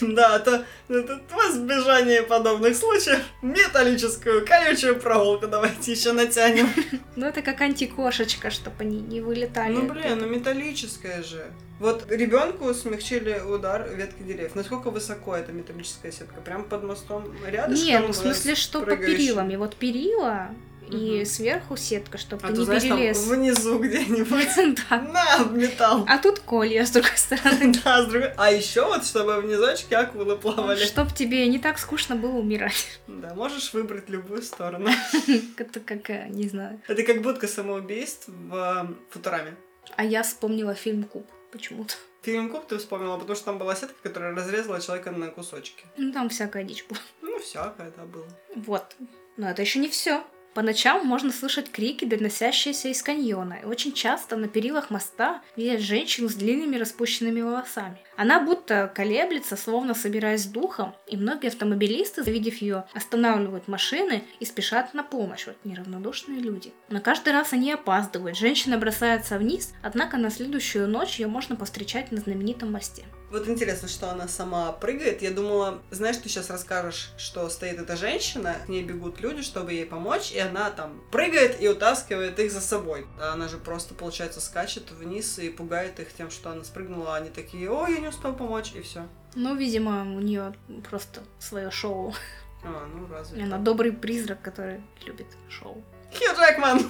Да, 0.00 0.38
то 0.38 0.64
это 0.88 1.20
в 1.28 1.52
избежание 1.52 2.22
подобных 2.22 2.76
случаев 2.76 3.20
металлическую 3.40 4.46
колючую 4.46 5.00
проволоку 5.00 5.46
давайте 5.46 5.92
еще 5.92 6.12
натянем. 6.12 6.68
Ну 7.16 7.26
это 7.26 7.42
как 7.42 7.60
антикошечка, 7.60 8.50
чтобы 8.50 8.76
они 8.80 9.00
не 9.00 9.20
вылетали. 9.20 9.74
Ну 9.74 9.92
блин, 9.92 10.18
ну 10.18 10.26
металлическая 10.26 11.22
же. 11.22 11.44
Вот 11.82 12.08
ребенку 12.12 12.72
смягчили 12.74 13.40
удар 13.40 13.88
ветки 13.92 14.22
деревьев. 14.22 14.54
Насколько 14.54 14.90
высоко 14.90 15.34
эта 15.34 15.50
металлическая 15.50 16.12
сетка? 16.12 16.40
Прям 16.40 16.62
под 16.62 16.84
мостом 16.84 17.24
рядышком? 17.44 17.86
Нет, 17.88 18.02
ну 18.06 18.12
в 18.12 18.16
смысле, 18.16 18.54
что 18.54 18.82
по 18.82 18.96
перилам. 18.96 19.50
И 19.50 19.56
вот 19.56 19.74
перила, 19.74 20.50
и 20.88 21.16
Мгм. 21.16 21.26
сверху 21.26 21.76
сетка, 21.76 22.18
чтобы 22.18 22.42
А 22.46 22.52
ты 22.52 22.58
не 22.58 22.64
знаешь, 22.64 22.82
там 22.84 22.98
перелез. 22.98 23.18
внизу 23.26 23.78
где-нибудь 23.80 24.78
Да. 24.90 25.00
на 25.00 25.44
металл. 25.58 26.04
А 26.08 26.18
тут 26.18 26.38
колья 26.38 26.86
с 26.86 26.90
другой 26.92 27.16
стороны. 27.16 27.74
Да, 27.84 28.02
с 28.04 28.06
другой- 28.06 28.32
А 28.36 28.52
еще 28.52 28.84
вот, 28.84 29.04
чтобы 29.04 29.40
в 29.40 29.44
низочке 29.46 29.96
акулы 29.96 30.36
плавали. 30.36 30.84
Чтоб 30.84 31.12
тебе 31.12 31.48
не 31.48 31.58
так 31.58 31.78
скучно 31.80 32.14
было 32.14 32.36
умирать. 32.38 33.00
Да, 33.08 33.34
можешь 33.34 33.72
выбрать 33.72 34.08
любую 34.08 34.42
сторону. 34.42 34.88
Это 35.56 35.80
как, 35.80 36.08
не 36.30 36.48
знаю. 36.48 36.80
Это 36.86 37.02
как 37.02 37.22
будка 37.22 37.48
самоубийств 37.48 38.28
в 38.28 38.88
Футураме. 39.10 39.56
А 39.96 40.04
я 40.04 40.22
вспомнила 40.22 40.74
фильм 40.74 41.02
Куб 41.02 41.26
почему-то. 41.52 41.94
Фильм 42.22 42.50
Куб 42.50 42.66
ты 42.66 42.78
вспомнила, 42.78 43.16
потому 43.18 43.36
что 43.36 43.44
там 43.46 43.58
была 43.58 43.74
сетка, 43.74 43.96
которая 44.02 44.34
разрезала 44.34 44.80
человека 44.80 45.10
на 45.10 45.28
кусочки. 45.28 45.84
Ну, 45.96 46.12
там 46.12 46.28
всякая 46.28 46.64
дичь 46.64 46.84
была. 46.88 47.00
Ну, 47.20 47.38
всякое, 47.38 47.92
да, 47.96 48.04
было. 48.04 48.26
Вот. 48.56 48.96
Но 49.36 49.50
это 49.50 49.62
еще 49.62 49.78
не 49.78 49.88
все. 49.88 50.24
По 50.54 50.60
ночам 50.60 51.06
можно 51.06 51.32
слышать 51.32 51.70
крики, 51.70 52.04
доносящиеся 52.04 52.88
из 52.88 53.02
каньона, 53.02 53.60
и 53.62 53.66
очень 53.66 53.92
часто 53.92 54.36
на 54.36 54.48
перилах 54.48 54.90
моста 54.90 55.40
видят 55.56 55.80
женщину 55.80 56.28
с 56.28 56.34
длинными 56.34 56.76
распущенными 56.76 57.40
волосами. 57.40 57.98
Она 58.16 58.38
будто 58.38 58.92
колеблется, 58.94 59.56
словно 59.56 59.94
собираясь 59.94 60.42
с 60.42 60.46
духом, 60.46 60.94
и 61.06 61.16
многие 61.16 61.48
автомобилисты, 61.48 62.22
завидев 62.22 62.56
ее, 62.56 62.84
останавливают 62.92 63.66
машины 63.66 64.24
и 64.40 64.44
спешат 64.44 64.92
на 64.92 65.02
помощь, 65.02 65.46
вот 65.46 65.56
неравнодушные 65.64 66.40
люди. 66.40 66.72
Но 66.90 67.00
каждый 67.00 67.32
раз 67.32 67.54
они 67.54 67.72
опаздывают, 67.72 68.36
женщина 68.36 68.76
бросается 68.76 69.38
вниз, 69.38 69.72
однако 69.82 70.18
на 70.18 70.30
следующую 70.30 70.86
ночь 70.86 71.18
ее 71.18 71.28
можно 71.28 71.56
повстречать 71.56 72.12
на 72.12 72.18
знаменитом 72.18 72.72
мосте. 72.72 73.04
Вот 73.32 73.48
интересно, 73.48 73.88
что 73.88 74.10
она 74.10 74.28
сама 74.28 74.72
прыгает. 74.72 75.22
Я 75.22 75.30
думала, 75.30 75.80
знаешь, 75.90 76.18
ты 76.18 76.28
сейчас 76.28 76.50
расскажешь, 76.50 77.12
что 77.16 77.48
стоит 77.48 77.78
эта 77.78 77.96
женщина, 77.96 78.56
к 78.66 78.68
ней 78.68 78.82
бегут 78.82 79.22
люди, 79.22 79.40
чтобы 79.40 79.72
ей 79.72 79.86
помочь, 79.86 80.32
и 80.32 80.38
она 80.38 80.70
там 80.70 81.02
прыгает 81.10 81.58
и 81.58 81.66
утаскивает 81.66 82.38
их 82.38 82.52
за 82.52 82.60
собой. 82.60 83.06
А 83.18 83.32
она 83.32 83.48
же 83.48 83.56
просто, 83.56 83.94
получается, 83.94 84.42
скачет 84.42 84.90
вниз 84.90 85.38
и 85.38 85.48
пугает 85.48 85.98
их 85.98 86.12
тем, 86.12 86.30
что 86.30 86.50
она 86.50 86.62
спрыгнула, 86.62 87.14
а 87.14 87.16
они 87.20 87.30
такие, 87.30 87.70
ой, 87.70 87.94
я 87.94 88.00
не 88.00 88.08
успел 88.08 88.34
помочь, 88.34 88.72
и 88.74 88.82
все. 88.82 89.08
Ну, 89.34 89.56
видимо, 89.56 90.02
у 90.02 90.20
нее 90.20 90.54
просто 90.90 91.22
свое 91.38 91.70
шоу. 91.70 92.14
А, 92.62 92.86
ну 92.94 93.08
разве. 93.10 93.42
Она 93.42 93.56
так. 93.56 93.62
добрый 93.62 93.92
призрак, 93.92 94.42
который 94.42 94.82
любит 95.06 95.26
шоу. 95.48 95.82
Хью 96.12 96.36
Джекман! 96.36 96.82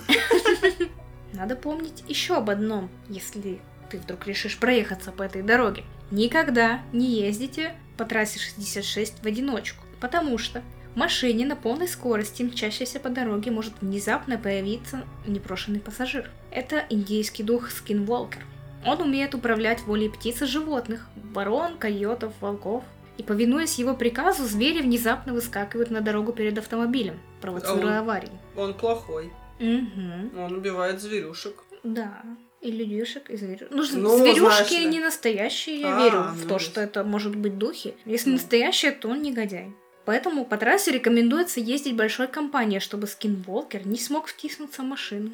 Надо 1.35 1.55
помнить 1.55 2.03
еще 2.09 2.35
об 2.39 2.51
одном, 2.51 2.91
если 3.09 3.63
ты 3.91 3.99
вдруг 3.99 4.27
решишь 4.27 4.59
проехаться 4.59 5.13
по 5.13 5.23
этой 5.23 5.43
дороге. 5.43 5.85
Никогда 6.13 6.83
не 6.93 7.07
ездите 7.07 7.75
по 7.97 8.05
трассе 8.05 8.39
66 8.39 9.23
в 9.23 9.27
одиночку, 9.27 9.83
потому 9.99 10.37
что 10.37 10.63
в 10.93 10.99
машине 10.99 11.47
на 11.47 11.57
полной 11.57 11.89
скорости, 11.89 12.43
мчащейся 12.43 13.01
по 13.01 13.09
дороге, 13.09 13.51
может 13.51 13.73
внезапно 13.81 14.37
появиться 14.37 15.07
непрошенный 15.27 15.81
пассажир. 15.81 16.31
Это 16.51 16.85
индийский 16.91 17.43
дух 17.43 17.71
Скинволкер. 17.71 18.45
Он 18.85 19.01
умеет 19.01 19.35
управлять 19.35 19.81
волей 19.85 20.11
птиц 20.11 20.43
и 20.43 20.45
животных, 20.45 21.09
ворон, 21.33 21.79
койотов, 21.79 22.35
волков. 22.43 22.85
И 23.17 23.23
повинуясь 23.23 23.79
его 23.79 23.95
приказу, 23.95 24.45
звери 24.45 24.83
внезапно 24.83 25.33
выскакивают 25.33 25.91
на 25.91 26.03
дорогу 26.03 26.35
перед 26.35 26.59
автомобилем, 26.59 27.19
провоцируя 27.41 27.97
А 27.97 28.01
аварии. 28.01 28.39
Он 28.55 28.75
плохой. 28.75 29.33
Угу. 29.59 30.39
Он 30.39 30.57
убивает 30.57 31.01
зверюшек. 31.01 31.65
Да. 31.83 32.23
И 32.63 32.71
людишек, 32.71 33.29
и 33.31 33.37
зверюшек. 33.37 33.69
Ну, 33.71 33.77
Ну, 33.79 33.83
знаешь 34.17 34.37
зверюшки 34.37 34.75
ли. 34.75 34.85
не 34.87 35.01
настоящие, 35.01 35.81
я 35.81 35.97
А, 35.97 36.03
верю 36.05 36.23
в 36.23 36.43
ну, 36.43 36.49
то, 36.49 36.55
есть. 36.55 36.67
что 36.67 36.81
это 36.81 37.03
может 37.05 37.35
быть 37.35 37.59
духи. 37.59 37.95
Если 38.07 38.31
Ну. 38.31 38.37
настоящие, 38.37 38.93
то 38.93 39.09
он 39.09 39.21
негодяй. 39.23 39.73
Поэтому 40.05 40.45
по 40.45 40.57
трассе 40.57 40.93
рекомендуется 40.93 41.61
ездить 41.61 41.97
большой 41.97 42.29
компанией, 42.29 42.81
чтобы 42.81 43.07
скинволкер 43.09 43.87
не 43.87 43.99
смог 43.99 44.27
втиснуться 44.29 44.83
в 44.83 44.85
машину. 44.85 45.31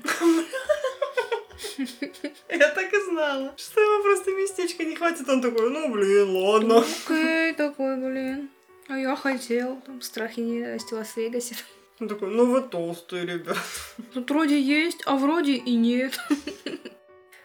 Я 2.51 2.69
так 2.71 2.93
и 2.93 3.01
знала, 3.11 3.53
что 3.57 3.81
ему 3.81 4.03
просто 4.03 4.31
местечка 4.33 4.85
не 4.85 4.97
хватит. 4.97 5.29
Он 5.29 5.41
такой, 5.41 5.71
ну 5.71 5.93
блин, 5.93 6.31
ладно. 6.37 6.85
Окей, 7.07 7.53
такой, 7.55 7.97
блин. 7.97 8.49
А 8.89 8.99
я 8.99 9.17
хотел. 9.17 9.81
Там 9.87 10.01
страхи 10.01 10.41
ненависти 10.41 10.95
в 10.95 10.97
Лас-Вегасе. 10.97 11.57
Он 12.01 12.09
такой, 12.09 12.31
ну 12.31 12.47
вы 12.47 12.61
толстые, 12.63 13.27
ребят. 13.27 13.57
Тут 14.15 14.31
вроде 14.31 14.61
есть, 14.61 15.03
а 15.07 15.17
вроде 15.17 15.55
и 15.55 15.75
нет. 15.75 16.19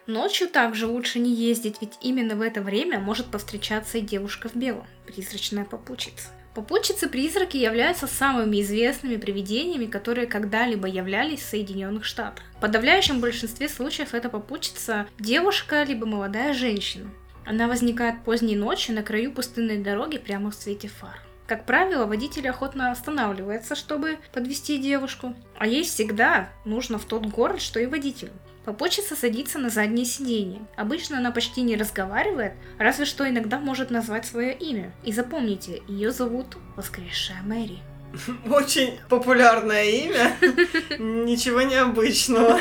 Ночью 0.06 0.48
также 0.48 0.86
лучше 0.86 1.18
не 1.18 1.32
ездить, 1.32 1.76
ведь 1.80 1.94
именно 2.02 2.36
в 2.36 2.42
это 2.42 2.60
время 2.60 3.00
может 3.00 3.26
повстречаться 3.26 3.96
и 3.98 4.02
девушка 4.02 4.50
в 4.50 4.54
белом, 4.54 4.86
призрачная 5.06 5.64
попутчица. 5.64 6.28
Попутчицы-призраки 6.54 7.56
являются 7.56 8.06
самыми 8.06 8.60
известными 8.60 9.16
привидениями, 9.16 9.86
которые 9.86 10.26
когда-либо 10.26 10.86
являлись 10.86 11.40
в 11.40 11.48
Соединенных 11.48 12.04
Штатах. 12.04 12.44
В 12.56 12.60
подавляющем 12.60 13.20
большинстве 13.20 13.68
случаев 13.68 14.12
это 14.12 14.28
попутчица 14.28 15.06
девушка 15.18 15.82
либо 15.82 16.06
молодая 16.06 16.52
женщина. 16.52 17.10
Она 17.46 17.66
возникает 17.66 18.22
поздней 18.24 18.56
ночью 18.56 18.94
на 18.94 19.02
краю 19.02 19.32
пустынной 19.32 19.78
дороги 19.78 20.18
прямо 20.18 20.50
в 20.50 20.54
свете 20.54 20.88
фар. 20.88 21.18
Как 21.46 21.66
правило, 21.66 22.06
водитель 22.06 22.48
охотно 22.48 22.90
останавливается, 22.90 23.74
чтобы 23.74 24.18
подвести 24.32 24.78
девушку, 24.78 25.34
а 25.58 25.66
ей 25.66 25.82
всегда 25.82 26.50
нужно 26.64 26.98
в 26.98 27.04
тот 27.04 27.26
город, 27.26 27.60
что 27.60 27.80
и 27.80 27.86
водителю. 27.86 28.32
Попутчица 28.64 29.14
садится 29.14 29.58
на 29.58 29.68
заднее 29.68 30.06
сиденье. 30.06 30.62
Обычно 30.76 31.18
она 31.18 31.30
почти 31.30 31.60
не 31.60 31.76
разговаривает, 31.76 32.54
разве 32.78 33.04
что 33.04 33.28
иногда 33.28 33.58
может 33.58 33.90
назвать 33.90 34.24
свое 34.24 34.54
имя. 34.54 34.92
И 35.04 35.12
запомните, 35.12 35.82
ее 35.86 36.12
зовут 36.12 36.56
Воскресшая 36.76 37.42
Мэри. 37.42 37.78
Очень 38.50 38.98
популярное 39.08 39.84
имя. 39.84 40.36
Ничего 40.98 41.62
необычного. 41.62 42.60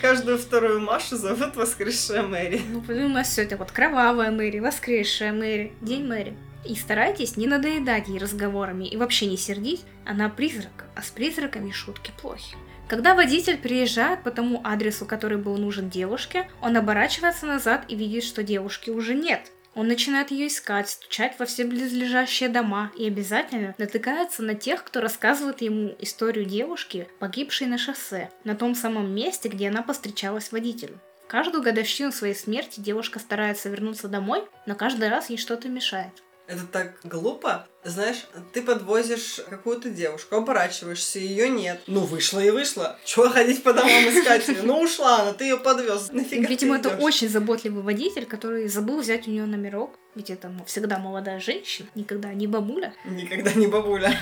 Каждую 0.00 0.38
вторую 0.38 0.80
Машу 0.80 1.16
зовут 1.16 1.56
Воскресшая 1.56 2.22
Мэри. 2.22 2.60
Ну, 2.70 2.82
у 3.06 3.08
нас 3.08 3.28
все 3.28 3.42
это 3.42 3.56
вот 3.56 3.72
кровавая 3.72 4.30
Мэри, 4.30 4.60
Воскресшая 4.60 5.32
Мэри, 5.32 5.72
День 5.80 6.06
Мэри. 6.06 6.36
И 6.64 6.76
старайтесь 6.76 7.36
не 7.36 7.48
надоедать 7.48 8.06
ей 8.06 8.18
разговорами 8.18 8.84
и 8.84 8.96
вообще 8.96 9.26
не 9.26 9.36
сердить, 9.36 9.82
она 10.04 10.28
призрак, 10.28 10.84
а 10.94 11.02
с 11.02 11.10
призраками 11.10 11.72
шутки 11.72 12.12
плохи. 12.20 12.56
Когда 12.92 13.14
водитель 13.14 13.56
приезжает 13.56 14.22
по 14.22 14.30
тому 14.30 14.60
адресу, 14.62 15.06
который 15.06 15.38
был 15.38 15.56
нужен 15.56 15.88
девушке, 15.88 16.50
он 16.60 16.76
оборачивается 16.76 17.46
назад 17.46 17.86
и 17.88 17.96
видит, 17.96 18.22
что 18.22 18.42
девушки 18.42 18.90
уже 18.90 19.14
нет. 19.14 19.50
Он 19.74 19.88
начинает 19.88 20.30
ее 20.30 20.48
искать, 20.48 20.90
стучать 20.90 21.38
во 21.38 21.46
все 21.46 21.64
близлежащие 21.64 22.50
дома 22.50 22.92
и 22.98 23.06
обязательно 23.06 23.74
натыкается 23.78 24.42
на 24.42 24.54
тех, 24.54 24.84
кто 24.84 25.00
рассказывает 25.00 25.62
ему 25.62 25.96
историю 26.00 26.44
девушки, 26.44 27.08
погибшей 27.18 27.66
на 27.66 27.78
шоссе, 27.78 28.28
на 28.44 28.54
том 28.54 28.74
самом 28.74 29.10
месте, 29.10 29.48
где 29.48 29.70
она 29.70 29.80
постречалась 29.80 30.52
водителю. 30.52 31.00
Каждую 31.28 31.64
годовщину 31.64 32.12
своей 32.12 32.34
смерти 32.34 32.78
девушка 32.78 33.20
старается 33.20 33.70
вернуться 33.70 34.06
домой, 34.08 34.44
но 34.66 34.74
каждый 34.74 35.08
раз 35.08 35.30
ей 35.30 35.38
что-то 35.38 35.70
мешает. 35.70 36.22
Это 36.52 36.66
так 36.66 36.96
глупо. 37.02 37.66
Знаешь, 37.82 38.26
ты 38.52 38.60
подвозишь 38.60 39.40
какую-то 39.48 39.88
девушку, 39.88 40.36
оборачиваешься, 40.36 41.18
ее 41.18 41.48
нет. 41.48 41.80
Ну, 41.86 42.00
вышла 42.00 42.40
и 42.40 42.50
вышла. 42.50 42.98
Чего 43.06 43.30
ходить 43.30 43.62
по 43.62 43.72
домам 43.72 43.90
искать 43.90 44.46
ее? 44.48 44.62
Ну, 44.62 44.82
ушла 44.82 45.22
она, 45.22 45.32
ты 45.32 45.44
ее 45.44 45.56
подвез. 45.56 46.10
Нафига 46.12 46.46
Видимо, 46.46 46.76
это 46.76 46.90
очень 46.90 47.30
заботливый 47.30 47.82
водитель, 47.82 48.26
который 48.26 48.68
забыл 48.68 49.00
взять 49.00 49.26
у 49.26 49.30
нее 49.30 49.46
номерок. 49.46 49.98
Ведь 50.14 50.28
это 50.28 50.52
всегда 50.66 50.98
молодая 50.98 51.40
женщина, 51.40 51.88
никогда 51.94 52.34
не 52.34 52.46
бабуля. 52.46 52.92
Никогда 53.06 53.54
не 53.54 53.66
бабуля. 53.66 54.14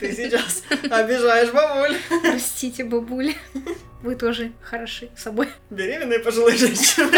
Ты 0.00 0.12
сейчас 0.12 0.64
обижаешь 0.90 1.52
бабуль. 1.52 1.96
Простите, 2.22 2.82
бабуля. 2.82 3.34
Вы 4.02 4.16
тоже 4.16 4.50
хороши 4.60 5.08
собой. 5.16 5.48
Беременные 5.70 6.18
пожилые 6.18 6.56
женщины. 6.56 7.10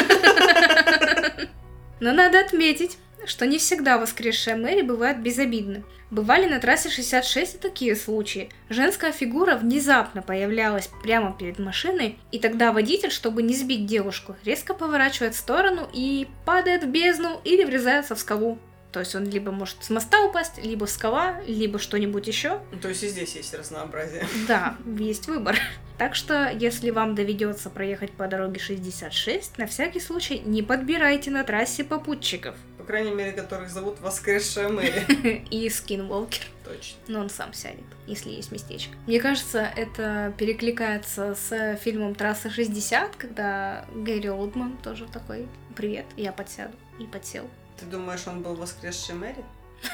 Но 2.00 2.12
надо 2.12 2.40
отметить, 2.40 2.98
что 3.26 3.46
не 3.46 3.58
всегда 3.58 3.98
воскресшая 3.98 4.56
Мэри 4.56 4.82
бывает 4.82 5.22
безобидна. 5.22 5.82
Бывали 6.10 6.46
на 6.46 6.60
трассе 6.60 6.90
66 6.90 7.54
и 7.54 7.58
такие 7.58 7.96
случаи. 7.96 8.50
Женская 8.68 9.12
фигура 9.12 9.56
внезапно 9.56 10.20
появлялась 10.20 10.90
прямо 11.02 11.34
перед 11.36 11.58
машиной, 11.58 12.18
и 12.30 12.38
тогда 12.38 12.72
водитель, 12.72 13.10
чтобы 13.10 13.42
не 13.42 13.54
сбить 13.54 13.86
девушку, 13.86 14.36
резко 14.44 14.74
поворачивает 14.74 15.34
в 15.34 15.38
сторону 15.38 15.88
и 15.92 16.28
падает 16.44 16.84
в 16.84 16.88
бездну 16.88 17.40
или 17.44 17.64
врезается 17.64 18.14
в 18.14 18.18
скалу. 18.18 18.58
То 18.92 19.00
есть 19.00 19.14
он 19.14 19.24
либо 19.24 19.50
может 19.50 19.82
с 19.82 19.88
моста 19.88 20.22
упасть, 20.22 20.62
либо 20.62 20.84
скала, 20.84 21.40
либо 21.46 21.78
что-нибудь 21.78 22.26
еще. 22.26 22.60
То 22.82 22.88
есть 22.88 23.02
и 23.02 23.08
здесь 23.08 23.34
есть 23.34 23.54
разнообразие. 23.54 24.26
Да, 24.46 24.76
есть 24.98 25.26
выбор. 25.26 25.56
Так 25.98 26.16
что, 26.16 26.50
если 26.50 26.90
вам 26.90 27.14
доведется 27.14 27.70
проехать 27.70 28.10
по 28.10 28.26
дороге 28.26 28.58
66, 28.58 29.56
на 29.56 29.66
всякий 29.68 30.00
случай 30.00 30.40
не 30.44 30.60
подбирайте 30.60 31.30
на 31.30 31.44
трассе 31.44 31.84
попутчиков. 31.84 32.56
По 32.92 32.98
крайней 32.98 33.16
мере, 33.16 33.32
которых 33.32 33.70
зовут 33.70 34.02
воскресшая 34.02 34.68
Мэри. 34.68 35.46
И 35.50 35.66
скинволкер. 35.70 36.42
Точно. 36.62 36.98
Но 37.08 37.20
он 37.20 37.30
сам 37.30 37.54
сядет, 37.54 37.86
если 38.06 38.28
есть 38.28 38.52
местечко. 38.52 38.94
Мне 39.06 39.18
кажется, 39.18 39.72
это 39.76 40.34
перекликается 40.36 41.34
с 41.34 41.76
фильмом 41.76 42.14
«Трасса 42.14 42.48
60», 42.48 43.16
когда 43.16 43.86
Гэри 43.94 44.28
Олдман 44.28 44.76
тоже 44.76 45.06
такой 45.10 45.48
«Привет, 45.74 46.04
я 46.18 46.32
подсяду». 46.32 46.74
И 47.00 47.04
подсел. 47.04 47.48
Ты 47.80 47.86
думаешь, 47.86 48.26
он 48.26 48.42
был 48.42 48.56
воскресшей 48.56 49.14
Мэри? 49.14 49.42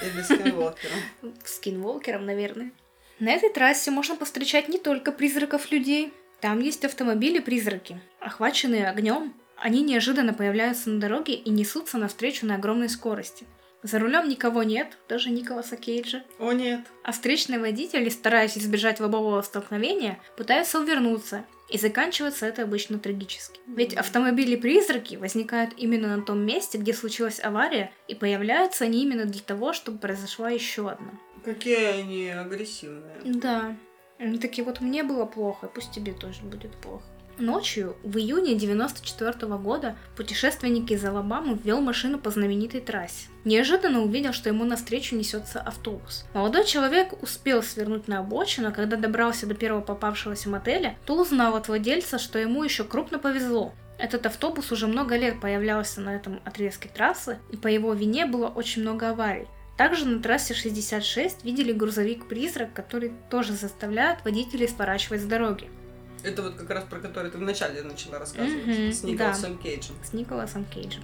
Или 0.03 0.23
скинволкером? 0.25 0.99
Скинволкером, 1.45 2.27
наверное. 2.27 2.73
На 3.21 3.31
этой 3.31 3.51
трассе 3.51 3.93
можно 3.93 4.17
повстречать 4.17 4.69
не 4.69 4.79
только 4.79 5.13
призраков 5.13 5.71
людей. 5.71 6.13
Там 6.41 6.59
есть 6.59 6.85
автомобили-призраки. 6.85 8.01
Охваченные 8.19 8.89
огнем, 8.89 9.35
они 9.61 9.83
неожиданно 9.83 10.35
появляются 10.35 10.91
на 10.91 11.01
дороге 11.01 11.35
и 11.35 11.51
несутся 11.51 11.99
навстречу 11.99 12.47
на 12.47 12.57
огромной 12.57 12.89
скорости. 12.89 13.47
За 13.83 14.01
рулем 14.01 14.29
никого 14.29 14.65
нет, 14.65 14.99
даже 15.09 15.31
Николаса 15.31 15.77
Кейджа. 15.77 16.25
О 16.41 16.53
нет. 16.53 16.81
А 17.05 17.13
встречные 17.13 17.61
водители, 17.61 18.09
стараясь 18.09 18.59
избежать 18.59 18.99
лобового 18.99 19.41
столкновения, 19.43 20.19
пытаются 20.37 20.81
увернуться, 20.81 21.45
и 21.69 21.79
заканчивается 21.79 22.47
это 22.47 22.63
обычно 22.63 22.99
трагически. 22.99 23.61
Ведь 23.67 23.95
автомобили-призраки 23.95 25.15
возникают 25.17 25.75
именно 25.77 26.17
на 26.17 26.23
том 26.23 26.41
месте, 26.41 26.79
где 26.79 26.93
случилась 26.93 27.41
авария, 27.41 27.93
и 28.09 28.15
появляются 28.15 28.85
они 28.85 29.03
именно 29.03 29.27
для 29.27 29.43
того, 29.43 29.73
чтобы 29.73 29.99
произошла 29.99 30.51
еще 30.51 30.91
одна. 30.91 31.13
Какие 31.45 32.01
они 32.01 32.31
агрессивные. 32.31 33.21
Да. 33.25 33.77
Они 34.19 34.39
такие, 34.39 34.65
вот 34.65 34.81
мне 34.81 35.05
было 35.05 35.25
плохо, 35.25 35.71
пусть 35.73 35.93
тебе 35.93 36.13
тоже 36.13 36.43
будет 36.43 36.73
плохо. 36.79 37.05
Ночью, 37.41 37.97
в 38.03 38.19
июне 38.19 38.57
94 38.57 39.33
года, 39.59 39.97
путешественник 40.17 40.91
из 40.91 41.05
Алабамы 41.05 41.57
ввел 41.57 41.81
машину 41.81 42.19
по 42.19 42.31
знаменитой 42.31 42.81
трассе. 42.81 43.29
Неожиданно 43.45 44.03
увидел, 44.03 44.33
что 44.33 44.49
ему 44.49 44.65
навстречу 44.65 45.15
несется 45.15 45.61
автобус. 45.61 46.25
Молодой 46.35 46.65
человек 46.65 47.23
успел 47.23 47.63
свернуть 47.63 48.09
на 48.09 48.19
обочину, 48.19 48.69
а 48.69 48.73
когда 48.73 48.97
добрался 48.97 49.47
до 49.47 49.55
первого 49.55 49.83
попавшегося 49.83 50.49
мотеля, 50.49 50.97
то 51.07 51.21
узнал 51.21 51.55
от 51.55 51.69
владельца, 51.69 52.19
что 52.19 52.41
ему 52.41 52.65
еще 52.65 52.83
крупно 52.83 53.21
повезло. 53.21 53.73
Этот 53.99 54.27
автобус 54.27 54.73
уже 54.73 54.89
много 54.89 55.17
лет 55.17 55.41
появлялся 55.41 56.01
на 56.01 56.17
этом 56.17 56.41
отрезке 56.45 56.89
трассы, 56.89 57.39
и 57.51 57.57
по 57.57 57.69
его 57.69 57.93
вине 57.95 58.27
было 58.27 58.49
очень 58.49 58.83
много 58.83 59.11
аварий. 59.11 59.47
Также 59.77 60.07
на 60.07 60.21
трассе 60.21 60.55
66 60.55 61.45
видели 61.45 61.73
грузовик-призрак, 61.73 62.73
который 62.73 63.13
тоже 63.31 63.53
заставляет 63.53 64.25
водителей 64.25 64.69
сворачивать 64.69 65.23
с 65.23 65.25
дороги. 65.25 65.71
Это 66.23 66.43
вот 66.43 66.55
как 66.55 66.71
раз 66.71 66.85
про 66.85 66.99
который 66.99 67.31
ты 67.31 67.39
вначале 67.39 67.83
начала 67.83 68.19
рассказывать. 68.19 68.67
Мгм, 68.67 68.93
С 68.93 69.03
Николасом 69.03 69.59
Кейджем. 69.59 69.95
С 70.03 70.13
Николасом 70.13 70.65
Кейджем. 70.65 71.03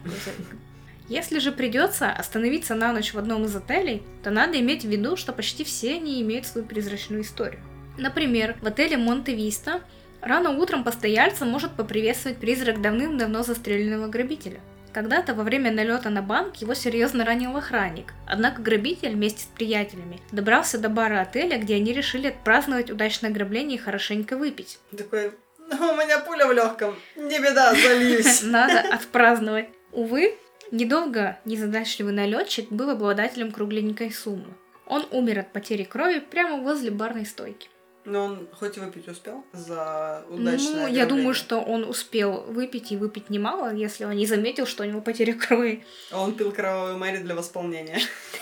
Если 1.09 1.39
же 1.39 1.53
придется 1.53 2.11
остановиться 2.11 2.75
на 2.75 2.93
ночь 2.93 3.13
в 3.13 3.19
одном 3.19 3.45
из 3.45 3.55
отелей, 3.55 4.03
то 4.23 4.31
надо 4.31 4.59
иметь 4.61 4.85
в 4.85 4.89
виду, 4.89 5.17
что 5.17 5.33
почти 5.33 5.63
все 5.63 5.97
они 5.97 6.23
имеют 6.23 6.47
свою 6.47 6.67
призрачную 6.67 7.23
историю. 7.23 7.61
Например, 7.99 8.57
в 8.63 8.67
отеле 8.67 8.97
Монте-Виста 8.97 9.81
рано 10.23 10.51
утром 10.51 10.83
постояльца 10.83 11.45
может 11.45 11.73
поприветствовать 11.73 12.39
призрак 12.39 12.81
давным-давно 12.81 13.43
застреленного 13.43 14.09
грабителя. 14.09 14.61
Когда-то 14.95 15.35
во 15.35 15.43
время 15.43 15.73
налета 15.73 16.09
на 16.09 16.23
банк 16.23 16.55
его 16.57 16.73
серьезно 16.75 17.25
ранил 17.25 17.57
охранник, 17.57 18.15
однако 18.29 18.63
грабитель 18.63 19.15
вместе 19.15 19.43
с 19.43 19.47
приятелями 19.47 20.21
добрался 20.31 20.79
до 20.79 20.89
бара 20.89 21.21
отеля, 21.21 21.59
где 21.59 21.75
они 21.75 21.93
решили 21.93 22.29
отпраздновать 22.29 22.93
удачное 22.93 23.31
ограбление 23.31 23.77
и 23.77 23.81
хорошенько 23.81 24.37
выпить. 24.37 24.79
Такой, 24.97 25.33
«Ну, 25.59 25.93
у 25.93 25.97
меня 25.97 26.21
пуля 26.21 26.47
в 26.47 26.53
легком. 26.53 26.95
Не 27.17 27.41
беда, 27.41 27.75
зальюсь. 27.75 28.43
Надо 28.45 28.81
отпраздновать. 28.95 29.69
Увы, 29.91 30.37
недолго 30.71 31.39
незадачливый 31.45 32.13
налетчик 32.13 32.71
был 32.71 32.91
обладателем 32.91 33.51
кругленькой 33.51 34.13
суммы. 34.13 34.55
Он 34.87 35.05
умер 35.11 35.41
от 35.41 35.53
потери 35.53 35.83
крови 35.83 36.21
прямо 36.21 36.59
возле 36.59 36.93
барной 36.93 37.27
стойки. 37.27 37.69
Но 38.05 38.25
он 38.25 38.49
хоть 38.53 38.77
и 38.77 38.81
выпить 38.81 39.09
успел 39.09 39.45
за 39.53 40.25
удачное 40.29 40.87
ну, 40.87 40.87
я 40.89 41.07
думаю, 41.07 41.35
что 41.35 41.61
он 41.61 41.85
успел 41.85 42.43
выпить 42.43 42.93
и 42.93 42.97
выпить 42.97 43.31
немало, 43.31 43.75
если 43.75 44.05
он 44.05 44.15
не 44.17 44.27
заметил, 44.27 44.67
что 44.67 44.83
у 44.83 44.87
него 44.87 45.01
потеря 45.01 45.35
крови. 45.35 45.85
А 46.11 46.21
Он 46.21 46.35
пил 46.35 46.53
кровавую 46.53 46.99
Мэри 46.99 47.19
для 47.19 47.35
восполнения. 47.35 47.99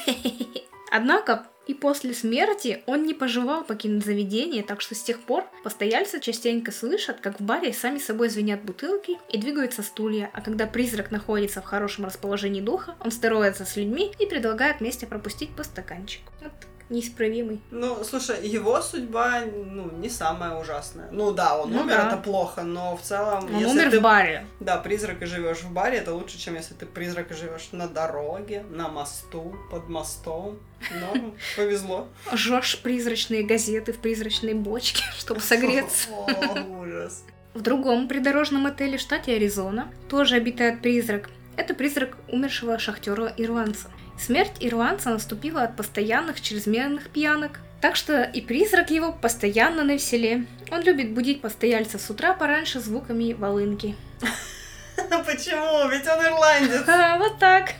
Однако 0.90 1.46
и 1.66 1.74
после 1.74 2.12
смерти 2.12 2.82
он 2.86 3.04
не 3.04 3.14
пожелал 3.14 3.64
покинуть 3.64 4.04
заведение, 4.04 4.62
так 4.62 4.80
что 4.80 4.94
с 4.94 5.02
тех 5.02 5.20
пор 5.20 5.44
постояльцы 5.62 6.20
частенько 6.20 6.72
слышат, 6.72 7.20
как 7.20 7.38
в 7.38 7.44
баре 7.44 7.72
сами 7.72 7.98
собой 7.98 8.28
звенят 8.28 8.62
бутылки 8.62 9.18
и 9.30 9.38
двигаются 9.38 9.82
стулья, 9.82 10.28
а 10.32 10.40
когда 10.40 10.66
призрак 10.66 11.10
находится 11.10 11.62
в 11.62 11.64
хорошем 11.64 12.04
расположении 12.04 12.60
духа, 12.60 12.96
он 13.00 13.10
здоровается 13.10 13.64
с 13.64 13.76
людьми 13.76 14.12
и 14.18 14.26
предлагает 14.26 14.80
вместе 14.80 15.06
пропустить 15.06 15.54
по 15.54 15.62
стаканчику. 15.62 16.32
Вот 16.40 16.52
неисправимый. 16.92 17.60
Ну, 17.70 18.04
слушай, 18.04 18.46
его 18.46 18.80
судьба, 18.80 19.40
ну, 19.46 19.90
не 19.98 20.08
самая 20.08 20.54
ужасная. 20.60 21.08
Ну 21.10 21.32
да, 21.32 21.58
он 21.58 21.72
Ну 21.72 21.80
умер, 21.80 21.96
да. 21.96 22.08
это 22.08 22.16
плохо, 22.18 22.62
но 22.62 22.96
в 22.96 23.02
целом, 23.02 23.44
Он 23.46 23.58
если 23.58 23.66
умер 23.66 23.90
ты, 23.90 23.98
в 23.98 24.02
баре. 24.02 24.46
да, 24.60 24.76
призрак 24.76 25.22
и 25.22 25.26
живешь 25.26 25.58
в 25.62 25.72
баре, 25.72 25.98
это 25.98 26.14
лучше, 26.14 26.38
чем 26.38 26.54
если 26.54 26.74
ты 26.74 26.86
призрак 26.86 27.30
и 27.32 27.34
живешь 27.34 27.68
на 27.72 27.88
дороге, 27.88 28.64
на 28.70 28.88
мосту, 28.88 29.56
под 29.70 29.88
мостом. 29.88 30.58
Норм, 31.00 31.34
повезло. 31.56 32.08
Жжешь 32.32 32.78
призрачные 32.82 33.42
газеты 33.42 33.92
в 33.92 33.98
призрачной 33.98 34.54
бочке, 34.54 35.02
чтобы 35.18 35.40
согреться. 35.40 36.08
О, 36.10 36.80
ужас. 36.80 37.24
В 37.54 37.60
другом 37.60 38.08
придорожном 38.08 38.66
отеле 38.66 38.96
в 38.98 39.00
штате 39.00 39.34
Аризона 39.34 39.90
тоже 40.08 40.36
обитает 40.36 40.80
призрак. 40.82 41.28
Это 41.56 41.74
призрак 41.74 42.16
умершего 42.28 42.78
шахтера-ирландца. 42.78 43.90
Смерть 44.22 44.58
ирландца 44.60 45.10
наступила 45.10 45.64
от 45.64 45.74
постоянных 45.74 46.40
чрезмерных 46.40 47.10
пьянок. 47.10 47.58
Так 47.80 47.96
что 47.96 48.22
и 48.22 48.40
призрак 48.40 48.92
его 48.92 49.10
постоянно 49.10 49.82
на 49.82 49.94
веселе. 49.94 50.46
Он 50.70 50.80
любит 50.82 51.10
будить 51.10 51.40
постояльца 51.40 51.98
с 51.98 52.08
утра 52.08 52.32
пораньше 52.32 52.78
звуками 52.78 53.32
волынки. 53.32 53.96
Почему? 54.96 55.88
Ведь 55.88 56.06
он 56.06 56.24
ирландец. 56.24 56.84
А, 56.86 57.18
вот 57.18 57.40
так. 57.40 57.72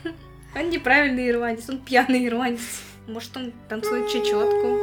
Он 0.57 0.69
неправильный 0.69 1.31
ирландец, 1.31 1.69
он 1.69 1.79
пьяный 1.79 2.27
ирландец. 2.27 2.81
Может, 3.07 3.37
он 3.37 3.53
танцует 3.69 4.09
чечетку. 4.09 4.81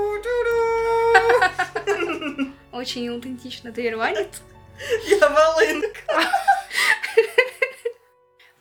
Очень 2.71 3.09
аутентично. 3.09 3.73
Ты 3.73 3.85
ирландец? 3.89 4.41
Я 5.09 5.27
волынка. 5.27 5.89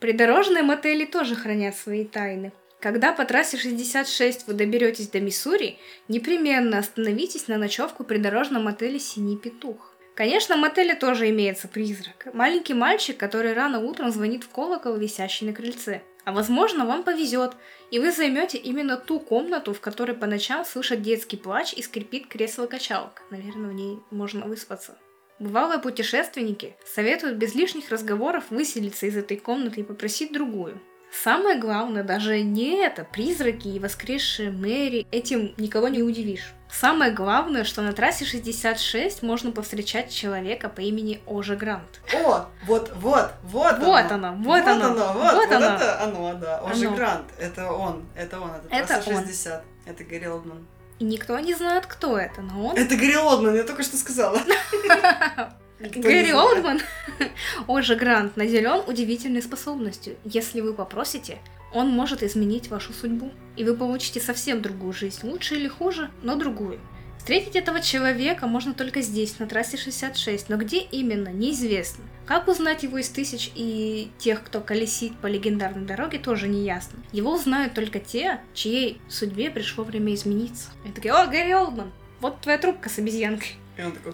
Придорожные 0.01 0.63
мотели 0.63 1.05
тоже 1.05 1.37
хранят 1.37 1.77
свои 1.77 2.03
тайны. 2.03 2.51
Когда 2.79 3.11
по 3.11 3.25
трассе 3.25 3.57
66 3.57 4.47
вы 4.47 4.53
доберетесь 4.53 5.09
до 5.09 5.19
Миссури, 5.19 5.77
непременно 6.07 6.77
остановитесь 6.77 7.49
на 7.49 7.57
ночевку 7.57 8.05
при 8.05 8.17
дорожном 8.17 8.67
отеле 8.67 8.99
«Синий 8.99 9.37
петух». 9.37 9.93
Конечно, 10.15 10.55
в 10.55 10.59
мотеле 10.59 10.95
тоже 10.95 11.29
имеется 11.29 11.67
призрак. 11.67 12.27
Маленький 12.33 12.73
мальчик, 12.73 13.17
который 13.17 13.53
рано 13.53 13.79
утром 13.79 14.11
звонит 14.11 14.43
в 14.43 14.49
колокол, 14.49 14.95
висящий 14.95 15.45
на 15.45 15.53
крыльце. 15.53 16.01
А 16.25 16.31
возможно, 16.31 16.85
вам 16.85 17.03
повезет, 17.03 17.53
и 17.91 17.99
вы 17.99 18.11
займете 18.11 18.57
именно 18.57 18.97
ту 18.97 19.19
комнату, 19.19 19.73
в 19.73 19.79
которой 19.81 20.15
по 20.15 20.25
ночам 20.25 20.63
слышат 20.65 21.01
детский 21.01 21.37
плач 21.37 21.73
и 21.73 21.81
скрипит 21.81 22.27
кресло-качалка. 22.27 23.23
Наверное, 23.29 23.69
в 23.69 23.73
ней 23.73 23.99
можно 24.11 24.45
выспаться. 24.45 24.97
Бывалые 25.39 25.79
путешественники 25.79 26.75
советуют 26.85 27.37
без 27.37 27.55
лишних 27.55 27.89
разговоров 27.89 28.45
выселиться 28.49 29.05
из 29.05 29.15
этой 29.15 29.37
комнаты 29.37 29.81
и 29.81 29.85
попросить 29.85 30.33
другую. 30.33 30.81
Самое 31.11 31.59
главное 31.59 32.03
даже 32.03 32.41
не 32.41 32.75
это, 32.77 33.03
призраки 33.03 33.67
и 33.67 33.79
воскресшие 33.79 34.51
Мэри, 34.51 35.05
этим 35.11 35.53
никого 35.57 35.87
не 35.87 36.01
удивишь. 36.03 36.53
Самое 36.71 37.11
главное, 37.11 37.63
что 37.63 37.81
на 37.81 37.93
трассе 37.93 38.25
66 38.25 39.23
можно 39.23 39.51
повстречать 39.51 40.11
человека 40.13 40.69
по 40.69 40.81
имени 40.81 41.19
Ожа 41.25 41.55
Грант. 41.55 41.99
О, 42.13 42.45
вот, 42.65 42.91
вот, 42.95 43.31
вот, 43.43 43.79
Вот 43.79 44.11
оно, 44.11 44.33
вот 44.35 44.67
оно, 44.67 44.89
вот, 44.89 45.13
вот 45.13 45.33
вот 45.33 45.51
оно. 45.51 45.65
это 45.65 46.03
оно, 46.03 46.33
да, 46.35 46.59
Ожи 46.61 46.85
Оно. 46.87 46.95
Грант, 46.95 47.25
это 47.39 47.71
он, 47.71 48.05
это 48.15 48.39
он, 48.39 48.51
это, 48.51 48.67
Это 48.69 48.87
трасса 48.87 49.09
он. 49.09 49.23
60, 49.23 49.63
это 49.87 50.03
Гарри 50.03 50.25
Олдман. 50.27 50.67
И 50.99 51.05
никто 51.05 51.39
не 51.39 51.55
знает, 51.55 51.87
кто 51.87 52.17
это, 52.17 52.41
но 52.41 52.67
он 52.67 52.77
Это 52.77 52.95
Гарри 52.95 53.15
Олдман, 53.15 53.55
я 53.55 53.63
только 53.63 53.81
что 53.83 53.97
сказала. 53.97 54.39
Гэри. 55.79 56.33
Олдман, 56.33 56.81
Ожа 57.67 57.95
Грант, 57.95 58.35
наделен 58.35 58.81
удивительной 58.87 59.41
способностью. 59.41 60.15
Если 60.25 60.59
вы 60.61 60.73
попросите, 60.73 61.37
он 61.73 61.89
может 61.89 62.23
изменить 62.23 62.69
вашу 62.69 62.93
судьбу. 62.93 63.31
И 63.55 63.63
вы 63.63 63.75
получите 63.75 64.19
совсем 64.19 64.61
другую 64.61 64.93
жизнь, 64.93 65.19
лучше 65.23 65.55
или 65.55 65.67
хуже, 65.67 66.09
но 66.21 66.35
другую. 66.35 66.79
Встретить 67.17 67.55
этого 67.55 67.81
человека 67.81 68.47
можно 68.47 68.73
только 68.73 69.01
здесь, 69.01 69.37
на 69.39 69.45
трассе 69.45 69.77
66, 69.77 70.49
но 70.49 70.57
где 70.57 70.79
именно, 70.79 71.29
неизвестно. 71.29 72.03
Как 72.25 72.47
узнать 72.47 72.83
его 72.83 72.97
из 72.97 73.09
тысяч 73.09 73.51
и 73.55 74.09
тех, 74.17 74.43
кто 74.43 74.61
колесит 74.61 75.15
по 75.17 75.27
легендарной 75.27 75.85
дороге, 75.85 76.17
тоже 76.17 76.47
не 76.47 76.63
ясно. 76.63 76.99
Его 77.11 77.33
узнают 77.33 77.73
только 77.73 77.99
те, 77.99 78.39
чьей 78.53 79.01
судьбе 79.09 79.51
пришло 79.51 79.83
время 79.83 80.15
измениться. 80.15 80.69
И 80.85 80.91
такие, 80.91 81.13
о, 81.13 81.27
Гэри 81.27 81.53
Олдман, 81.53 81.91
вот 82.19 82.41
твоя 82.41 82.57
трубка 82.57 82.89
с 82.89 82.97
обезьянкой. 82.97 83.55
И 83.77 83.81
он 83.81 83.91
такой, 83.91 84.13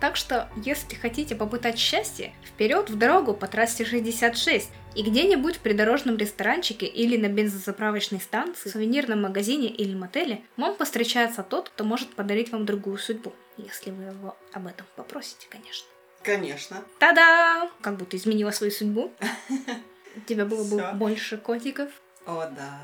Так 0.00 0.16
что, 0.16 0.48
если 0.56 0.94
хотите 0.94 1.36
попытать 1.36 1.78
счастье, 1.78 2.32
вперед 2.44 2.88
в 2.88 2.96
дорогу 2.96 3.34
по 3.34 3.46
трассе 3.46 3.84
66 3.84 4.70
и 4.94 5.02
где-нибудь 5.02 5.56
в 5.56 5.60
придорожном 5.60 6.16
ресторанчике 6.16 6.86
или 6.86 7.18
на 7.18 7.28
бензозаправочной 7.28 8.20
станции, 8.20 8.70
сувенирном 8.70 9.20
магазине 9.20 9.68
или 9.68 9.94
мотеле 9.94 10.42
вам 10.56 10.74
повстречается 10.74 11.42
тот, 11.42 11.68
кто 11.68 11.84
может 11.84 12.14
подарить 12.14 12.50
вам 12.50 12.64
другую 12.64 12.96
судьбу, 12.96 13.34
если 13.58 13.90
вы 13.90 14.04
его 14.04 14.36
об 14.54 14.66
этом 14.66 14.86
попросите, 14.96 15.46
конечно. 15.50 15.86
конечно. 16.22 16.82
Та-да! 16.98 17.70
Как 17.82 17.98
будто 17.98 18.16
изменила 18.16 18.52
свою 18.52 18.72
судьбу. 18.72 19.12
У 20.16 20.20
тебя 20.20 20.46
было 20.46 20.64
бы 20.64 20.98
больше 20.98 21.36
котиков. 21.36 21.90
О, 22.26 22.46
да. 22.50 22.80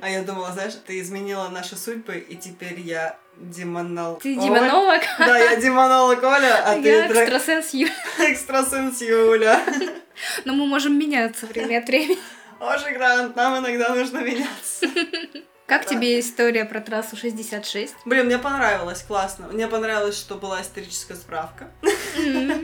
А 0.00 0.10
я 0.10 0.22
думала, 0.22 0.52
знаешь, 0.52 0.74
ты 0.86 1.00
изменила 1.00 1.48
наши 1.48 1.76
судьбы, 1.76 2.18
и 2.18 2.36
теперь 2.36 2.80
я 2.80 3.18
демонол... 3.36 4.16
Ты 4.16 4.34
демонолог, 4.34 5.02
Да, 5.18 5.38
я 5.38 5.56
демонолог 5.56 6.22
Оля, 6.22 6.62
а 6.66 6.74
я 6.76 6.82
ты 7.06 7.12
дра- 7.12 7.22
экстрасенс 7.24 7.74
Юля. 7.74 7.92
экстрасенс 8.18 9.00
Юля. 9.00 9.60
Но 10.44 10.52
мы 10.54 10.66
можем 10.66 10.98
меняться 10.98 11.46
время 11.46 11.78
от 11.78 11.86
времени. 11.88 12.18
Ожи 12.60 12.90
Грант, 12.90 13.36
нам 13.36 13.58
иногда 13.58 13.94
нужно 13.94 14.18
меняться. 14.18 14.86
Как 15.66 15.86
тебе 15.86 16.20
история 16.20 16.64
про 16.66 16.80
трассу 16.80 17.16
66? 17.16 17.94
Блин, 18.04 18.26
мне 18.26 18.38
понравилось, 18.38 19.02
классно. 19.02 19.48
Мне 19.48 19.66
понравилось, 19.66 20.16
что 20.18 20.34
была 20.34 20.60
историческая 20.60 21.14
справка. 21.14 21.70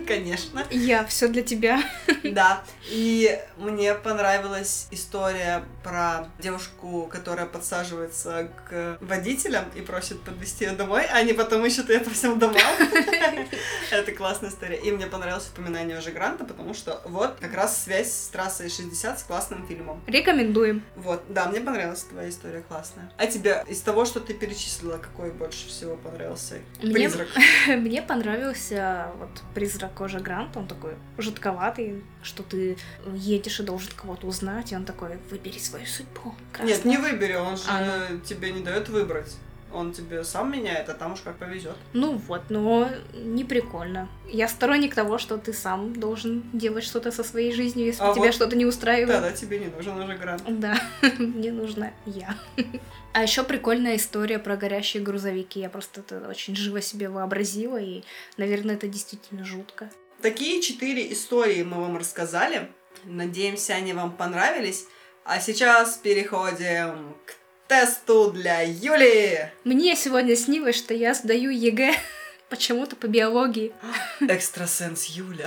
Конечно. 0.07 0.65
Я 0.71 1.05
все 1.05 1.29
для 1.29 1.43
тебя. 1.43 1.83
Да. 2.25 2.63
И 2.91 3.39
мне 3.57 3.95
понравилась 3.95 4.89
история 4.91 5.63
про 5.83 6.29
девушку, 6.39 7.09
которая 7.11 7.47
подсаживается 7.47 8.49
к 8.69 8.99
водителям 9.01 9.65
и 9.75 9.81
просит 9.81 10.21
подвезти 10.23 10.65
ее 10.65 10.73
домой, 10.73 11.05
а 11.05 11.19
они 11.19 11.33
потом 11.33 11.65
ищут 11.65 11.89
ее 11.89 12.01
по 12.01 12.11
всем 12.11 12.39
домам. 12.39 12.57
Это 13.91 14.13
классная 14.13 14.51
история. 14.51 14.77
И 14.77 14.91
мне 14.93 15.07
понравилось 15.07 15.49
упоминание 15.53 15.99
уже 15.99 16.11
Гранта, 16.11 16.45
потому 16.45 16.75
что 16.75 17.01
вот 17.05 17.39
как 17.41 17.55
раз 17.55 17.83
связь 17.85 18.13
с 18.13 18.29
трассой 18.29 18.69
60 18.69 19.19
с 19.19 19.23
классным 19.23 19.67
фильмом. 19.67 20.03
Рекомендуем. 20.07 20.83
Вот, 20.97 21.23
да, 21.29 21.47
мне 21.47 21.61
понравилась 21.61 22.03
твоя 22.05 22.29
история 22.29 22.63
классная. 22.63 23.11
А 23.17 23.27
тебе 23.27 23.65
из 23.69 23.81
того, 23.81 24.05
что 24.05 24.21
ты 24.21 24.35
перечислила, 24.35 24.99
какой 24.99 25.33
больше 25.33 25.69
всего 25.69 25.97
понравился 25.97 26.57
Мне- 26.83 26.95
призрак? 26.95 27.29
Мне 27.67 28.03
понравился 28.03 29.09
вот 29.19 29.40
призрак 29.55 29.95
Кожа 29.95 30.21
Грант, 30.21 30.57
он 30.57 30.67
такой 30.67 30.95
жутковатый, 31.19 32.03
что 32.23 32.43
ты 32.43 32.77
едешь 33.15 33.61
и 33.61 33.63
должен 33.63 33.91
кого-то 33.97 34.27
узнать, 34.27 34.73
и 34.73 34.77
он 34.77 34.85
такой, 34.85 35.19
выбери 35.31 35.59
свою 35.59 35.87
судьбу. 35.87 36.35
Нет, 36.59 36.81
красная». 36.81 36.91
не 36.91 36.99
выбери, 36.99 37.35
он 37.35 37.57
же 37.57 37.63
А, 37.69 38.07
тебе 38.25 38.53
не 38.53 38.63
дает 38.63 38.89
выбрать. 38.89 39.37
Он 39.73 39.93
тебе 39.93 40.25
сам 40.25 40.53
меняет, 40.53 40.89
а 40.89 40.95
там 40.95 41.13
уж 41.13 41.21
как 41.21 41.37
повезет. 41.39 41.77
Ну 41.93 42.17
вот, 42.17 42.43
но 42.51 42.89
не 43.15 43.45
прикольно. 43.45 44.09
Я 44.29 44.49
сторонник 44.49 44.95
того, 44.95 45.19
что 45.19 45.39
ты 45.39 45.53
сам 45.53 45.95
должен 45.95 46.43
делать 46.53 46.85
что-то 46.85 47.13
со 47.13 47.25
своей 47.25 47.53
жизнью, 47.53 47.87
если 47.87 48.03
А 48.03 48.13
тебя 48.13 48.27
вот 48.27 48.35
что-то 48.35 48.57
не 48.57 48.67
устраивает. 48.67 49.21
Да, 49.21 49.31
да, 49.31 49.33
тебе 49.33 49.59
не 49.59 49.67
нужен 49.67 49.99
уже 49.99 50.17
грант. 50.17 50.43
Да, 50.47 50.77
мне 51.19 51.53
нужна 51.53 51.93
я. 52.07 52.37
А 53.13 53.25
еще 53.25 53.43
прикольная 53.43 53.97
история 53.97 54.39
про 54.39 54.57
горящие 54.57 55.03
грузовики. 55.03 55.59
Я 55.59 55.69
просто 55.69 56.01
это 56.01 56.29
очень 56.29 56.55
живо 56.55 56.81
себе 56.81 57.09
вообразила, 57.09 57.77
и, 57.77 58.05
наверное, 58.37 58.77
это 58.77 58.87
действительно 58.87 59.45
жутко. 59.45 59.91
Такие 60.23 60.63
четыре 60.63 61.13
истории 61.13 61.65
мы 61.65 61.81
вам 61.81 61.97
рассказали. 61.97 62.71
Надеемся, 63.03 63.75
они 63.75 63.95
вам 63.95 64.13
понравились. 64.13 64.87
А 65.25 65.41
сейчас 65.41 65.97
переходим 65.97 67.17
к 67.27 67.35
тесту 67.71 68.33
для 68.33 68.63
Юли. 68.63 69.49
Мне 69.63 69.95
сегодня 69.95 70.35
снилось, 70.35 70.75
что 70.77 70.93
я 70.93 71.15
сдаю 71.15 71.51
ЕГЭ 71.51 71.95
почему-то 72.51 72.97
по 72.97 73.07
биологии. 73.07 73.73
Экстрасенс 74.21 75.05
Юля. 75.05 75.47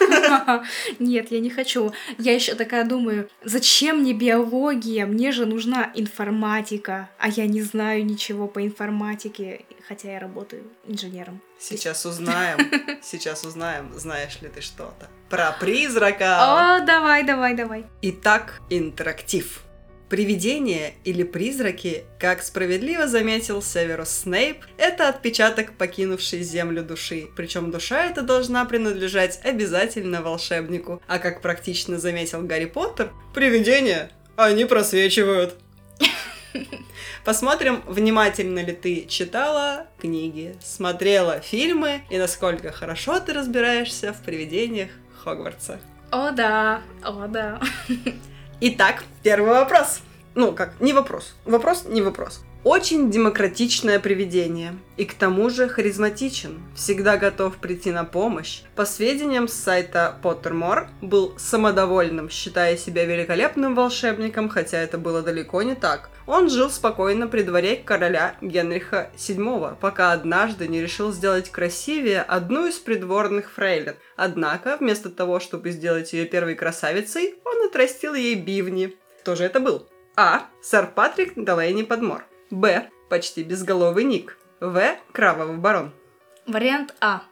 Нет, 0.98 1.30
я 1.30 1.40
не 1.40 1.50
хочу. 1.50 1.92
Я 2.16 2.34
еще 2.34 2.54
такая 2.54 2.86
думаю, 2.86 3.28
зачем 3.44 3.98
мне 3.98 4.14
биология? 4.14 5.04
Мне 5.04 5.30
же 5.30 5.44
нужна 5.44 5.92
информатика, 5.94 7.10
а 7.18 7.28
я 7.28 7.46
не 7.46 7.60
знаю 7.60 8.02
ничего 8.06 8.48
по 8.48 8.64
информатике, 8.64 9.66
хотя 9.86 10.12
я 10.12 10.20
работаю 10.20 10.64
инженером. 10.86 11.42
Сейчас 11.58 12.06
узнаем, 12.06 12.58
сейчас 13.02 13.44
узнаем, 13.44 13.92
знаешь 13.94 14.40
ли 14.40 14.48
ты 14.48 14.62
что-то 14.62 15.10
про 15.28 15.52
призрака. 15.52 16.76
О, 16.76 16.80
давай, 16.80 17.24
давай, 17.24 17.54
давай. 17.54 17.84
Итак, 18.00 18.62
интерактив. 18.70 19.67
Привидения 20.08 20.94
или 21.04 21.22
призраки, 21.22 22.04
как 22.18 22.42
справедливо 22.42 23.06
заметил 23.06 23.60
Северус 23.60 24.08
Снейп, 24.08 24.64
это 24.78 25.08
отпечаток 25.08 25.72
покинувшей 25.74 26.42
землю 26.42 26.82
души. 26.82 27.28
Причем 27.36 27.70
душа 27.70 28.06
эта 28.06 28.22
должна 28.22 28.64
принадлежать 28.64 29.38
обязательно 29.44 30.22
волшебнику. 30.22 31.02
А 31.06 31.18
как 31.18 31.42
практично 31.42 31.98
заметил 31.98 32.42
Гарри 32.42 32.64
Поттер, 32.64 33.12
привидения, 33.34 34.10
они 34.36 34.64
просвечивают. 34.64 35.56
Посмотрим, 37.24 37.82
внимательно 37.86 38.60
ли 38.60 38.72
ты 38.72 39.04
читала 39.06 39.88
книги, 40.00 40.56
смотрела 40.64 41.40
фильмы 41.40 42.00
и 42.08 42.16
насколько 42.16 42.72
хорошо 42.72 43.20
ты 43.20 43.34
разбираешься 43.34 44.14
в 44.14 44.22
привидениях 44.22 44.88
Хогвартса. 45.22 45.80
О, 46.10 46.30
да, 46.30 46.80
о, 47.04 47.26
да. 47.26 47.60
Итак, 48.60 49.04
первый 49.22 49.52
вопрос. 49.52 50.00
Ну, 50.34 50.52
как, 50.52 50.80
не 50.80 50.92
вопрос. 50.92 51.36
Вопрос, 51.44 51.84
не 51.84 52.02
вопрос. 52.02 52.42
Очень 52.70 53.10
демократичное 53.10 53.98
привидение. 53.98 54.76
И 54.98 55.06
к 55.06 55.14
тому 55.14 55.48
же 55.48 55.70
харизматичен. 55.70 56.60
Всегда 56.74 57.16
готов 57.16 57.56
прийти 57.56 57.90
на 57.92 58.04
помощь. 58.04 58.60
По 58.76 58.84
сведениям 58.84 59.48
с 59.48 59.54
сайта 59.54 60.18
Pottermore, 60.22 60.88
был 61.00 61.32
самодовольным, 61.38 62.28
считая 62.28 62.76
себя 62.76 63.06
великолепным 63.06 63.74
волшебником, 63.74 64.50
хотя 64.50 64.80
это 64.82 64.98
было 64.98 65.22
далеко 65.22 65.62
не 65.62 65.76
так. 65.76 66.10
Он 66.26 66.50
жил 66.50 66.68
спокойно 66.68 67.26
при 67.26 67.40
дворе 67.40 67.76
короля 67.76 68.36
Генриха 68.42 69.10
VII, 69.16 69.78
пока 69.80 70.12
однажды 70.12 70.68
не 70.68 70.82
решил 70.82 71.10
сделать 71.10 71.48
красивее 71.48 72.20
одну 72.20 72.66
из 72.66 72.74
придворных 72.74 73.50
фрейлин. 73.50 73.94
Однако, 74.14 74.76
вместо 74.78 75.08
того, 75.08 75.40
чтобы 75.40 75.70
сделать 75.70 76.12
ее 76.12 76.26
первой 76.26 76.54
красавицей, 76.54 77.36
он 77.46 77.66
отрастил 77.66 78.12
ей 78.12 78.34
бивни. 78.34 78.94
Кто 79.22 79.36
же 79.36 79.44
это 79.44 79.58
был? 79.58 79.88
А. 80.16 80.48
Сэр 80.60 80.88
Патрик 80.94 81.32
Делейни 81.34 81.82
Подмор. 81.82 82.26
Б. 82.50 82.88
Почти 83.08 83.42
безголовый 83.42 84.04
Ник. 84.04 84.38
В. 84.60 84.96
Кровавый 85.12 85.56
барон. 85.56 85.92
Вариант 86.46 86.94
А. 87.00 87.22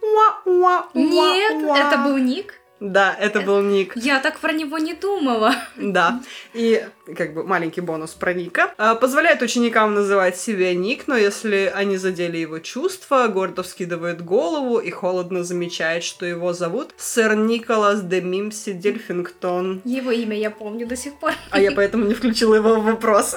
Уа-уа-уа-уа. 0.00 0.90
Нет, 0.94 1.62
это 1.76 1.98
был 1.98 2.18
Ник. 2.18 2.60
Да, 2.80 3.14
это 3.18 3.40
был 3.40 3.60
Ник. 3.62 3.96
Я 3.96 4.20
так 4.20 4.38
про 4.38 4.52
него 4.52 4.78
не 4.78 4.94
думала. 4.94 5.54
Да. 5.76 6.20
И 6.52 6.86
как 7.16 7.34
бы 7.34 7.44
маленький 7.44 7.80
бонус 7.80 8.12
про 8.12 8.32
Ника. 8.32 8.72
А, 8.78 8.94
Позволяет 8.94 9.42
ученикам 9.42 9.94
называть 9.94 10.36
себя 10.36 10.74
Ник, 10.74 11.06
но 11.06 11.16
если 11.16 11.70
они 11.74 11.96
задели 11.96 12.38
его 12.38 12.58
чувства, 12.58 13.28
гордо 13.28 13.62
вскидывает 13.62 14.24
голову 14.24 14.78
и 14.78 14.90
холодно 14.90 15.44
замечает, 15.44 16.04
что 16.04 16.24
его 16.24 16.52
зовут 16.52 16.94
сэр 16.96 17.36
Николас 17.36 18.02
де 18.02 18.20
Мимси 18.20 18.72
Дельфингтон. 18.72 19.82
Его 19.84 20.10
имя 20.10 20.38
я 20.38 20.50
помню 20.50 20.86
до 20.86 20.96
сих 20.96 21.18
пор. 21.18 21.32
А 21.50 21.60
я 21.60 21.72
поэтому 21.72 22.06
не 22.06 22.14
включила 22.14 22.54
его 22.54 22.76
в 22.76 22.84
вопрос. 22.84 23.36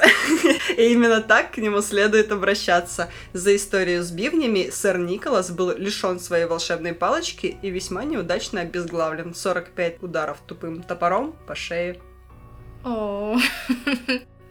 И 0.78 0.91
именно 0.93 1.22
так 1.22 1.51
к 1.51 1.57
нему 1.57 1.82
следует 1.82 2.32
обращаться. 2.32 3.09
За 3.34 3.55
историю 3.55 4.03
с 4.03 4.11
бивнями 4.11 4.70
сэр 4.72 4.97
Николас 4.97 5.51
был 5.51 5.76
лишен 5.76 6.20
своей 6.20 6.45
волшебной 6.45 6.93
палочки 6.93 7.57
и 7.61 7.70
весьма 7.70 8.03
неудачно 8.03 8.61
обезглавлен. 8.61 9.34
45 9.36 10.03
ударов 10.03 10.38
тупым 10.47 10.84
топором 10.84 11.36
по 11.47 11.55
шее. 11.55 11.99
О, 12.88 13.38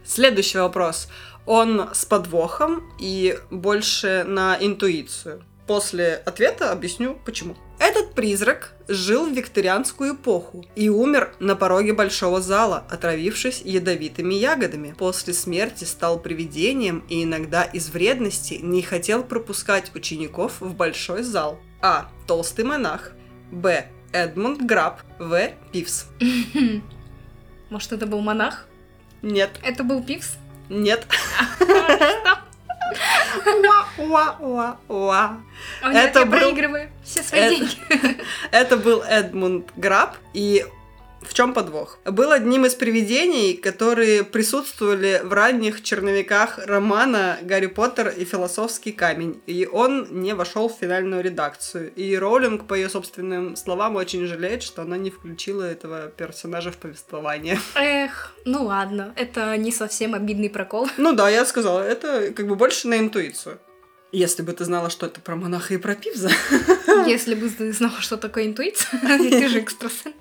Следующий 0.05 0.59
вопрос. 0.59 1.09
Он 1.47 1.89
с 1.93 2.05
подвохом 2.05 2.83
и 2.99 3.35
больше 3.49 4.25
на 4.27 4.55
интуицию. 4.59 5.43
После 5.65 6.13
ответа 6.13 6.71
объясню 6.71 7.17
почему. 7.25 7.57
Этот 7.79 8.13
призрак 8.13 8.75
жил 8.87 9.25
в 9.25 9.33
викторианскую 9.33 10.13
эпоху 10.13 10.65
и 10.75 10.87
умер 10.87 11.33
на 11.39 11.55
пороге 11.55 11.93
большого 11.93 12.39
зала, 12.39 12.85
отравившись 12.89 13.61
ядовитыми 13.65 14.35
ягодами. 14.35 14.93
После 14.97 15.33
смерти 15.33 15.83
стал 15.83 16.19
привидением 16.19 17.03
и 17.09 17.23
иногда 17.23 17.63
из 17.63 17.89
вредности 17.89 18.59
не 18.61 18.83
хотел 18.83 19.23
пропускать 19.23 19.93
учеников 19.95 20.61
в 20.61 20.75
большой 20.75 21.23
зал. 21.23 21.59
А. 21.81 22.09
Толстый 22.27 22.65
монах. 22.65 23.13
Б. 23.51 23.87
Эдмунд 24.11 24.61
Граб. 24.61 25.01
В. 25.17 25.49
Пивс. 25.71 26.05
может, 27.69 27.91
это 27.93 28.05
был 28.05 28.21
монах? 28.21 28.65
Нет. 29.21 29.51
Это 29.63 29.83
был 29.83 30.03
Пивс? 30.03 30.37
Нет. 30.69 31.05
Уа-уа-уа-уа. 33.97 35.37
Это 35.83 36.25
был- 36.25 36.39
проигрываю 36.39 36.89
все 37.03 37.23
свои 37.23 37.49
деньги. 37.49 37.75
Это 38.51 38.77
был 38.77 39.01
Эдмунд 39.03 39.71
Граб, 39.75 40.15
и 40.33 40.65
в 41.21 41.33
чем 41.33 41.53
подвох? 41.53 41.99
Был 42.05 42.31
одним 42.31 42.65
из 42.65 42.75
привидений, 42.75 43.55
которые 43.55 44.23
присутствовали 44.23 45.21
в 45.23 45.33
ранних 45.33 45.83
черновиках 45.83 46.59
романа 46.65 47.37
«Гарри 47.41 47.67
Поттер 47.67 48.09
и 48.09 48.25
философский 48.25 48.91
камень», 48.91 49.41
и 49.45 49.67
он 49.71 50.07
не 50.11 50.33
вошел 50.33 50.69
в 50.69 50.77
финальную 50.79 51.23
редакцию. 51.23 51.91
И 51.95 52.15
Роулинг, 52.17 52.67
по 52.67 52.73
ее 52.73 52.89
собственным 52.89 53.55
словам, 53.55 53.95
очень 53.95 54.25
жалеет, 54.25 54.63
что 54.63 54.81
она 54.81 54.97
не 54.97 55.09
включила 55.09 55.63
этого 55.63 56.07
персонажа 56.07 56.71
в 56.71 56.77
повествование. 56.77 57.59
Эх, 57.75 58.33
ну 58.45 58.65
ладно, 58.65 59.13
это 59.15 59.57
не 59.57 59.71
совсем 59.71 60.13
обидный 60.13 60.49
прокол. 60.49 60.87
Ну 60.97 61.13
да, 61.13 61.29
я 61.29 61.45
сказала, 61.45 61.81
это 61.81 62.31
как 62.33 62.47
бы 62.47 62.55
больше 62.55 62.87
на 62.87 62.99
интуицию. 62.99 63.59
Если 64.13 64.41
бы 64.41 64.53
ты 64.53 64.63
знала, 64.63 64.89
что 64.89 65.05
это 65.05 65.19
про 65.19 65.35
монаха 65.35 65.73
и 65.73 65.77
про 65.77 65.93
Пивза. 65.93 66.29
Если 67.05 67.35
бы 67.35 67.49
ты 67.49 67.73
знала, 67.73 67.99
что 67.99 68.15
такое 68.17 68.45
интуиция, 68.45 68.99
ты 69.01 69.47
же 69.49 69.59
экстрасенс. 69.59 70.15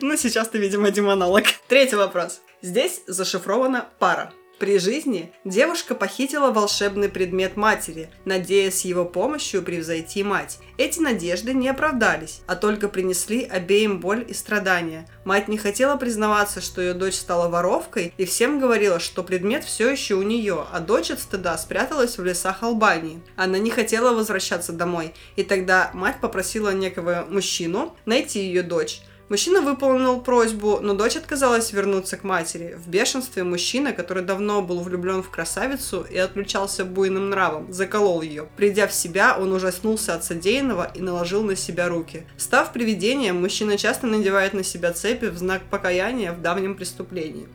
Ну, 0.00 0.16
сейчас 0.16 0.48
ты, 0.48 0.58
видимо, 0.58 0.90
демонолог. 0.90 1.44
Третий 1.68 1.96
вопрос. 1.96 2.40
Здесь 2.62 3.02
зашифрована 3.06 3.88
пара. 3.98 4.32
При 4.58 4.80
жизни 4.80 5.32
девушка 5.44 5.94
похитила 5.94 6.50
волшебный 6.50 7.08
предмет 7.08 7.56
матери, 7.56 8.10
надеясь 8.24 8.84
его 8.84 9.04
помощью 9.04 9.62
превзойти 9.62 10.24
мать. 10.24 10.58
Эти 10.78 10.98
надежды 10.98 11.54
не 11.54 11.68
оправдались, 11.68 12.40
а 12.48 12.56
только 12.56 12.88
принесли 12.88 13.44
обеим 13.44 14.00
боль 14.00 14.24
и 14.28 14.34
страдания. 14.34 15.08
Мать 15.24 15.46
не 15.46 15.58
хотела 15.58 15.96
признаваться, 15.96 16.60
что 16.60 16.80
ее 16.80 16.94
дочь 16.94 17.14
стала 17.14 17.48
воровкой, 17.48 18.12
и 18.16 18.24
всем 18.24 18.58
говорила, 18.58 18.98
что 18.98 19.22
предмет 19.22 19.62
все 19.62 19.90
еще 19.90 20.16
у 20.16 20.22
нее, 20.22 20.66
а 20.72 20.80
дочь 20.80 21.12
от 21.12 21.20
стыда 21.20 21.56
спряталась 21.56 22.18
в 22.18 22.24
лесах 22.24 22.64
Албании. 22.64 23.22
Она 23.36 23.58
не 23.58 23.70
хотела 23.70 24.12
возвращаться 24.12 24.72
домой, 24.72 25.14
и 25.36 25.44
тогда 25.44 25.92
мать 25.94 26.20
попросила 26.20 26.74
некого 26.74 27.26
мужчину 27.30 27.96
найти 28.06 28.40
ее 28.40 28.64
дочь. 28.64 29.02
Мужчина 29.28 29.60
выполнил 29.60 30.20
просьбу, 30.22 30.78
но 30.80 30.94
дочь 30.94 31.16
отказалась 31.16 31.72
вернуться 31.72 32.16
к 32.16 32.24
матери. 32.24 32.78
В 32.82 32.88
бешенстве 32.88 33.44
мужчина, 33.44 33.92
который 33.92 34.22
давно 34.22 34.62
был 34.62 34.80
влюблен 34.80 35.22
в 35.22 35.28
красавицу 35.28 36.06
и 36.10 36.16
отличался 36.16 36.86
буйным 36.86 37.28
нравом, 37.28 37.70
заколол 37.70 38.22
ее. 38.22 38.48
Придя 38.56 38.86
в 38.86 38.94
себя, 38.94 39.36
он 39.38 39.52
ужаснулся 39.52 40.14
от 40.14 40.24
содеянного 40.24 40.90
и 40.94 41.02
наложил 41.02 41.42
на 41.42 41.56
себя 41.56 41.88
руки. 41.88 42.26
Став 42.38 42.72
привидением, 42.72 43.40
мужчина 43.42 43.76
часто 43.76 44.06
надевает 44.06 44.54
на 44.54 44.64
себя 44.64 44.92
цепи 44.92 45.26
в 45.26 45.36
знак 45.36 45.60
покаяния 45.70 46.32
в 46.32 46.40
давнем 46.40 46.74
преступлении. 46.74 47.48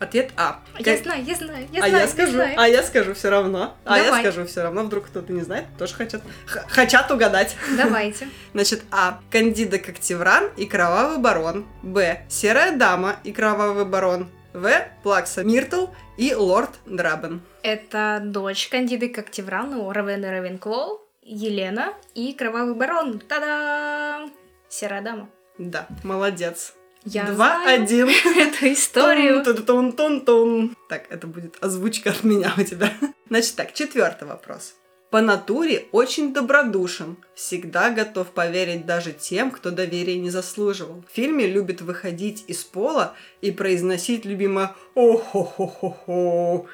Ответ 0.00 0.32
А. 0.36 0.60
Я 0.78 0.84
Как- 0.94 1.02
знаю, 1.04 1.24
я 1.24 1.34
знаю, 1.34 1.68
я 1.72 1.84
а 1.84 1.88
знаю, 1.88 2.04
я 2.04 2.08
скажу, 2.08 2.32
знаю. 2.32 2.54
а 2.60 2.68
я 2.68 2.82
скажу 2.82 3.14
все 3.14 3.30
равно. 3.30 3.76
А 3.84 3.96
я 3.98 4.04
Давай. 4.04 4.20
скажу 4.22 4.44
все 4.46 4.62
равно, 4.62 4.82
вдруг 4.84 5.06
кто-то 5.06 5.32
не 5.32 5.42
знает, 5.42 5.66
тоже 5.78 5.94
хотят. 5.94 6.22
Х- 6.46 6.64
хотят 6.68 7.10
угадать. 7.10 7.56
Давайте. 7.76 8.28
Значит, 8.54 8.82
А. 8.90 9.20
Кандида 9.30 9.78
Коктевран 9.78 10.50
и 10.56 10.66
Кровавый 10.66 11.18
Барон. 11.18 11.64
Б. 11.82 12.24
Серая 12.28 12.76
Дама 12.76 13.16
и 13.24 13.32
Кровавый 13.32 13.84
Барон. 13.84 14.28
В. 14.52 14.70
Плакса 15.02 15.42
Миртл 15.42 15.86
и 16.16 16.34
Лорд 16.34 16.70
Драбен. 16.86 17.40
Это 17.62 18.20
дочь 18.22 18.68
Кандиды 18.68 19.08
Коктеврана, 19.08 19.92
Равена 19.92 20.30
Равенклоу, 20.30 21.00
Елена 21.22 21.94
и 22.14 22.32
Кровавый 22.34 22.74
Барон. 22.74 23.18
Та-дам! 23.20 24.32
Серая 24.68 25.02
дама. 25.02 25.28
Да, 25.58 25.86
молодец. 26.02 26.74
Я 27.04 27.24
Два, 27.24 27.34
знаю 27.62 27.82
один. 27.82 28.08
эту 28.38 28.72
историю. 28.72 29.44
Тун-тун-тун-тун. 29.44 30.76
Так, 30.88 31.04
это 31.10 31.26
будет 31.26 31.56
озвучка 31.60 32.10
от 32.10 32.24
меня 32.24 32.52
у 32.56 32.62
тебя. 32.62 32.92
Значит 33.28 33.56
так, 33.56 33.74
четвертый 33.74 34.26
вопрос. 34.26 34.74
По 35.10 35.20
натуре 35.20 35.86
очень 35.92 36.32
добродушен, 36.32 37.16
всегда 37.36 37.90
готов 37.90 38.30
поверить 38.32 38.84
даже 38.84 39.12
тем, 39.12 39.52
кто 39.52 39.70
доверия 39.70 40.18
не 40.18 40.30
заслуживал. 40.30 41.04
В 41.08 41.14
фильме 41.14 41.46
любит 41.46 41.82
выходить 41.82 42.42
из 42.48 42.64
пола 42.64 43.14
и 43.40 43.52
произносить 43.52 44.24
любимое 44.24 44.74
«О-хо-хо-хо-хо». 44.96 46.66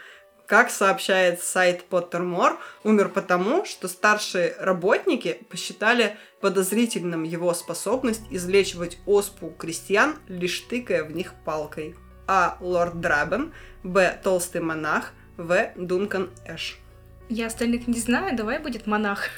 Как 0.51 0.69
сообщает 0.69 1.41
сайт 1.41 1.85
Pottermore, 1.89 2.57
умер 2.83 3.11
потому, 3.11 3.65
что 3.65 3.87
старшие 3.87 4.57
работники 4.59 5.39
посчитали 5.49 6.17
подозрительным 6.41 7.23
его 7.23 7.55
способность 7.55 8.23
излечивать 8.31 8.99
оспу 9.07 9.51
крестьян, 9.57 10.17
лишь 10.27 10.59
тыкая 10.63 11.05
в 11.05 11.13
них 11.13 11.35
палкой. 11.45 11.95
А. 12.27 12.57
Лорд 12.59 13.01
Драбен, 13.01 13.53
Б. 13.85 14.19
Толстый 14.25 14.61
монах, 14.61 15.13
В. 15.37 15.71
Дункан 15.77 16.31
Эш. 16.45 16.79
Я 17.29 17.47
остальных 17.47 17.87
не 17.87 18.01
знаю, 18.01 18.37
давай 18.37 18.59
будет 18.59 18.89
монах. 18.89 19.29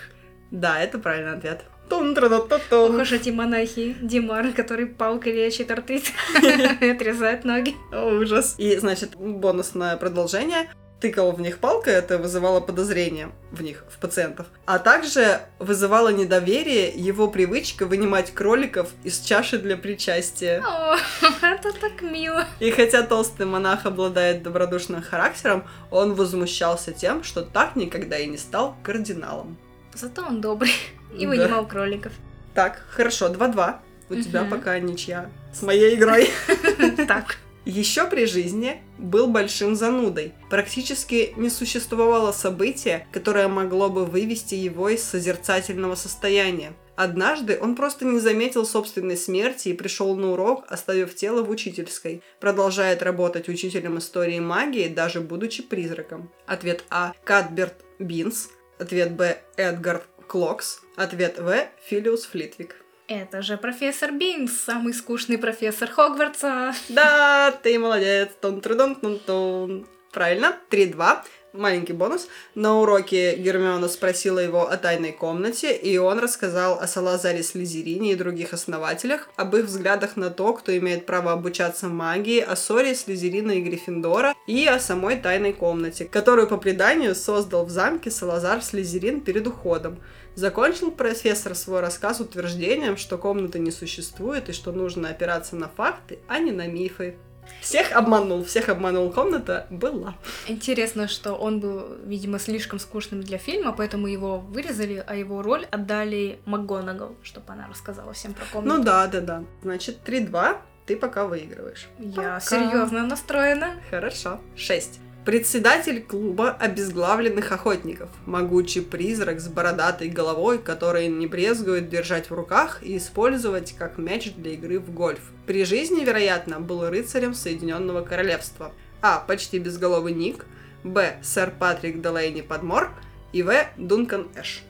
Да, 0.51 0.81
это 0.81 0.99
правильный 0.99 1.35
ответ. 1.35 1.67
Тун-тра-та-та-тун. 1.91 2.95
Ох 2.95 3.03
уж 3.03 3.13
эти 3.13 3.29
монахи 3.29 3.95
Димар, 4.01 4.51
который 4.53 4.87
палкой 4.87 5.35
лечит 5.35 5.71
артрит 5.71 6.05
и 6.41 6.89
отрезает 6.91 7.45
ноги. 7.45 7.77
Ужас. 7.93 8.55
И, 8.57 8.75
значит, 8.79 9.15
бонусное 9.15 9.99
продолжение. 9.99 10.71
Тыкал 11.03 11.33
в 11.33 11.41
них 11.41 11.59
палкой, 11.59 11.95
это 11.95 12.17
вызывало 12.17 12.61
подозрение 12.61 13.31
в 13.51 13.61
них, 13.61 13.83
в 13.91 13.99
пациентов. 13.99 14.47
А 14.67 14.79
также 14.79 15.41
вызывало 15.59 16.11
недоверие 16.11 16.91
его 16.91 17.27
привычка 17.27 17.87
вынимать 17.87 18.33
кроликов 18.33 18.89
из 19.03 19.19
чаши 19.19 19.59
для 19.59 19.77
причастия. 19.77 20.63
О, 20.65 20.97
это 21.43 21.73
так 21.73 22.03
мило. 22.03 22.47
И 22.61 22.71
хотя 22.71 23.03
толстый 23.03 23.47
монах 23.47 23.85
обладает 23.85 24.45
добродушным 24.45 25.03
характером, 25.03 25.65
он 25.91 26.15
возмущался 26.15 26.93
тем, 26.93 27.25
что 27.25 27.43
так 27.43 27.75
никогда 27.75 28.17
и 28.19 28.27
не 28.29 28.39
стал 28.39 28.77
кардиналом. 28.85 29.59
Зато 29.95 30.23
он 30.25 30.41
добрый 30.41 30.71
и 31.19 31.25
Да. 31.27 31.29
вынимал 31.31 31.67
кроликов. 31.67 32.13
Так, 32.55 32.81
хорошо, 32.91 33.27
2-2. 33.29 33.81
У 34.09 34.15
тебя 34.15 34.43
Мгм. 34.43 34.51
пока 34.51 34.79
ничья 34.79 35.29
с 35.53 35.63
моей 35.63 35.97
игрой. 35.97 36.31
Так. 37.09 37.39
Еще 37.65 38.07
при 38.07 38.25
жизни 38.25 38.83
был 38.99 39.29
большим 39.29 39.77
занудой. 39.77 40.33
Практически 40.51 41.33
не 41.37 41.49
существовало 41.49 42.33
события, 42.33 43.07
которое 43.13 43.47
могло 43.47 43.89
бы 43.89 44.05
вывести 44.05 44.57
его 44.57 44.89
из 44.89 45.05
созерцательного 45.05 45.95
состояния. 45.95 46.73
Однажды 46.97 47.59
он 47.61 47.75
просто 47.75 48.05
не 48.05 48.19
заметил 48.19 48.67
собственной 48.67 49.17
смерти 49.17 49.69
и 49.69 49.75
пришел 49.75 50.15
на 50.17 50.33
урок, 50.33 50.65
оставив 50.69 51.15
тело 51.15 51.43
в 51.43 51.51
учительской. 51.51 52.23
Продолжает 52.41 53.03
работать 53.03 53.49
учителем 53.49 53.99
истории 53.99 54.41
магии, 54.41 54.89
даже 54.89 55.21
будучи 55.21 55.63
призраком. 55.63 56.31
Ответ 56.47 56.85
А. 56.91 57.13
Катберт 57.25 57.77
Бинс. 57.99 58.51
Ответ 58.79 59.13
Б. 59.13 59.41
Эдгард 59.57 60.05
Клокс. 60.27 60.81
Ответ 60.97 61.39
В. 61.39 61.69
Филиус 61.87 62.25
Флитвик. 62.27 62.82
Это 63.13 63.43
же 63.43 63.59
профессор 63.59 64.11
Бинс, 64.11 64.53
самый 64.53 64.95
скучный 64.95 65.37
профессор 65.37 65.91
Хогвартса. 65.91 66.73
Да, 66.89 67.53
ты 67.63 67.79
молодец. 67.79 68.31
тун 68.41 68.63
трудун 68.63 68.95
тун 68.95 69.19
тун 69.19 69.87
Правильно. 70.13 70.57
3-2. 70.71 71.19
маленький 71.53 71.93
бонус. 71.93 72.29
На 72.55 72.79
уроке 72.79 73.37
Гермиона 73.37 73.89
спросила 73.89 74.39
его 74.39 74.67
о 74.69 74.79
тайной 74.79 75.13
комнате, 75.13 75.77
и 75.77 75.99
он 75.99 76.19
рассказал 76.19 76.79
о 76.81 76.87
Салазаре 76.87 77.43
Слизерине 77.43 78.13
и 78.13 78.15
других 78.15 78.55
основателях, 78.55 79.29
об 79.37 79.55
их 79.57 79.67
взглядах 79.67 80.17
на 80.17 80.31
то, 80.31 80.55
кто 80.55 80.75
имеет 80.77 81.05
право 81.05 81.33
обучаться 81.33 81.89
магии, 81.89 82.41
о 82.41 82.57
ссоре 82.57 82.95
Слизерина 82.95 83.53
и 83.53 83.61
Гриффиндора, 83.61 84.35
и 84.47 84.67
о 84.67 84.79
самой 84.79 85.17
тайной 85.17 85.53
комнате, 85.53 86.07
которую 86.07 86.47
по 86.47 86.57
преданию 86.57 87.15
создал 87.15 87.67
в 87.67 87.71
замке 87.71 88.11
Салазар 88.11 88.63
Слизерин 88.63 89.21
перед 89.21 89.47
уходом. 89.47 89.99
Закончил 90.35 90.91
профессор 90.91 91.55
свой 91.55 91.81
рассказ 91.81 92.21
утверждением, 92.21 92.97
что 92.97 93.19
комнаты 93.19 93.59
не 93.59 93.71
существует 93.71 94.49
и 94.49 94.53
что 94.53 94.73
нужно 94.73 95.11
опираться 95.11 95.57
на 95.57 95.69
факты, 95.69 96.21
а 96.29 96.39
не 96.39 96.53
на 96.53 96.67
мифы. 96.67 97.17
Всех 97.61 97.93
обманул, 97.93 98.45
всех 98.45 98.69
обманул. 98.69 99.11
Комната 99.11 99.67
была. 99.71 100.15
Интересно, 100.49 101.09
что 101.09 101.35
он 101.35 101.61
был, 101.61 101.97
видимо, 102.05 102.39
слишком 102.39 102.79
скучным 102.79 103.23
для 103.23 103.39
фильма, 103.39 103.73
поэтому 103.73 104.07
его 104.07 104.39
вырезали, 104.39 105.03
а 105.07 105.17
его 105.17 105.43
роль 105.43 105.67
отдали 105.71 106.39
МакГонагал, 106.45 107.17
чтобы 107.23 107.53
она 107.53 107.69
рассказала 107.69 108.13
всем 108.13 108.35
про 108.35 108.45
комнату. 108.47 108.79
Ну 108.79 108.85
да, 108.85 109.07
да, 109.09 109.21
да. 109.21 109.45
Значит, 109.63 109.99
3-2, 110.07 110.57
ты 110.87 110.97
пока 110.97 111.27
выигрываешь. 111.27 111.89
Я 111.99 112.15
Пока. 112.15 112.41
серьезно 112.41 113.07
настроена. 113.07 113.81
Хорошо. 113.91 114.41
6. 114.57 115.01
Председатель 115.25 116.03
клуба 116.03 116.51
обезглавленных 116.51 117.53
охотников. 117.53 118.09
Могучий 118.27 118.81
призрак 118.81 119.39
с 119.41 119.47
бородатой 119.47 120.09
головой, 120.09 120.59
который 120.59 121.07
не 121.07 121.29
брезгует 121.29 121.89
держать 121.89 122.29
в 122.29 122.35
руках 122.35 122.83
и 122.83 122.97
использовать 122.97 123.73
как 123.79 123.99
мяч 123.99 124.33
для 124.33 124.55
игры 124.55 124.81
в 124.81 124.93
гольф. 124.93 125.21
При 125.47 125.65
жизни, 125.65 126.05
вероятно, 126.05 126.59
был 126.59 126.89
рыцарем 126.89 127.35
Соединенного 127.35 128.03
Королевства. 128.03 128.73
А. 129.01 129.21
Почти 129.21 129.61
безголовый 129.61 130.13
Ник. 130.13 130.45
Б. 130.83 131.17
Сэр 131.23 131.53
Патрик 131.57 132.03
Делейни 132.03 132.41
Подмор. 132.41 132.91
И 133.33 133.45
В. 133.45 133.55
Дункан 133.77 134.27
Эш. 134.35 134.63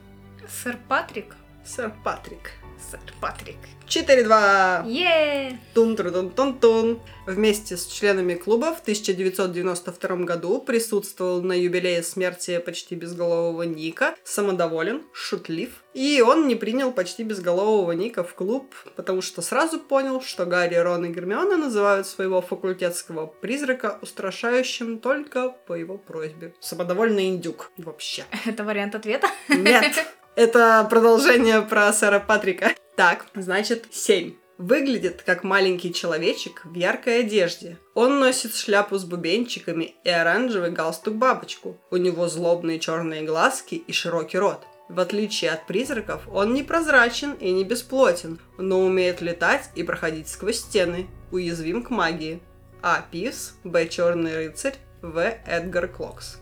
Сэр 0.47 0.77
Патрик. 0.87 1.35
Сэр 1.65 1.95
Патрик. 2.05 2.51
Сэр 2.91 3.01
Патрик. 3.21 3.57
4-2. 3.87 4.89
Е! 4.89 5.59
тун 5.75 5.97
тун 5.97 6.13
тун 6.13 6.31
тун 6.31 6.59
тун 6.59 7.01
Вместе 7.27 7.77
с 7.77 7.87
членами 7.87 8.35
клуба 8.35 8.75
в 8.75 8.81
1992 8.81 10.17
году 10.25 10.61
присутствовал 10.61 11.41
на 11.41 11.53
юбилее 11.53 12.03
смерти 12.03 12.59
почти 12.59 12.97
безголового 12.97 13.63
Ника, 13.63 14.17
самодоволен, 14.25 15.03
шутлив. 15.13 15.85
И 15.95 16.21
он 16.21 16.49
не 16.49 16.57
принял 16.57 16.91
почти 16.91 17.23
безголового 17.23 17.93
Ника 17.93 18.25
в 18.25 18.35
клуб, 18.35 18.75
потому 18.97 19.23
что 19.23 19.41
сразу 19.41 19.79
понял, 19.79 20.21
что 20.21 20.47
Гарри, 20.47 20.75
Рон 20.75 21.05
и 21.05 21.13
Гермиона 21.13 21.57
называют 21.57 22.09
своего 22.09 22.43
факультетского 22.43 23.27
призрака 23.27 23.99
устрашающим 24.03 24.99
только 24.99 25.51
по 25.51 25.75
его 25.75 25.97
просьбе. 25.97 26.55
Самодовольный 26.59 27.29
индюк 27.29 27.71
вообще. 27.77 28.25
Это 28.47 28.65
вариант 28.65 28.97
ответа? 28.97 29.29
Нет, 29.49 30.07
это 30.37 30.87
продолжение 30.89 31.63
про 31.63 31.93
сэра 31.93 32.21
Патрика. 32.21 32.75
Так, 32.97 33.27
значит, 33.35 33.87
7. 33.91 34.35
Выглядит 34.59 35.23
как 35.23 35.45
маленький 35.45 35.93
человечек 35.93 36.63
в 36.65 36.75
яркой 36.75 37.21
одежде. 37.21 37.79
Он 37.95 38.21
носит 38.21 38.55
шляпу 38.55 38.97
с 38.97 39.05
бубенчиками 39.05 39.95
и 40.05 40.11
оранжевый 40.11 40.71
галстук-бабочку. 40.71 41.79
У 41.91 41.97
него 41.97 42.29
злобные 42.29 42.79
черные 42.79 43.23
глазки 43.23 43.75
и 43.75 43.93
широкий 43.93 44.39
рот. 44.39 44.63
В 44.89 45.01
отличие 45.01 45.51
от 45.51 45.67
призраков, 45.67 46.29
он 46.31 46.53
не 46.53 46.63
прозрачен 46.63 47.33
и 47.35 47.51
не 47.51 47.65
бесплотен, 47.65 48.39
но 48.59 48.81
умеет 48.81 49.21
летать 49.23 49.71
и 49.75 49.83
проходить 49.83 50.29
сквозь 50.29 50.61
стены, 50.61 51.09
уязвим 51.31 51.83
к 51.83 51.91
магии. 51.91 52.43
А. 52.83 53.05
Пивс, 53.11 53.55
Б. 53.65 53.89
Черный 53.89 54.37
рыцарь, 54.37 54.77
В. 55.01 55.19
Эдгар 55.47 55.89
Клокс. 55.89 56.39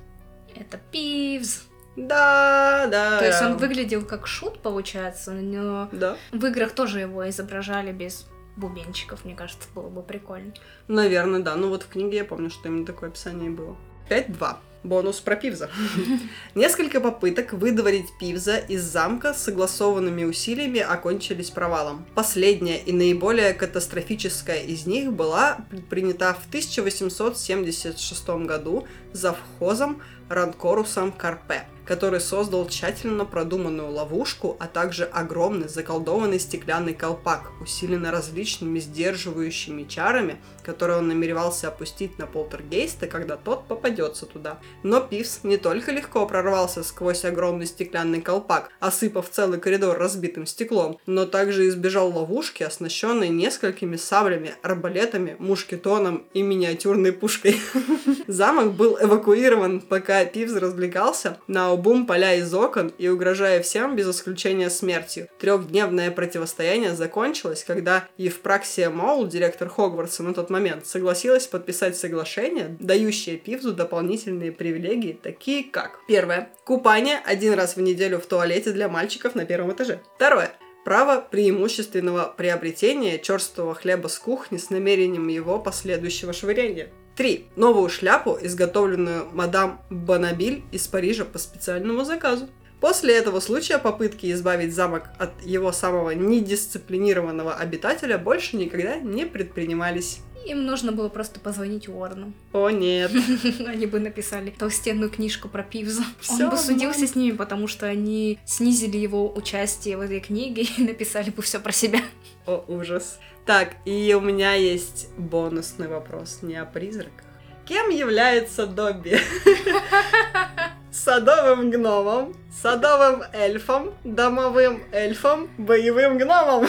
Это 0.57 0.81
Пивз. 0.91 1.70
Да, 1.97 2.87
да. 2.91 3.19
То 3.19 3.27
есть 3.27 3.43
он 3.43 3.57
выглядел 3.57 4.05
как 4.05 4.27
шут, 4.27 4.61
получается, 4.61 5.33
но 5.33 5.89
Да. 5.93 6.17
в 6.33 6.45
играх 6.47 6.73
тоже 6.73 7.01
его 7.01 7.29
изображали 7.29 7.93
без 7.93 8.27
бубенчиков, 8.57 9.25
мне 9.25 9.35
кажется, 9.35 9.69
было 9.75 9.89
бы 9.89 10.03
прикольно. 10.03 10.53
Наверное, 10.89 11.41
да. 11.41 11.57
Ну 11.57 11.69
вот 11.69 11.83
в 11.83 11.89
книге 11.89 12.19
я 12.19 12.25
помню, 12.25 12.51
что 12.51 12.69
именно 12.69 12.87
такое 12.87 13.11
описание 13.11 13.51
было. 13.51 13.77
5-2. 14.09 14.57
Бонус 14.83 15.21
про 15.21 15.37
Пивза. 15.37 15.69
Несколько 16.55 17.01
попыток 17.03 17.53
выдворить 17.53 18.07
Пивза 18.19 18.57
из 18.57 18.83
замка 18.83 19.35
с 19.35 19.43
согласованными 19.43 20.25
усилиями 20.25 20.81
окончились 20.81 21.51
провалом. 21.51 22.07
Последняя 22.15 22.79
и 22.79 22.91
наиболее 22.93 23.53
катастрофическая 23.53 24.63
из 24.63 24.87
них 24.87 25.13
была 25.13 25.59
предпринята 25.69 26.33
в 26.35 26.49
1876 26.49 28.29
году 28.47 28.87
завхозом 29.13 30.01
Ранкорусом 30.31 31.13
Карпе, 31.13 31.67
который 31.91 32.21
создал 32.21 32.69
тщательно 32.69 33.25
продуманную 33.25 33.91
ловушку, 33.91 34.57
а 34.61 34.69
также 34.69 35.07
огромный 35.07 35.67
заколдованный 35.67 36.39
стеклянный 36.39 36.95
колпак, 36.95 37.51
усиленный 37.61 38.11
различными 38.11 38.79
сдерживающими 38.79 39.83
чарами, 39.89 40.41
которые 40.71 40.99
он 40.99 41.09
намеревался 41.09 41.67
опустить 41.67 42.17
на 42.17 42.27
полтергейста, 42.27 43.09
когда 43.09 43.37
тот 43.37 43.67
попадется 43.67 44.25
туда. 44.25 44.61
Но 44.85 45.01
Пивс 45.01 45.41
не 45.43 45.57
только 45.57 45.91
легко 45.91 46.25
прорвался 46.27 46.85
сквозь 46.85 47.25
огромный 47.25 47.67
стеклянный 47.67 48.23
колпак, 48.23 48.71
осыпав 48.79 49.29
целый 49.29 49.59
коридор 49.59 49.99
разбитым 49.99 50.47
стеклом, 50.47 51.01
но 51.07 51.27
также 51.27 51.67
избежал 51.67 52.17
ловушки, 52.17 52.63
оснащенной 52.63 53.31
несколькими 53.31 53.97
саблями, 53.97 54.55
арбалетами, 54.63 55.35
мушкетоном 55.41 56.25
и 56.35 56.43
миниатюрной 56.43 57.13
пушкой. 57.13 57.57
Замок 58.29 58.75
был 58.75 58.97
эвакуирован, 59.01 59.81
пока 59.81 60.25
Пивз 60.25 60.55
развлекался, 60.55 61.39
на 61.49 61.71
обум 61.71 62.07
поля 62.07 62.37
из 62.37 62.55
окон 62.55 62.93
и 62.97 63.09
угрожая 63.09 63.61
всем 63.61 63.97
без 63.97 64.09
исключения 64.09 64.71
смертью. 64.71 65.27
Трехдневное 65.41 66.13
противостояние 66.13 66.95
закончилось, 66.95 67.65
когда 67.67 68.07
Евпраксия 68.19 68.89
Моул, 68.89 69.27
директор 69.27 69.69
Хогвартса 69.69 70.23
на 70.23 70.33
тот 70.33 70.49
момент, 70.51 70.60
согласилась 70.85 71.47
подписать 71.47 71.97
соглашение, 71.97 72.77
дающее 72.79 73.37
Пивзу 73.37 73.73
дополнительные 73.73 74.53
привилегии, 74.53 75.19
такие 75.21 75.65
как 75.65 76.01
Первое. 76.07 76.51
Купание 76.65 77.21
один 77.25 77.55
раз 77.55 77.77
в 77.77 77.81
неделю 77.81 78.19
в 78.19 78.27
туалете 78.27 78.73
для 78.73 78.89
мальчиков 78.89 79.35
на 79.35 79.45
первом 79.45 79.73
этаже. 79.73 80.01
Второе. 80.17 80.53
Право 80.85 81.21
преимущественного 81.21 82.35
приобретения 82.37 83.19
черствого 83.19 83.75
хлеба 83.75 84.09
с 84.09 84.19
кухни 84.19 84.57
с 84.57 84.71
намерением 84.71 85.29
его 85.29 85.59
последующего 85.59 86.33
швыряния. 86.33 86.91
3. 87.17 87.49
Новую 87.57 87.91
шляпу, 87.91 88.39
изготовленную 88.41 89.29
мадам 89.33 89.83
Бонабиль 89.91 90.63
из 90.73 90.87
Парижа 90.89 91.25
по 91.25 91.39
специальному 91.39 92.05
заказу. 92.05 92.49
После 92.81 93.15
этого 93.15 93.41
случая 93.41 93.79
попытки 93.79 94.33
избавить 94.33 94.75
замок 94.75 95.11
от 95.19 95.43
его 95.43 95.71
самого 95.71 96.11
недисциплинированного 96.13 97.55
обитателя 97.55 98.17
больше 98.17 98.57
никогда 98.57 98.97
не 98.97 99.27
предпринимались. 99.27 100.21
Им 100.47 100.65
нужно 100.65 100.93
было 100.93 101.09
просто 101.09 101.39
позвонить 101.41 101.89
Уоррену. 101.89 102.33
О 102.53 102.71
нет. 102.71 103.11
Они 103.67 103.87
бы 103.87 104.01
написали 104.01 104.51
толстенную 104.51 105.11
книжку 105.11 105.49
про 105.49 105.63
Пивза. 105.63 106.03
Всё, 106.21 106.45
Он 106.45 106.51
бы 106.51 106.57
судился 106.57 107.07
с 107.07 107.15
ними, 107.15 107.37
потому 107.37 107.67
что 107.67 107.87
они 107.87 108.39
снизили 108.45 108.97
его 108.97 109.33
участие 109.33 109.97
в 109.97 110.01
этой 110.01 110.21
книге 110.21 110.63
и 110.63 110.83
написали 110.83 111.31
бы 111.31 111.43
все 111.43 111.61
про 111.61 111.73
себя. 111.73 112.01
О, 112.47 112.65
ужас. 112.69 113.19
Так, 113.47 113.75
и 113.85 114.15
у 114.15 114.21
меня 114.21 114.55
есть 114.55 115.09
бонусный 115.17 115.89
вопрос, 115.89 116.39
не 116.43 116.57
о 116.57 116.65
призраках. 116.65 117.25
Кем 117.67 117.91
является 117.91 118.67
Добби? 118.67 119.19
Садовым 120.93 121.71
гномом, 121.71 122.35
садовым 122.51 123.23
эльфом, 123.33 123.95
домовым 124.03 124.83
эльфом, 124.93 125.49
боевым 125.57 126.19
гномом. 126.19 126.67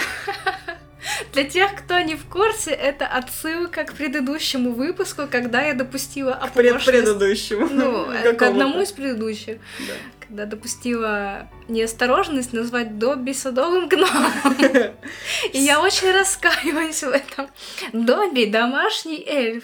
Для 1.33 1.43
тех, 1.43 1.75
кто 1.75 1.99
не 1.99 2.15
в 2.15 2.25
курсе, 2.25 2.71
это 2.71 3.07
отсылка 3.07 3.83
к 3.83 3.93
предыдущему 3.93 4.71
выпуску, 4.71 5.23
когда 5.29 5.61
я 5.61 5.73
допустила 5.73 6.33
К 6.33 6.51
пред- 6.53 6.75
оплошность. 6.75 6.85
предыдущему. 6.85 7.67
Ну, 7.71 8.11
э, 8.11 8.33
к 8.33 8.41
одному 8.41 8.81
из 8.81 8.91
предыдущих. 8.91 9.57
Да. 9.79 9.93
Когда 10.27 10.45
допустила 10.45 11.49
неосторожность 11.67 12.53
назвать 12.53 12.97
Добби 12.97 13.33
садовым 13.33 13.89
гномом. 13.89 14.31
И 15.53 15.57
я 15.59 15.81
очень 15.81 16.11
раскаиваюсь 16.11 17.03
в 17.03 17.09
этом. 17.09 17.49
Добби– 17.91 18.45
домашний 18.47 19.23
эльф. 19.27 19.63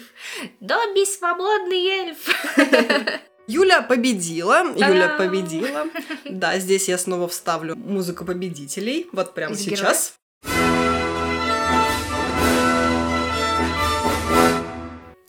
Добби– 0.60 1.04
свободный 1.06 1.86
эльф. 1.86 2.18
Юля 3.46 3.80
победила. 3.80 4.62
Та-дам! 4.74 4.90
Юля 4.92 5.08
победила. 5.16 5.86
Да, 6.26 6.58
здесь 6.58 6.86
я 6.88 6.98
снова 6.98 7.28
вставлю 7.28 7.74
музыку 7.76 8.26
победителей. 8.26 9.06
Вот 9.12 9.34
прямо 9.34 9.54
Из 9.54 9.60
сейчас. 9.64 10.18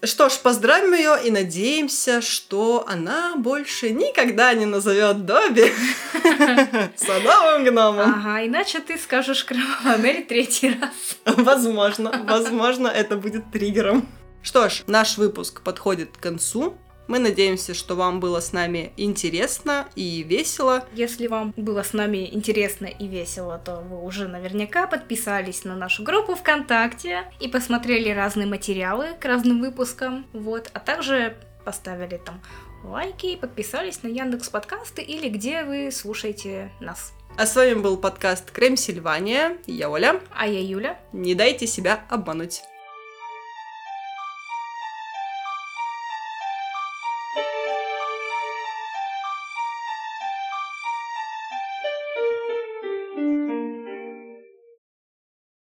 Что 0.01 0.29
ж, 0.29 0.37
поздравим 0.39 0.93
ее 0.93 1.17
и 1.25 1.29
надеемся, 1.29 2.21
что 2.21 2.85
она 2.87 3.35
больше 3.35 3.89
никогда 3.89 4.53
не 4.53 4.65
назовет 4.65 5.25
Добби 5.25 5.65
садовым 6.95 7.65
гномом. 7.65 8.15
Ага, 8.15 8.45
иначе 8.45 8.79
ты 8.79 8.97
скажешь 8.97 9.43
Кровавая 9.43 9.97
Мэри 9.97 10.21
третий 10.21 10.77
раз. 10.79 11.17
Возможно, 11.25 12.25
возможно, 12.27 12.87
это 12.87 13.17
будет 13.17 13.51
триггером. 13.51 14.07
Что 14.41 14.69
ж, 14.69 14.83
наш 14.87 15.17
выпуск 15.17 15.61
подходит 15.61 16.15
к 16.15 16.21
концу. 16.21 16.77
Мы 17.09 17.17
надеемся, 17.17 17.73
что 17.73 17.95
вам 17.95 18.19
было 18.19 18.39
с 18.39 18.53
нами 18.53 18.93
интересно 18.95 19.87
и 19.95 20.21
весело. 20.21 20.85
Если 20.93 21.25
вам 21.25 21.55
было 21.57 21.81
с 21.81 21.93
нами 21.93 22.29
интересно 22.31 22.85
и 22.85 23.07
весело, 23.07 23.57
то 23.57 23.77
вы 23.77 23.99
уже 23.99 24.27
наверняка 24.27 24.85
подписались 24.85 25.63
на 25.63 25.75
нашу 25.75 26.03
группу 26.03 26.35
ВКонтакте 26.35 27.23
и 27.39 27.47
посмотрели 27.47 28.11
разные 28.11 28.45
материалы 28.45 29.15
к 29.19 29.25
разным 29.25 29.59
выпускам. 29.59 30.27
Вот, 30.33 30.69
а 30.71 30.79
также 30.79 31.35
поставили 31.65 32.21
там 32.23 32.41
лайки, 32.83 33.37
подписались 33.37 34.03
на 34.03 34.07
Яндекс 34.09 34.49
подкасты 34.49 35.01
или 35.01 35.29
где 35.29 35.63
вы 35.63 35.91
слушаете 35.91 36.71
нас. 36.79 37.13
А 37.37 37.47
с 37.47 37.55
вами 37.55 37.73
был 37.73 37.97
подкаст 37.97 38.51
Крем 38.51 38.77
Сильвания. 38.77 39.57
Я 39.65 39.89
Оля. 39.89 40.21
А 40.29 40.45
я 40.45 40.59
Юля. 40.59 40.99
Не 41.11 41.33
дайте 41.33 41.65
себя 41.65 42.05
обмануть. 42.07 42.61